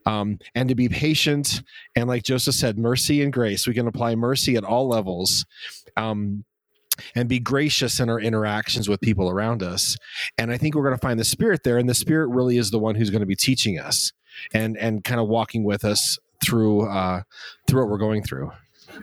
Um, 0.06 0.40
and 0.56 0.70
to 0.70 0.76
be 0.76 0.90
patient 0.90 1.62
and 1.96 2.08
like 2.08 2.24
Joseph 2.24 2.56
said, 2.56 2.78
mercy 2.78 3.22
and 3.22 3.34
grace. 3.34 3.68
We 3.68 3.74
can 3.74 3.88
apply 3.88 4.16
mercy 4.16 4.56
at 4.56 4.64
all 4.64 4.88
levels. 4.88 5.46
Um, 5.98 6.46
and 7.16 7.30
be 7.30 7.40
gracious 7.40 8.00
in 8.00 8.10
our 8.10 8.20
interactions 8.20 8.90
with 8.90 9.02
people 9.02 9.30
around 9.30 9.64
us. 9.64 9.96
And 10.38 10.52
I 10.52 10.58
think 10.58 10.76
we're 10.76 10.84
going 10.84 10.96
to 10.96 11.02
find 11.02 11.20
the 11.20 11.26
spirit 11.26 11.62
there. 11.64 11.78
And 11.78 11.90
the 11.90 11.94
spirit 11.94 12.28
really 12.28 12.58
is 12.58 12.72
the 12.72 12.80
one 12.80 12.96
who's 12.96 13.10
going 13.10 13.22
to 13.22 13.28
be 13.28 13.36
teaching 13.36 13.80
us 13.80 14.12
and 14.54 14.78
and 14.78 15.04
kind 15.04 15.20
of 15.20 15.28
walking 15.28 15.64
with 15.64 15.84
us 15.84 16.18
through 16.44 16.90
uh, 16.90 17.22
through 17.68 17.82
what 17.82 17.90
we're 17.90 17.98
going 17.98 18.24
through. 18.24 18.52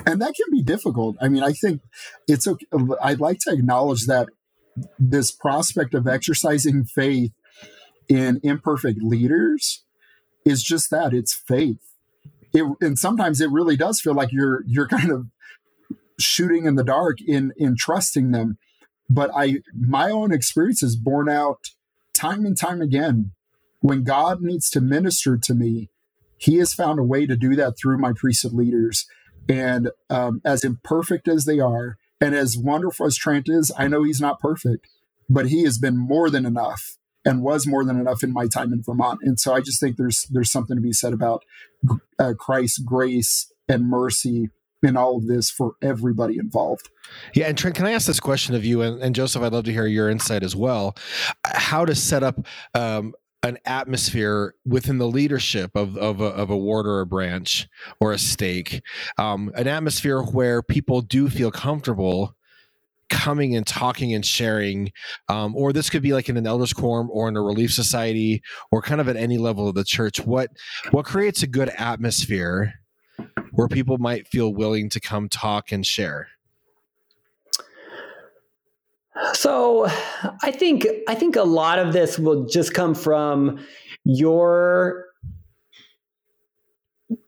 And 0.07 0.21
that 0.21 0.35
can 0.35 0.47
be 0.51 0.63
difficult. 0.63 1.17
I 1.21 1.29
mean, 1.29 1.43
I 1.43 1.53
think 1.53 1.81
it's 2.27 2.47
okay. 2.47 2.67
I'd 3.03 3.21
like 3.21 3.39
to 3.41 3.53
acknowledge 3.53 4.07
that 4.07 4.29
this 4.99 5.31
prospect 5.31 5.95
of 5.95 6.07
exercising 6.07 6.85
faith 6.85 7.33
in 8.09 8.41
imperfect 8.43 9.03
leaders 9.03 9.83
is 10.45 10.63
just 10.63 10.91
that 10.91 11.13
it's 11.13 11.35
faith. 11.35 11.79
It, 12.53 12.65
and 12.81 12.99
sometimes 12.99 13.41
it 13.41 13.51
really 13.51 13.77
does 13.77 14.01
feel 14.01 14.15
like 14.15 14.33
you're 14.33 14.63
you're 14.67 14.89
kind 14.89 15.11
of 15.11 15.27
shooting 16.19 16.67
in 16.67 16.75
the 16.75 16.85
dark 16.85 17.19
in 17.21 17.53
in 17.57 17.77
trusting 17.77 18.31
them. 18.31 18.59
But 19.09 19.31
i 19.35 19.59
my 19.75 20.11
own 20.11 20.33
experience 20.33 20.83
is 20.83 20.97
borne 20.97 21.29
out 21.29 21.71
time 22.15 22.45
and 22.45 22.57
time 22.57 22.81
again. 22.81 23.33
When 23.81 24.05
god 24.05 24.43
needs 24.43 24.71
to 24.71 24.81
minister 24.81 25.37
to 25.37 25.55
me 25.55 25.91
he 26.39 26.57
has 26.57 26.73
found 26.73 27.01
a 27.01 27.05
way 27.05 27.27
to 27.27 27.37
do 27.37 27.57
that 27.57 27.77
through 27.77 27.99
my 27.99 28.13
priesthood 28.13 28.53
leaders. 28.53 29.07
And 29.49 29.91
um, 30.09 30.41
as 30.45 30.63
imperfect 30.63 31.27
as 31.27 31.47
they 31.47 31.59
are 31.59 31.97
and 32.21 32.35
as 32.35 32.57
wonderful 32.57 33.07
as 33.07 33.17
trent 33.17 33.49
is 33.49 33.73
i 33.79 33.89
know 33.89 34.03
he's 34.03 34.21
not 34.21 34.41
perfect 34.41 34.89
but 35.31 35.47
he 35.47 35.63
has 35.65 35.79
been 35.79 35.97
more 35.97 36.31
than 36.31 36.47
enough 36.47 36.97
and 37.25 37.43
was 37.43 37.67
more 37.67 37.85
than 37.85 38.01
enough 38.01 38.23
in 38.23 38.33
my 38.33 38.47
time 38.47 38.73
in 38.73 38.83
vermont. 38.83 39.21
And 39.23 39.39
so 39.39 39.55
i 39.55 39.61
just 39.61 39.81
think 39.81 39.97
there's 39.97 40.27
there's 40.31 40.51
something 40.51 40.77
to 40.77 40.83
be 40.83 40.93
said 40.93 41.13
about 41.13 41.45
uh, 42.19 42.35
christ's 42.39 42.79
grace 42.79 43.53
and 43.69 43.89
mercy 43.89 44.51
in 44.83 44.97
all 44.97 45.17
of 45.17 45.27
this 45.27 45.51
for 45.51 45.75
everybody 45.83 46.39
involved. 46.39 46.89
Yeah, 47.35 47.47
and 47.47 47.59
Trent, 47.59 47.77
can 47.77 47.87
I 47.87 47.93
ask 47.93 48.07
this 48.07 48.21
question 48.21 48.55
of 48.55 48.65
you 48.65 48.83
and, 48.83 49.03
and 49.03 49.15
Joseph? 49.15 49.43
I'd 49.43 49.53
love 49.53 49.65
to 49.65 49.73
hear 49.73 49.87
your 49.87 50.09
insight 50.09 50.43
as 50.43 50.55
well. 50.55 50.97
How 51.45 51.85
to 51.85 51.95
set 51.95 52.23
up 52.23 52.47
um, 52.75 53.15
an 53.43 53.59
atmosphere 53.65 54.55
within 54.65 54.99
the 54.99 55.07
leadership 55.07 55.71
of 55.75 55.97
of 55.97 56.21
a, 56.21 56.27
of 56.27 56.51
a 56.51 56.57
ward 56.57 56.87
or 56.87 57.01
a 57.01 57.07
branch 57.07 57.69
or 58.01 58.13
a 58.13 58.19
stake, 58.19 58.83
um, 59.17 59.51
an 59.55 59.67
atmosphere 59.67 60.23
where 60.23 60.63
people 60.63 61.01
do 61.01 61.29
feel 61.29 61.51
comfortable 61.51 62.35
coming 63.11 63.57
and 63.57 63.67
talking 63.67 64.13
and 64.13 64.25
sharing 64.27 64.93
um, 65.29 65.57
or 65.57 65.73
this 65.73 65.89
could 65.89 66.03
be 66.03 66.13
like 66.13 66.29
in 66.29 66.37
an 66.37 66.47
elders 66.47 66.75
quorum 66.75 67.09
or 67.11 67.27
in 67.27 67.37
a 67.37 67.43
relief 67.43 67.73
society 67.73 68.43
or 68.71 68.83
kind 68.83 69.01
of 69.01 69.09
at 69.09 69.17
any 69.17 69.39
level 69.39 69.67
of 69.67 69.75
the 69.75 69.83
church 69.83 70.21
what 70.27 70.51
what 70.91 71.07
creates 71.07 71.43
a 71.43 71.47
good 71.47 71.71
atmosphere 71.71 72.75
where 73.53 73.69
people 73.69 73.99
might 73.99 74.27
feel 74.29 74.53
willing 74.53 74.89
to 74.91 75.01
come 75.01 75.29
talk 75.29 75.73
and 75.73 75.87
share? 75.87 76.29
So, 79.33 79.87
I 80.43 80.53
think 80.53 80.87
I 81.09 81.15
think 81.15 81.35
a 81.37 81.43
lot 81.43 81.79
of 81.81 81.93
this 81.93 82.19
will 82.19 82.47
just 82.47 82.73
come 82.73 82.95
from 82.95 83.65
your 84.05 85.07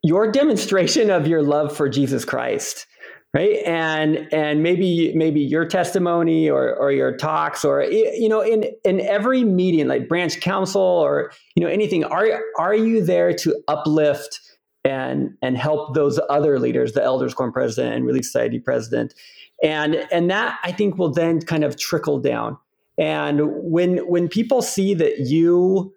your 0.02 0.30
demonstration 0.30 1.10
of 1.10 1.26
your 1.26 1.42
love 1.42 1.76
for 1.76 1.88
Jesus 1.88 2.24
Christ 2.24 2.86
right 3.32 3.62
and 3.64 4.28
and 4.32 4.62
maybe 4.62 5.12
maybe 5.14 5.40
your 5.40 5.64
testimony 5.64 6.50
or 6.50 6.74
or 6.74 6.90
your 6.90 7.16
talks 7.16 7.64
or 7.64 7.82
you 7.84 8.28
know 8.28 8.40
in 8.40 8.64
in 8.84 9.00
every 9.00 9.44
meeting 9.44 9.86
like 9.86 10.08
branch 10.08 10.40
council 10.40 10.82
or 10.82 11.32
you 11.54 11.62
know 11.62 11.70
anything 11.70 12.04
are 12.04 12.40
are 12.58 12.74
you 12.74 13.04
there 13.04 13.32
to 13.32 13.54
uplift 13.68 14.40
and 14.84 15.34
and 15.42 15.56
help 15.58 15.94
those 15.94 16.18
other 16.28 16.58
leaders, 16.58 16.92
the 16.92 17.02
elders 17.02 17.34
quorum 17.34 17.52
president 17.52 17.94
and 17.94 18.06
relief 18.06 18.24
society 18.24 18.58
president, 18.58 19.14
and 19.62 20.06
and 20.10 20.30
that 20.30 20.58
I 20.64 20.72
think 20.72 20.98
will 20.98 21.12
then 21.12 21.40
kind 21.40 21.64
of 21.64 21.76
trickle 21.76 22.18
down. 22.18 22.56
And 22.98 23.40
when 23.52 23.98
when 24.08 24.28
people 24.28 24.62
see 24.62 24.94
that 24.94 25.20
you 25.20 25.94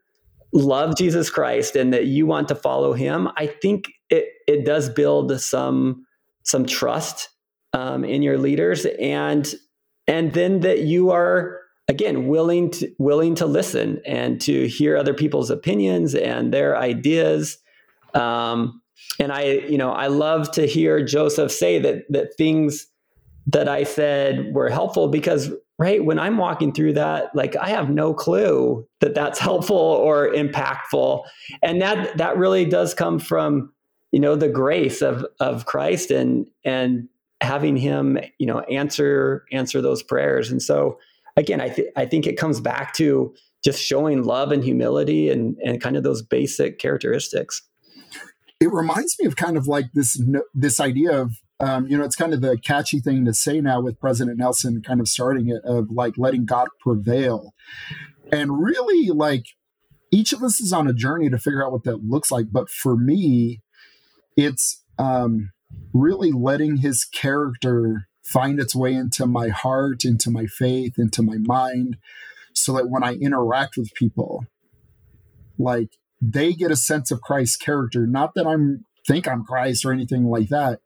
love 0.54 0.96
Jesus 0.96 1.30
Christ 1.30 1.76
and 1.76 1.94
that 1.94 2.06
you 2.06 2.26
want 2.26 2.48
to 2.50 2.56
follow 2.56 2.94
Him, 2.94 3.30
I 3.38 3.48
think 3.48 3.90
it 4.10 4.26
it 4.48 4.66
does 4.66 4.90
build 4.90 5.40
some 5.40 6.06
some 6.44 6.66
trust 6.66 7.30
um, 7.74 8.04
in 8.04 8.22
your 8.22 8.38
leaders, 8.38 8.86
and 9.00 9.54
and 10.08 10.34
then 10.34 10.60
that 10.62 10.82
you 10.82 11.12
are 11.12 11.60
again 11.88 12.28
willing 12.28 12.72
to 12.72 12.92
willing 13.00 13.36
to 13.36 13.46
listen 13.46 14.02
and 14.06 14.40
to 14.42 14.68
hear 14.68 14.98
other 14.98 15.14
people's 15.14 15.50
opinions 15.50 16.16
and 16.16 16.54
their 16.54 16.78
ideas 16.78 17.58
Um, 18.14 18.82
and 19.20 19.32
I, 19.32 19.43
you 19.43 19.78
know, 19.78 19.91
I 19.91 20.07
love 20.07 20.51
to 20.51 20.66
hear 20.66 21.03
Joseph 21.03 21.51
say 21.51 21.80
that 21.80 22.03
that 22.09 22.36
things 22.38 22.88
that 23.47 23.68
I 23.68 23.84
said 23.84 24.53
were 24.53 24.70
helpful 24.70 25.07
because 25.09 25.51
right 25.78 26.03
when 26.03 26.20
I'm 26.20 26.38
walking 26.38 26.72
through 26.72 26.93
that, 26.93 27.36
like 27.36 27.55
I 27.55 27.70
have 27.70 27.89
no 27.89 28.14
clue 28.14 28.88
that 29.01 29.16
that's 29.16 29.39
helpful 29.49 29.78
or 29.78 30.30
impactful, 30.30 31.24
and 31.61 31.82
that 31.82 32.18
that 32.18 32.38
really 32.38 32.66
does 32.66 32.93
come 32.93 33.20
from 33.20 33.72
you 34.11 34.20
know 34.20 34.36
the 34.36 34.49
grace 34.49 35.01
of 35.01 35.26
of 35.39 35.66
Christ 35.66 36.11
and 36.11 36.47
and 36.64 37.07
having 37.41 37.76
Him 37.76 38.18
you 38.39 38.47
know 38.47 38.61
answer 38.61 39.45
answer 39.51 39.82
those 39.82 40.03
prayers, 40.03 40.51
and 40.51 40.61
so 40.61 40.97
again, 41.36 41.61
I 41.61 41.70
th- 41.70 41.91
I 41.95 42.05
think 42.05 42.28
it 42.28 42.38
comes 42.38 42.61
back 42.61 42.93
to 42.95 43.34
just 43.64 43.82
showing 43.82 44.24
love 44.24 44.51
and 44.51 44.64
humility 44.64 45.30
and 45.30 45.57
and 45.64 45.82
kind 45.82 45.97
of 45.97 46.03
those 46.03 46.22
basic 46.22 46.80
characteristics 46.80 47.61
it 48.64 48.72
reminds 48.72 49.20
me 49.20 49.26
of 49.26 49.36
kind 49.36 49.57
of 49.57 49.68
like 49.68 49.91
this 49.93 50.22
this 50.53 50.80
idea 50.80 51.22
of 51.22 51.36
um, 51.59 51.86
you 51.88 51.97
know 51.97 52.05
it's 52.05 52.16
kind 52.16 52.34
of 52.34 52.39
the 52.39 52.57
catchy 52.57 53.01
thing 53.01 53.26
to 53.26 53.34
say 53.34 53.59
now 53.59 53.82
with 53.82 53.99
president 53.99 54.38
nelson 54.38 54.82
kind 54.82 55.01
of 55.01 55.07
starting 55.09 55.49
it 55.49 55.61
of 55.66 55.91
like 55.91 56.14
letting 56.18 56.45
god 56.45 56.70
prevail. 56.80 57.53
And 58.32 58.64
really 58.64 59.09
like 59.09 59.43
each 60.11 60.32
of 60.32 60.41
us 60.43 60.61
is 60.61 60.72
on 60.72 60.88
a 60.88 60.93
journey 60.93 61.30
to 61.30 61.38
figure 61.38 61.64
out 61.64 61.74
what 61.74 61.84
that 61.84 62.05
looks 62.05 62.32
like. 62.32 62.47
But 62.51 62.70
for 62.70 62.95
me 62.95 63.61
it's 64.38 64.82
um, 64.97 65.51
really 65.93 66.32
letting 66.32 66.78
his 66.78 67.03
character 67.03 68.07
find 68.24 68.59
its 68.59 68.74
way 68.74 68.93
into 68.93 69.26
my 69.26 69.49
heart 69.49 70.05
into 70.05 70.32
my 70.32 70.45
faith 70.45 70.93
into 70.97 71.22
my 71.22 71.36
mind 71.38 71.97
so 72.53 72.72
that 72.72 72.89
when 72.89 73.03
i 73.03 73.16
interact 73.16 73.76
with 73.76 73.93
people 73.95 74.45
like 75.59 75.97
they 76.32 76.54
get 76.54 76.72
a 76.72 76.78
sense 76.78 77.12
of 77.12 77.22
Christ's 77.22 77.58
character. 77.58 78.08
Not 78.08 78.36
that 78.36 78.48
I'm 78.48 78.86
think 79.08 79.28
I'm 79.28 79.44
Christ 79.46 79.86
or 79.86 79.94
anything 79.94 80.26
like 80.26 80.50
that, 80.50 80.82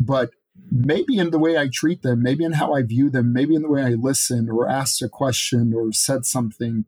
but 0.00 0.30
maybe 0.70 1.18
in 1.18 1.30
the 1.30 1.38
way 1.38 1.58
I 1.58 1.68
treat 1.72 2.02
them, 2.02 2.22
maybe 2.22 2.44
in 2.44 2.54
how 2.54 2.74
I 2.74 2.82
view 2.82 3.10
them, 3.10 3.32
maybe 3.32 3.54
in 3.54 3.62
the 3.62 3.70
way 3.70 3.82
I 3.82 3.90
listen 3.90 4.50
or 4.50 4.68
asked 4.68 5.02
a 5.02 5.08
question 5.08 5.74
or 5.74 5.92
said 5.92 6.26
something 6.26 6.86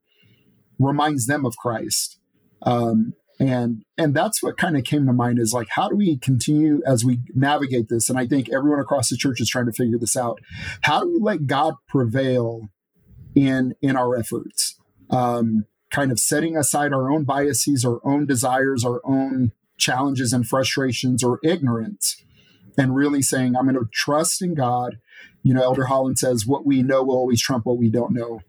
reminds 0.78 1.26
them 1.26 1.46
of 1.46 1.56
Christ. 1.56 2.18
Um, 2.62 3.14
and 3.40 3.84
and 3.98 4.14
that's 4.14 4.42
what 4.42 4.56
kind 4.58 4.76
of 4.76 4.84
came 4.84 5.06
to 5.06 5.12
mind 5.12 5.38
is 5.38 5.52
like 5.52 5.68
how 5.70 5.88
do 5.88 5.96
we 5.96 6.16
continue 6.18 6.82
as 6.86 7.04
we 7.04 7.20
navigate 7.34 7.88
this 7.90 8.08
and 8.08 8.18
i 8.18 8.26
think 8.26 8.48
everyone 8.50 8.80
across 8.80 9.10
the 9.10 9.16
church 9.16 9.40
is 9.42 9.48
trying 9.50 9.66
to 9.66 9.72
figure 9.72 9.98
this 9.98 10.16
out 10.16 10.40
how 10.82 11.00
do 11.02 11.12
we 11.12 11.18
let 11.20 11.46
god 11.46 11.74
prevail 11.88 12.62
in 13.34 13.74
in 13.82 13.96
our 13.96 14.16
efforts 14.16 14.76
um, 15.10 15.66
kind 15.90 16.10
of 16.10 16.18
setting 16.18 16.56
aside 16.56 16.92
our 16.92 17.10
own 17.10 17.24
biases, 17.24 17.84
our 17.84 18.00
own 18.04 18.26
desires, 18.26 18.84
our 18.84 19.00
own 19.04 19.52
challenges 19.78 20.32
and 20.32 20.46
frustrations 20.46 21.22
or 21.22 21.38
ignorance, 21.42 22.22
and 22.78 22.94
really 22.94 23.22
saying, 23.22 23.56
I'm 23.56 23.64
going 23.64 23.76
to 23.76 23.88
trust 23.92 24.42
in 24.42 24.54
God. 24.54 24.98
You 25.42 25.54
know, 25.54 25.62
Elder 25.62 25.84
Holland 25.86 26.18
says, 26.18 26.46
"What 26.46 26.66
we 26.66 26.82
know 26.82 27.04
will 27.04 27.16
always 27.16 27.40
trump 27.40 27.66
what 27.66 27.78
we 27.78 27.88
don't 27.88 28.12
know," 28.12 28.40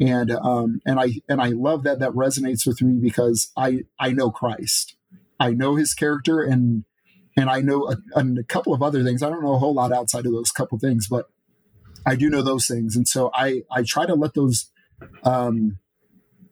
and 0.00 0.32
um, 0.32 0.80
and 0.84 0.98
I 0.98 1.20
and 1.28 1.40
I 1.40 1.50
love 1.50 1.84
that 1.84 2.00
that 2.00 2.10
resonates 2.10 2.66
with 2.66 2.82
me 2.82 2.98
because 3.00 3.52
I 3.56 3.84
I 4.00 4.12
know 4.12 4.30
Christ, 4.32 4.96
I 5.38 5.50
know 5.50 5.76
His 5.76 5.94
character, 5.94 6.42
and 6.42 6.84
and 7.36 7.48
I 7.48 7.60
know 7.60 7.88
a, 7.88 8.20
a 8.20 8.44
couple 8.44 8.74
of 8.74 8.82
other 8.82 9.04
things. 9.04 9.22
I 9.22 9.28
don't 9.28 9.42
know 9.42 9.54
a 9.54 9.58
whole 9.58 9.74
lot 9.74 9.92
outside 9.92 10.26
of 10.26 10.32
those 10.32 10.50
couple 10.50 10.78
things, 10.78 11.06
but 11.08 11.26
I 12.04 12.16
do 12.16 12.28
know 12.28 12.42
those 12.42 12.66
things, 12.66 12.96
and 12.96 13.06
so 13.06 13.30
I 13.32 13.62
I 13.70 13.84
try 13.84 14.06
to 14.06 14.14
let 14.14 14.34
those 14.34 14.70
um, 15.22 15.78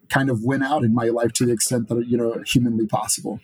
kind 0.08 0.30
of 0.30 0.42
win 0.42 0.62
out 0.62 0.84
in 0.84 0.94
my 0.94 1.08
life 1.08 1.32
to 1.34 1.46
the 1.46 1.52
extent 1.52 1.88
that 1.88 2.06
you 2.06 2.16
know 2.16 2.42
humanly 2.46 2.86
possible. 2.86 3.40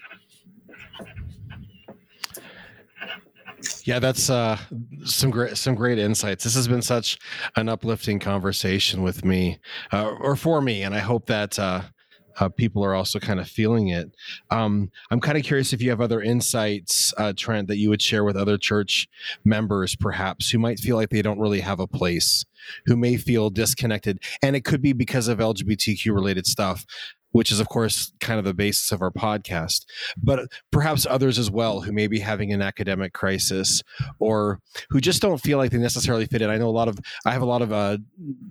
Yeah, 3.84 3.98
that's 3.98 4.30
uh, 4.30 4.58
some 5.04 5.30
great 5.30 5.56
some 5.56 5.74
great 5.74 5.98
insights. 5.98 6.44
This 6.44 6.54
has 6.54 6.68
been 6.68 6.82
such 6.82 7.18
an 7.56 7.68
uplifting 7.68 8.18
conversation 8.18 9.02
with 9.02 9.24
me, 9.24 9.58
uh, 9.92 10.10
or 10.20 10.36
for 10.36 10.60
me, 10.60 10.82
and 10.82 10.94
I 10.94 11.00
hope 11.00 11.26
that 11.26 11.58
uh, 11.58 11.82
uh, 12.38 12.48
people 12.48 12.84
are 12.84 12.94
also 12.94 13.18
kind 13.18 13.40
of 13.40 13.48
feeling 13.48 13.88
it. 13.88 14.14
Um, 14.50 14.90
I'm 15.10 15.20
kind 15.20 15.38
of 15.38 15.44
curious 15.44 15.72
if 15.72 15.82
you 15.82 15.90
have 15.90 16.00
other 16.00 16.20
insights, 16.20 17.12
uh, 17.16 17.32
Trent, 17.36 17.68
that 17.68 17.76
you 17.76 17.90
would 17.90 18.02
share 18.02 18.24
with 18.24 18.36
other 18.36 18.58
church 18.58 19.08
members, 19.44 19.96
perhaps, 19.96 20.50
who 20.50 20.58
might 20.58 20.78
feel 20.78 20.96
like 20.96 21.10
they 21.10 21.22
don't 21.22 21.38
really 21.38 21.60
have 21.60 21.80
a 21.80 21.86
place, 21.86 22.44
who 22.86 22.96
may 22.96 23.16
feel 23.16 23.50
disconnected. 23.50 24.20
And 24.42 24.56
it 24.56 24.64
could 24.64 24.82
be 24.82 24.92
because 24.92 25.28
of 25.28 25.38
LGBTQ 25.38 26.14
related 26.14 26.46
stuff 26.46 26.84
which 27.34 27.50
is, 27.50 27.58
of 27.58 27.68
course, 27.68 28.12
kind 28.20 28.38
of 28.38 28.44
the 28.44 28.54
basis 28.54 28.92
of 28.92 29.02
our 29.02 29.10
podcast, 29.10 29.86
but 30.16 30.46
perhaps 30.70 31.04
others 31.04 31.36
as 31.36 31.50
well 31.50 31.80
who 31.80 31.90
may 31.90 32.06
be 32.06 32.20
having 32.20 32.52
an 32.52 32.62
academic 32.62 33.12
crisis 33.12 33.82
or 34.20 34.60
who 34.90 35.00
just 35.00 35.20
don't 35.20 35.40
feel 35.40 35.58
like 35.58 35.72
they 35.72 35.78
necessarily 35.78 36.26
fit 36.26 36.42
in. 36.42 36.48
I 36.48 36.58
know 36.58 36.68
a 36.68 36.70
lot 36.70 36.86
of, 36.86 36.96
I 37.26 37.32
have 37.32 37.42
a 37.42 37.46
lot 37.46 37.60
of 37.60 37.72
uh, 37.72 37.98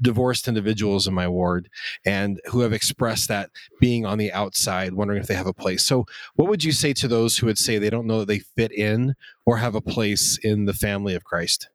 divorced 0.02 0.50
individuals 0.50 1.08
in 1.08 1.14
my 1.14 1.30
ward 1.30 1.70
and 2.06 2.42
who 2.48 2.60
have 2.60 2.74
expressed 2.74 3.30
that 3.30 3.52
being 3.80 4.06
on 4.06 4.18
the 4.18 4.34
outside, 4.34 4.94
wondering 4.94 5.22
if 5.22 5.28
they 5.28 5.34
have 5.34 5.48
a 5.48 5.54
place. 5.54 5.86
So, 5.86 6.06
what 6.36 6.50
would 6.50 6.66
you 6.66 6.74
say 6.74 6.92
to 6.92 7.08
those 7.08 7.38
who 7.38 7.46
would 7.46 7.58
say 7.58 7.78
they 7.78 7.90
don't 7.90 8.06
know 8.06 8.20
that 8.20 8.28
they 8.28 8.40
fit 8.40 8.74
in 8.74 9.16
or 9.46 9.56
have 9.56 9.76
a 9.76 9.82
place 9.82 10.38
in 10.44 10.66
the 10.66 10.74
family 10.74 11.16
of 11.16 11.24
Christ? 11.24 11.70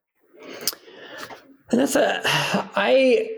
And 1.71 1.81
that's 1.81 1.97
a, 1.97 2.21
I, 2.77 3.38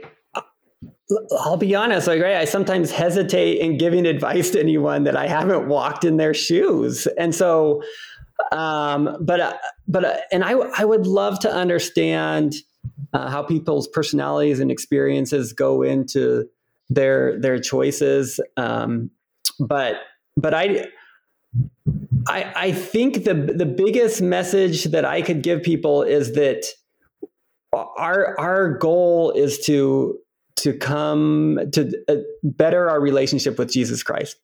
I'll 1.32 1.56
be 1.56 1.74
honest, 1.74 2.06
like 2.06 2.22
right, 2.22 2.36
I 2.36 2.44
sometimes 2.44 2.90
hesitate 2.90 3.58
in 3.58 3.78
giving 3.78 4.06
advice 4.06 4.50
to 4.50 4.60
anyone 4.60 5.04
that 5.04 5.16
I 5.16 5.26
haven't 5.26 5.68
walked 5.68 6.04
in 6.04 6.16
their 6.16 6.34
shoes, 6.34 7.06
and 7.18 7.34
so, 7.34 7.82
um, 8.52 9.16
but 9.20 9.40
uh, 9.40 9.56
but 9.88 10.04
uh, 10.04 10.16
and 10.32 10.44
I 10.44 10.52
I 10.52 10.84
would 10.84 11.06
love 11.06 11.38
to 11.40 11.52
understand 11.52 12.54
uh, 13.12 13.30
how 13.30 13.42
people's 13.42 13.88
personalities 13.88 14.60
and 14.60 14.70
experiences 14.70 15.52
go 15.52 15.82
into 15.82 16.48
their 16.88 17.40
their 17.40 17.58
choices, 17.58 18.40
um, 18.56 19.10
but 19.58 19.96
but 20.36 20.54
I. 20.54 20.86
I, 22.28 22.52
I 22.54 22.72
think 22.72 23.24
the 23.24 23.34
the 23.34 23.66
biggest 23.66 24.22
message 24.22 24.84
that 24.84 25.04
I 25.04 25.22
could 25.22 25.42
give 25.42 25.64
people 25.64 26.02
is 26.02 26.34
that 26.34 26.64
our 27.72 28.38
our 28.38 28.78
goal 28.78 29.32
is 29.32 29.58
to 29.66 30.18
to 30.62 30.76
come 30.76 31.58
to 31.72 31.90
uh, 32.08 32.16
better 32.42 32.88
our 32.88 33.00
relationship 33.00 33.58
with 33.58 33.72
Jesus 33.72 34.02
Christ 34.02 34.36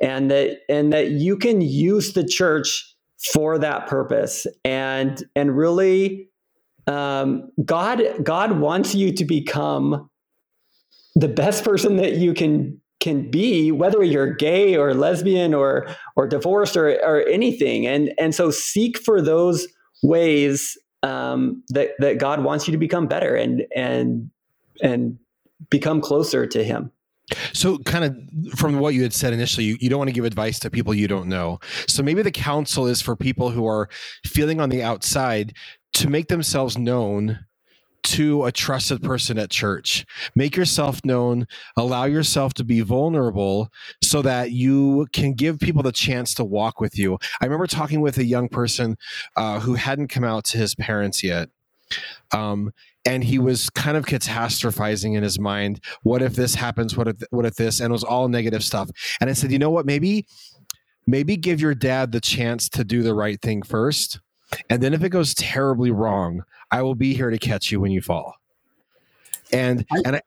and 0.00 0.30
that 0.30 0.58
and 0.68 0.92
that 0.92 1.10
you 1.10 1.36
can 1.36 1.60
use 1.60 2.12
the 2.12 2.24
church 2.24 2.94
for 3.32 3.58
that 3.58 3.86
purpose. 3.86 4.46
And 4.64 5.22
and 5.34 5.56
really 5.56 6.28
um, 6.86 7.50
God 7.64 8.02
God 8.22 8.58
wants 8.58 8.94
you 8.94 9.12
to 9.12 9.24
become 9.24 10.08
the 11.14 11.28
best 11.28 11.64
person 11.64 11.96
that 11.96 12.14
you 12.14 12.34
can 12.34 12.80
can 13.00 13.30
be 13.30 13.70
whether 13.70 14.02
you're 14.02 14.34
gay 14.34 14.76
or 14.76 14.94
lesbian 14.94 15.54
or 15.54 15.86
or 16.16 16.26
divorced 16.26 16.76
or 16.76 16.90
or 17.04 17.22
anything. 17.28 17.86
And 17.86 18.12
and 18.18 18.34
so 18.34 18.50
seek 18.50 18.98
for 18.98 19.20
those 19.20 19.66
ways 20.02 20.76
um, 21.02 21.62
that 21.68 21.90
that 21.98 22.18
God 22.18 22.42
wants 22.42 22.66
you 22.66 22.72
to 22.72 22.78
become 22.78 23.06
better 23.06 23.34
and 23.34 23.64
and 23.74 24.30
and 24.82 25.18
become 25.70 26.00
closer 26.00 26.46
to 26.46 26.64
him. 26.64 26.90
So, 27.54 27.78
kind 27.78 28.04
of 28.04 28.58
from 28.58 28.78
what 28.78 28.92
you 28.92 29.02
had 29.02 29.14
said 29.14 29.32
initially, 29.32 29.64
you, 29.64 29.78
you, 29.80 29.88
don't 29.88 29.98
want 29.98 30.08
to 30.08 30.14
give 30.14 30.26
advice 30.26 30.58
to 30.58 30.70
people 30.70 30.92
you 30.92 31.08
don't 31.08 31.26
know. 31.26 31.58
So, 31.88 32.02
maybe 32.02 32.20
the 32.20 32.30
counsel 32.30 32.86
is 32.86 33.00
for 33.00 33.16
people 33.16 33.50
who 33.50 33.66
are 33.66 33.88
feeling 34.26 34.60
on 34.60 34.68
the 34.68 34.82
outside 34.82 35.54
to 35.94 36.10
make 36.10 36.28
themselves 36.28 36.76
known 36.76 37.46
to 38.04 38.44
a 38.44 38.52
trusted 38.52 39.02
person 39.02 39.38
at 39.38 39.50
church. 39.50 40.04
Make 40.34 40.56
yourself 40.56 41.00
known, 41.04 41.46
allow 41.76 42.04
yourself 42.04 42.54
to 42.54 42.64
be 42.64 42.80
vulnerable 42.82 43.70
so 44.02 44.20
that 44.22 44.52
you 44.52 45.06
can 45.12 45.32
give 45.32 45.58
people 45.58 45.82
the 45.82 45.92
chance 45.92 46.34
to 46.34 46.44
walk 46.44 46.80
with 46.80 46.98
you. 46.98 47.18
I 47.40 47.46
remember 47.46 47.66
talking 47.66 48.02
with 48.02 48.18
a 48.18 48.24
young 48.24 48.48
person 48.48 48.96
uh, 49.36 49.60
who 49.60 49.74
hadn't 49.74 50.08
come 50.08 50.24
out 50.24 50.44
to 50.46 50.58
his 50.58 50.74
parents 50.74 51.24
yet. 51.24 51.48
Um, 52.32 52.72
and 53.04 53.22
he 53.22 53.38
was 53.38 53.68
kind 53.70 53.96
of 53.96 54.06
catastrophizing 54.06 55.16
in 55.16 55.22
his 55.22 55.38
mind 55.38 55.80
what 56.02 56.22
if 56.22 56.34
this 56.34 56.54
happens 56.54 56.96
what 56.96 57.08
if 57.08 57.16
what 57.30 57.44
if 57.44 57.54
this 57.54 57.80
and 57.80 57.90
it 57.90 57.92
was 57.92 58.04
all 58.04 58.28
negative 58.28 58.62
stuff. 58.62 58.90
And 59.20 59.30
i 59.30 59.32
said 59.32 59.52
you 59.52 59.58
know 59.58 59.70
what? 59.70 59.86
Maybe 59.86 60.26
maybe 61.06 61.36
give 61.36 61.60
your 61.60 61.74
dad 61.74 62.12
the 62.12 62.20
chance 62.20 62.68
to 62.70 62.84
do 62.84 63.02
the 63.02 63.14
right 63.14 63.40
thing 63.40 63.62
first 63.62 64.20
and 64.70 64.82
then 64.82 64.94
if 64.94 65.02
it 65.02 65.10
goes 65.10 65.34
terribly 65.34 65.90
wrong 65.90 66.42
i 66.70 66.80
will 66.82 66.94
be 66.94 67.14
here 67.14 67.30
to 67.30 67.38
catch 67.38 67.70
you 67.70 67.80
when 67.80 67.92
you 67.92 68.00
fall. 68.00 68.34
And 69.52 69.84
I, 69.92 70.02
and 70.04 70.16
I, 70.16 70.22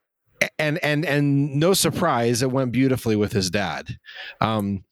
and 0.60 0.78
and 0.84 1.06
and 1.06 1.56
no 1.56 1.74
surprise 1.74 2.42
it 2.42 2.52
went 2.52 2.72
beautifully 2.72 3.16
with 3.16 3.34
his 3.34 3.50
dad. 3.50 3.98
Um 4.40 4.84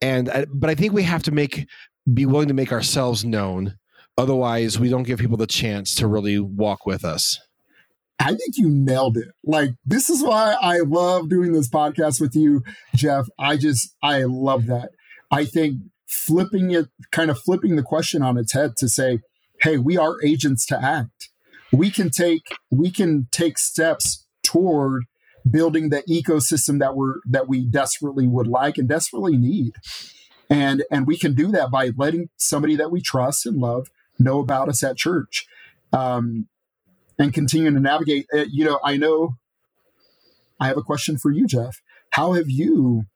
and 0.00 0.28
uh, 0.28 0.46
but 0.52 0.70
i 0.70 0.74
think 0.74 0.92
we 0.92 1.02
have 1.02 1.22
to 1.22 1.30
make 1.30 1.68
be 2.12 2.26
willing 2.26 2.48
to 2.48 2.54
make 2.54 2.72
ourselves 2.72 3.24
known 3.24 3.76
Otherwise, 4.18 4.80
we 4.80 4.88
don't 4.88 5.04
give 5.04 5.20
people 5.20 5.36
the 5.36 5.46
chance 5.46 5.94
to 5.94 6.08
really 6.08 6.40
walk 6.40 6.84
with 6.84 7.04
us. 7.04 7.38
I 8.18 8.30
think 8.30 8.56
you 8.56 8.68
nailed 8.68 9.16
it. 9.16 9.28
Like, 9.44 9.70
this 9.86 10.10
is 10.10 10.24
why 10.24 10.56
I 10.60 10.80
love 10.80 11.28
doing 11.28 11.52
this 11.52 11.70
podcast 11.70 12.20
with 12.20 12.34
you, 12.34 12.64
Jeff. 12.96 13.26
I 13.38 13.56
just, 13.56 13.94
I 14.02 14.24
love 14.24 14.66
that. 14.66 14.90
I 15.30 15.44
think 15.44 15.82
flipping 16.08 16.72
it, 16.72 16.88
kind 17.12 17.30
of 17.30 17.38
flipping 17.38 17.76
the 17.76 17.82
question 17.84 18.20
on 18.20 18.36
its 18.36 18.52
head 18.52 18.72
to 18.78 18.88
say, 18.88 19.20
hey, 19.60 19.78
we 19.78 19.96
are 19.96 20.16
agents 20.24 20.66
to 20.66 20.82
act. 20.82 21.28
We 21.72 21.90
can 21.90 22.10
take 22.10 22.42
we 22.70 22.90
can 22.90 23.28
take 23.30 23.58
steps 23.58 24.26
toward 24.42 25.04
building 25.48 25.90
the 25.90 26.02
ecosystem 26.08 26.80
that 26.80 26.96
we're 26.96 27.16
that 27.28 27.46
we 27.46 27.66
desperately 27.66 28.26
would 28.26 28.46
like 28.46 28.78
and 28.78 28.88
desperately 28.88 29.36
need. 29.36 29.74
And 30.48 30.82
and 30.90 31.06
we 31.06 31.18
can 31.18 31.34
do 31.34 31.48
that 31.48 31.70
by 31.70 31.90
letting 31.96 32.30
somebody 32.36 32.74
that 32.76 32.90
we 32.90 33.02
trust 33.02 33.44
and 33.44 33.58
love 33.58 33.88
know 34.18 34.40
about 34.40 34.68
us 34.68 34.82
at 34.82 34.96
church. 34.96 35.46
Um, 35.92 36.48
and 37.18 37.34
continuing 37.34 37.74
to 37.74 37.80
navigate. 37.80 38.26
You 38.32 38.64
know, 38.64 38.80
I 38.84 38.96
know 38.96 39.36
I 40.60 40.68
have 40.68 40.76
a 40.76 40.82
question 40.82 41.18
for 41.18 41.30
you, 41.30 41.46
Jeff. 41.46 41.80
How 42.10 42.32
have 42.32 42.48
you 42.48 43.06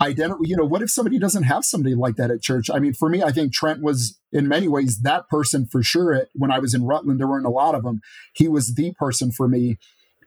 identify 0.00 0.40
you 0.42 0.56
know 0.56 0.64
what 0.64 0.82
if 0.82 0.90
somebody 0.90 1.18
doesn't 1.18 1.44
have 1.44 1.64
somebody 1.64 1.94
like 1.94 2.16
that 2.16 2.30
at 2.30 2.42
church 2.42 2.68
i 2.68 2.80
mean 2.80 2.92
for 2.92 3.08
me 3.08 3.22
i 3.22 3.30
think 3.30 3.52
trent 3.52 3.80
was 3.80 4.18
in 4.32 4.48
many 4.48 4.66
ways 4.66 5.02
that 5.02 5.28
person 5.28 5.66
for 5.66 5.84
sure 5.84 6.12
at, 6.12 6.28
when 6.34 6.50
i 6.50 6.58
was 6.58 6.74
in 6.74 6.84
rutland 6.84 7.20
there 7.20 7.28
weren't 7.28 7.46
a 7.46 7.50
lot 7.50 7.76
of 7.76 7.84
them 7.84 8.00
he 8.32 8.48
was 8.48 8.74
the 8.74 8.92
person 8.94 9.30
for 9.30 9.46
me 9.46 9.78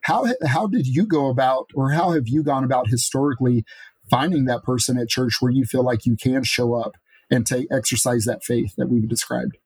how 0.03 0.25
how 0.45 0.67
did 0.67 0.87
you 0.87 1.05
go 1.05 1.29
about 1.29 1.69
or 1.75 1.91
how 1.91 2.11
have 2.11 2.29
you 2.29 2.43
gone 2.43 2.63
about 2.63 2.87
historically 2.87 3.65
finding 4.09 4.45
that 4.45 4.63
person 4.63 4.97
at 4.97 5.09
church 5.09 5.41
where 5.41 5.51
you 5.51 5.65
feel 5.65 5.83
like 5.83 6.05
you 6.05 6.15
can 6.15 6.43
show 6.43 6.73
up 6.73 6.95
and 7.29 7.45
take 7.45 7.67
exercise 7.69 8.23
that 8.23 8.45
faith 8.45 8.73
that 8.77 8.87
we've 8.87 9.09
described 9.09 9.57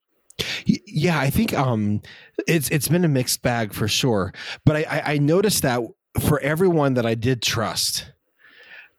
yeah 0.66 1.20
i 1.20 1.30
think 1.30 1.54
um 1.54 2.02
it's 2.48 2.70
it's 2.70 2.88
been 2.88 3.06
a 3.06 3.10
mixed 3.10 3.42
bag 3.42 3.74
for 3.74 3.88
sure 3.88 4.34
but 4.66 4.76
i 4.76 4.86
i, 4.90 5.14
I 5.14 5.18
noticed 5.18 5.62
that 5.64 5.82
for 6.20 6.40
everyone 6.40 6.96
that 6.96 7.06
i 7.06 7.16
did 7.16 7.42
trust 7.42 8.12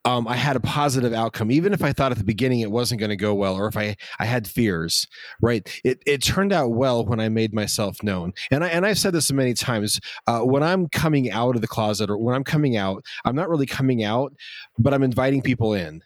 um, 0.04 0.26
I 0.26 0.34
had 0.34 0.56
a 0.56 0.60
positive 0.60 1.12
outcome, 1.12 1.50
even 1.50 1.72
if 1.72 1.82
I 1.82 1.92
thought 1.92 2.10
at 2.10 2.18
the 2.18 2.24
beginning 2.24 2.60
it 2.60 2.70
wasn't 2.70 2.98
going 2.98 3.10
to 3.10 3.16
go 3.16 3.34
well, 3.34 3.54
or 3.54 3.68
if 3.68 3.76
I, 3.76 3.96
I 4.18 4.24
had 4.24 4.48
fears. 4.48 5.06
Right? 5.40 5.68
It, 5.84 6.02
it 6.06 6.22
turned 6.22 6.52
out 6.52 6.72
well 6.72 7.06
when 7.06 7.20
I 7.20 7.28
made 7.28 7.54
myself 7.54 8.02
known, 8.02 8.32
and 8.50 8.64
I 8.64 8.68
and 8.68 8.84
I've 8.84 8.98
said 8.98 9.12
this 9.12 9.30
many 9.30 9.54
times. 9.54 10.00
Uh, 10.26 10.40
when 10.40 10.62
I'm 10.62 10.88
coming 10.88 11.30
out 11.30 11.54
of 11.54 11.60
the 11.60 11.68
closet, 11.68 12.10
or 12.10 12.18
when 12.18 12.34
I'm 12.34 12.44
coming 12.44 12.76
out, 12.76 13.04
I'm 13.24 13.36
not 13.36 13.48
really 13.48 13.66
coming 13.66 14.02
out, 14.02 14.32
but 14.78 14.92
I'm 14.92 15.02
inviting 15.02 15.40
people 15.40 15.72
in 15.74 16.02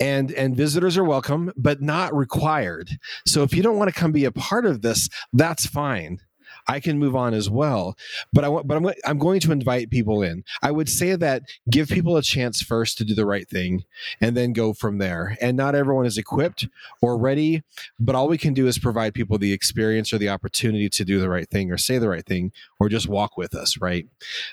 and 0.00 0.32
and 0.32 0.56
visitors 0.56 0.96
are 0.96 1.04
welcome 1.04 1.52
but 1.56 1.80
not 1.80 2.14
required 2.14 2.90
so 3.26 3.42
if 3.42 3.54
you 3.54 3.62
don't 3.62 3.76
want 3.76 3.92
to 3.92 3.98
come 3.98 4.12
be 4.12 4.24
a 4.24 4.32
part 4.32 4.64
of 4.64 4.82
this 4.82 5.08
that's 5.32 5.66
fine 5.66 6.20
I 6.68 6.80
can 6.80 6.98
move 6.98 7.16
on 7.16 7.34
as 7.34 7.48
well. 7.48 7.96
But 8.32 8.44
I 8.44 8.48
want, 8.48 8.66
but 8.66 8.76
I'm, 8.76 8.90
I'm 9.06 9.18
going 9.18 9.40
to 9.40 9.52
invite 9.52 9.90
people 9.90 10.22
in. 10.22 10.44
I 10.62 10.70
would 10.70 10.88
say 10.88 11.16
that 11.16 11.42
give 11.70 11.88
people 11.88 12.16
a 12.16 12.22
chance 12.22 12.62
first 12.62 12.98
to 12.98 13.04
do 13.04 13.14
the 13.14 13.26
right 13.26 13.48
thing 13.48 13.84
and 14.20 14.36
then 14.36 14.52
go 14.52 14.74
from 14.74 14.98
there. 14.98 15.36
And 15.40 15.56
not 15.56 15.74
everyone 15.74 16.06
is 16.06 16.18
equipped 16.18 16.68
or 17.00 17.16
ready, 17.16 17.62
but 17.98 18.14
all 18.14 18.28
we 18.28 18.38
can 18.38 18.52
do 18.52 18.66
is 18.66 18.78
provide 18.78 19.14
people 19.14 19.38
the 19.38 19.52
experience 19.52 20.12
or 20.12 20.18
the 20.18 20.28
opportunity 20.28 20.90
to 20.90 21.04
do 21.04 21.20
the 21.20 21.30
right 21.30 21.48
thing 21.48 21.72
or 21.72 21.78
say 21.78 21.98
the 21.98 22.08
right 22.08 22.26
thing 22.26 22.52
or 22.78 22.88
just 22.88 23.08
walk 23.08 23.36
with 23.38 23.54
us. 23.54 23.78
Right. 23.80 24.06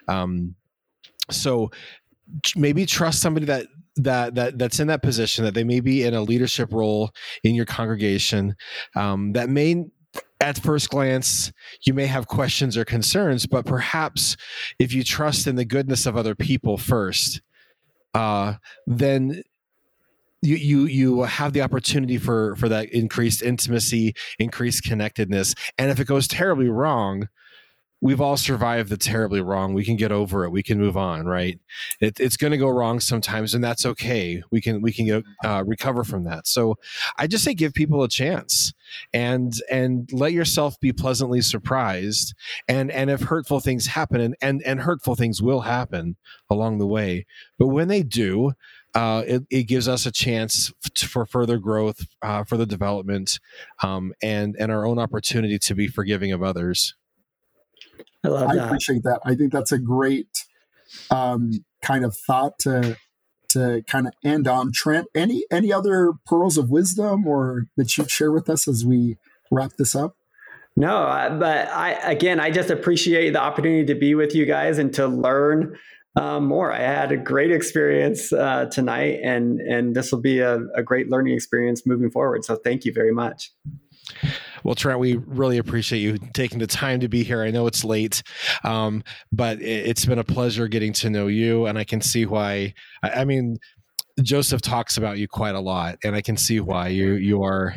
Um, 0.08 0.56
so 1.30 1.72
maybe 2.56 2.86
trust 2.86 3.22
somebody 3.22 3.46
that 3.48 3.68
that 3.98 4.36
that 4.36 4.58
that's 4.58 4.80
in 4.80 4.88
that 4.88 5.02
position 5.02 5.46
that 5.46 5.54
they 5.54 5.64
may 5.64 5.80
be 5.80 6.04
in 6.04 6.14
a 6.14 6.22
leadership 6.22 6.74
role 6.74 7.12
in 7.44 7.56
your 7.56 7.66
congregation 7.66 8.56
um, 8.96 9.32
that 9.34 9.50
may 9.50 9.86
at 10.42 10.60
first 10.60 10.90
glance, 10.90 11.52
you 11.86 11.94
may 11.94 12.06
have 12.06 12.28
questions 12.28 12.78
or 12.78 12.86
concerns, 12.86 13.46
but 13.46 13.66
perhaps 13.66 14.36
if 14.80 14.94
you 14.94 15.04
trust 15.04 15.48
in 15.48 15.56
the 15.56 15.66
goodness 15.66 16.06
of 16.06 16.18
other 16.18 16.36
people 16.36 16.78
first, 16.78 17.42
uh, 18.14 18.54
then 18.86 19.42
you 20.42 20.56
you 20.56 20.86
you 20.86 21.24
have 21.24 21.54
the 21.54 21.62
opportunity 21.62 22.18
for 22.18 22.56
for 22.58 22.70
that 22.70 22.90
increased 22.90 23.42
intimacy, 23.42 24.14
increased 24.38 24.84
connectedness. 24.84 25.56
And 25.78 25.90
if 25.90 26.00
it 26.00 26.06
goes 26.06 26.28
terribly 26.28 26.70
wrong, 26.70 27.28
we've 28.06 28.22
all 28.22 28.38
survived 28.38 28.90
the 28.90 28.98
terribly 28.98 29.42
wrong. 29.42 29.74
We 29.74 29.84
can 29.84 29.96
get 29.96 30.12
over 30.12 30.46
it. 30.46 30.52
We 30.52 30.62
can 30.62 30.80
move 30.80 30.96
on, 30.96 31.26
right? 31.26 31.60
It, 32.00 32.20
it's 32.20 32.38
going 32.38 32.52
to 32.52 32.58
go 32.58 32.70
wrong 32.70 33.00
sometimes, 33.00 33.56
and 33.56 33.64
that's 33.64 33.84
okay. 33.84 34.44
We 34.52 34.62
can 34.62 34.84
we 34.84 34.94
can 34.94 35.08
get, 35.08 35.24
uh, 35.44 35.64
recover 35.66 36.04
from 36.04 36.24
that. 36.26 36.46
So 36.46 36.76
I 37.18 37.26
just 37.26 37.44
say 37.44 37.56
give 37.56 37.74
people 37.74 38.04
a 38.04 38.08
chance 38.08 38.74
and 39.12 39.56
and 39.72 40.08
let 40.14 40.34
yourself 40.34 40.80
be 40.80 40.94
pleasantly 40.94 41.42
surprised. 41.42 42.36
And 42.68 42.92
and 42.92 43.10
if 43.10 43.22
hurtful 43.22 43.60
things 43.60 43.88
happen, 43.88 44.22
and 44.22 44.36
and, 44.40 44.62
and 44.62 44.82
hurtful 44.82 45.16
things 45.16 45.42
will 45.42 45.62
happen 45.62 46.16
along 46.48 46.78
the 46.78 46.88
way, 46.88 47.26
but 47.58 47.68
when 47.68 47.88
they 47.88 48.04
do. 48.04 48.54
Uh, 48.94 49.24
it, 49.28 49.44
it, 49.50 49.64
gives 49.64 49.90
us 49.90 50.06
a 50.06 50.12
chance 50.12 50.72
for 50.98 51.26
further 51.26 51.58
growth, 51.58 52.08
uh, 52.22 52.46
the 52.50 52.66
development, 52.66 53.42
um, 53.84 54.14
and 54.22 54.56
and 54.58 54.72
our 54.72 54.86
own 54.86 54.98
opportunity 54.98 55.60
to 55.60 55.76
be 55.76 55.86
forgiving 55.86 56.32
of 56.32 56.42
others. 56.42 56.96
I 58.26 58.30
love 58.30 58.50
I 58.50 58.56
that. 58.56 58.66
appreciate 58.66 59.04
that. 59.04 59.22
I 59.26 59.36
think 59.36 59.52
that's 59.52 59.72
a 59.72 59.80
great 59.80 60.46
um, 61.10 61.52
kind 61.82 62.06
of 62.06 62.16
thought 62.16 62.60
to 62.60 62.98
to 63.50 63.84
kind 63.88 64.08
of 64.08 64.14
end 64.24 64.48
on. 64.48 64.72
Trent, 64.72 65.08
any 65.16 65.46
any 65.52 65.72
other 65.72 66.14
pearls 66.26 66.58
of 66.58 66.70
wisdom 66.70 67.28
or 67.28 67.68
that 67.78 67.98
you'd 67.98 68.12
share 68.12 68.32
with 68.32 68.50
us 68.50 68.68
as 68.68 68.86
we 68.86 69.18
wrap 69.52 69.74
this 69.78 69.96
up? 69.96 70.16
No, 70.78 71.36
but 71.40 71.70
I 71.70 71.92
again, 72.12 72.40
I 72.40 72.52
just 72.52 72.70
appreciate 72.70 73.32
the 73.32 73.42
opportunity 73.42 73.86
to 73.86 73.96
be 73.96 74.14
with 74.14 74.36
you 74.36 74.46
guys 74.46 74.78
and 74.78 74.94
to 74.96 75.08
learn 75.08 75.78
um, 76.18 76.46
more. 76.48 76.72
I 76.72 76.80
had 76.80 77.12
a 77.12 77.18
great 77.18 77.52
experience 77.52 78.34
uh, 78.34 78.66
tonight, 78.66 79.20
and 79.24 79.62
and 79.62 79.96
this 79.96 80.12
will 80.12 80.22
be 80.22 80.40
a, 80.40 80.60
a 80.76 80.84
great 80.84 81.10
learning 81.10 81.34
experience 81.34 81.86
moving 81.86 82.12
forward. 82.12 82.44
So, 82.44 82.56
thank 82.58 82.84
you 82.84 82.92
very 82.92 83.14
much. 83.14 83.52
Well, 84.66 84.74
Trent, 84.74 84.98
we 84.98 85.18
really 85.18 85.60
appreciate 85.60 86.00
you 86.00 86.18
taking 86.34 86.58
the 86.58 86.66
time 86.66 87.00
to 87.02 87.08
be 87.08 87.24
here. 87.24 87.44
I 87.44 87.52
know 87.52 87.68
it's 87.68 87.84
late, 87.84 88.24
um, 88.64 89.04
but 89.32 89.62
it's 89.62 90.06
been 90.06 90.18
a 90.18 90.24
pleasure 90.24 90.68
getting 90.68 90.92
to 90.94 91.12
know 91.12 91.28
you, 91.28 91.68
and 91.68 91.78
I 91.78 91.84
can 91.84 92.02
see 92.02 92.26
why. 92.26 92.74
I 93.04 93.26
mean, 93.26 93.58
Joseph 94.24 94.62
talks 94.62 94.98
about 94.98 95.20
you 95.20 95.28
quite 95.28 95.54
a 95.54 95.60
lot, 95.60 96.00
and 96.04 96.16
I 96.16 96.22
can 96.22 96.36
see 96.36 96.62
why 96.62 96.88
you 96.88 97.14
you 97.14 97.44
are 97.44 97.76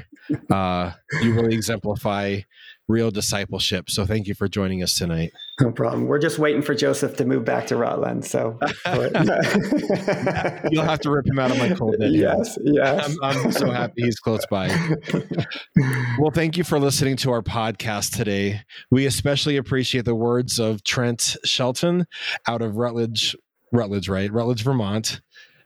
uh, 0.51 0.93
you 1.21 1.35
really 1.35 1.55
exemplify 1.55 2.41
real 2.89 3.11
discipleship. 3.11 3.91
So 3.91 4.07
thank 4.07 4.27
you 4.27 4.35
for 4.35 4.49
joining 4.49 4.83
us 4.83 4.97
tonight. 4.97 5.33
No 5.63 5.73
problem. 5.73 6.07
We're 6.07 6.21
just 6.21 6.39
waiting 6.39 6.63
for 6.63 6.73
Joseph 6.73 7.17
to 7.17 7.25
move 7.25 7.45
back 7.45 7.67
to 7.67 7.77
Rutland. 7.77 8.25
So 8.25 8.59
you'll 8.87 10.85
have 10.85 11.01
to 11.01 11.11
rip 11.11 11.27
him 11.27 11.41
out 11.41 11.51
of 11.51 11.59
my 11.59 11.71
cold 11.75 11.97
bed. 11.99 12.13
Yes, 12.13 12.57
yes. 12.63 13.17
I'm, 13.23 13.45
I'm 13.45 13.51
so 13.51 13.69
happy 13.71 14.05
he's 14.05 14.21
close 14.21 14.47
by. 14.47 14.69
well, 16.21 16.31
thank 16.31 16.57
you 16.57 16.63
for 16.63 16.79
listening 16.79 17.17
to 17.19 17.33
our 17.33 17.43
podcast 17.43 18.17
today. 18.17 18.63
We 18.93 19.07
especially 19.07 19.57
appreciate 19.57 20.05
the 20.05 20.15
words 20.15 20.61
of 20.61 20.85
Trent 20.85 21.37
Shelton 21.45 22.07
out 22.47 22.63
of 22.63 22.77
Rutledge, 22.77 23.35
Rutledge, 23.73 24.09
right? 24.09 24.33
Rutledge, 24.33 24.63
Vermont. 24.63 25.21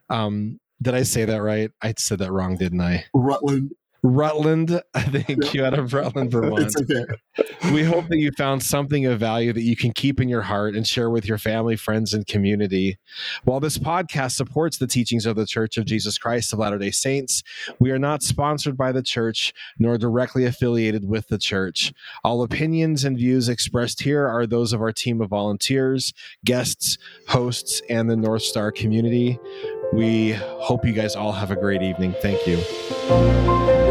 Um, 0.09 0.59
did 0.80 0.95
I 0.95 1.03
say 1.03 1.26
that 1.26 1.43
right? 1.43 1.70
I 1.82 1.93
said 1.99 2.20
that 2.20 2.32
wrong, 2.32 2.57
didn't 2.57 2.80
I? 2.80 3.05
Rutland, 3.12 3.72
Rutland. 4.03 4.82
Thank 4.94 5.55
you 5.55 5.64
out 5.64 5.78
of 5.78 5.92
Rutland, 5.94 6.30
Vermont. 6.32 6.74
Okay. 6.76 7.05
We 7.72 7.84
hope 7.84 8.09
that 8.09 8.18
you 8.18 8.32
found 8.36 8.62
something 8.62 9.07
of 9.07 9.20
value 9.20 9.53
that 9.53 9.62
you 9.62 9.76
can 9.76 9.92
keep 9.92 10.20
in 10.20 10.28
your 10.28 10.42
heart 10.42 10.74
and 10.74 10.86
share 10.86 11.09
with 11.09 11.24
your 11.24 11.38
family, 11.38 11.76
friends, 11.76 12.12
and 12.12 12.26
community. 12.26 12.98
While 13.44 13.61
this 13.61 13.78
podcast 13.78 14.32
supports 14.32 14.78
the 14.78 14.86
teachings 14.86 15.24
of 15.24 15.36
the 15.36 15.46
Church 15.46 15.76
of 15.76 15.84
Jesus 15.84 16.18
Christ 16.18 16.53
of 16.53 16.59
Latter 16.59 16.78
day 16.78 16.90
Saints, 16.90 17.42
we 17.78 17.90
are 17.90 17.98
not 17.98 18.22
sponsored 18.22 18.76
by 18.76 18.90
the 18.92 19.03
church 19.03 19.53
nor 19.78 19.96
directly 19.98 20.44
affiliated 20.44 21.09
with 21.09 21.28
the 21.28 21.38
church. 21.38 21.92
All 22.24 22.42
opinions 22.42 23.05
and 23.05 23.16
views 23.16 23.48
expressed 23.48 24.03
here 24.03 24.26
are 24.26 24.46
those 24.46 24.72
of 24.72 24.80
our 24.80 24.92
team 24.92 25.20
of 25.20 25.30
volunteers, 25.30 26.12
guests, 26.44 26.98
hosts, 27.28 27.80
and 27.88 28.11
the 28.11 28.16
North 28.16 28.42
Star 28.42 28.72
community. 28.72 29.38
We 29.92 30.32
hope 30.32 30.84
you 30.84 30.92
guys 30.92 31.14
all 31.14 31.32
have 31.32 31.50
a 31.50 31.57
great 31.57 31.82
evening. 31.82 32.14
Thank 32.20 32.46
you. 32.46 33.82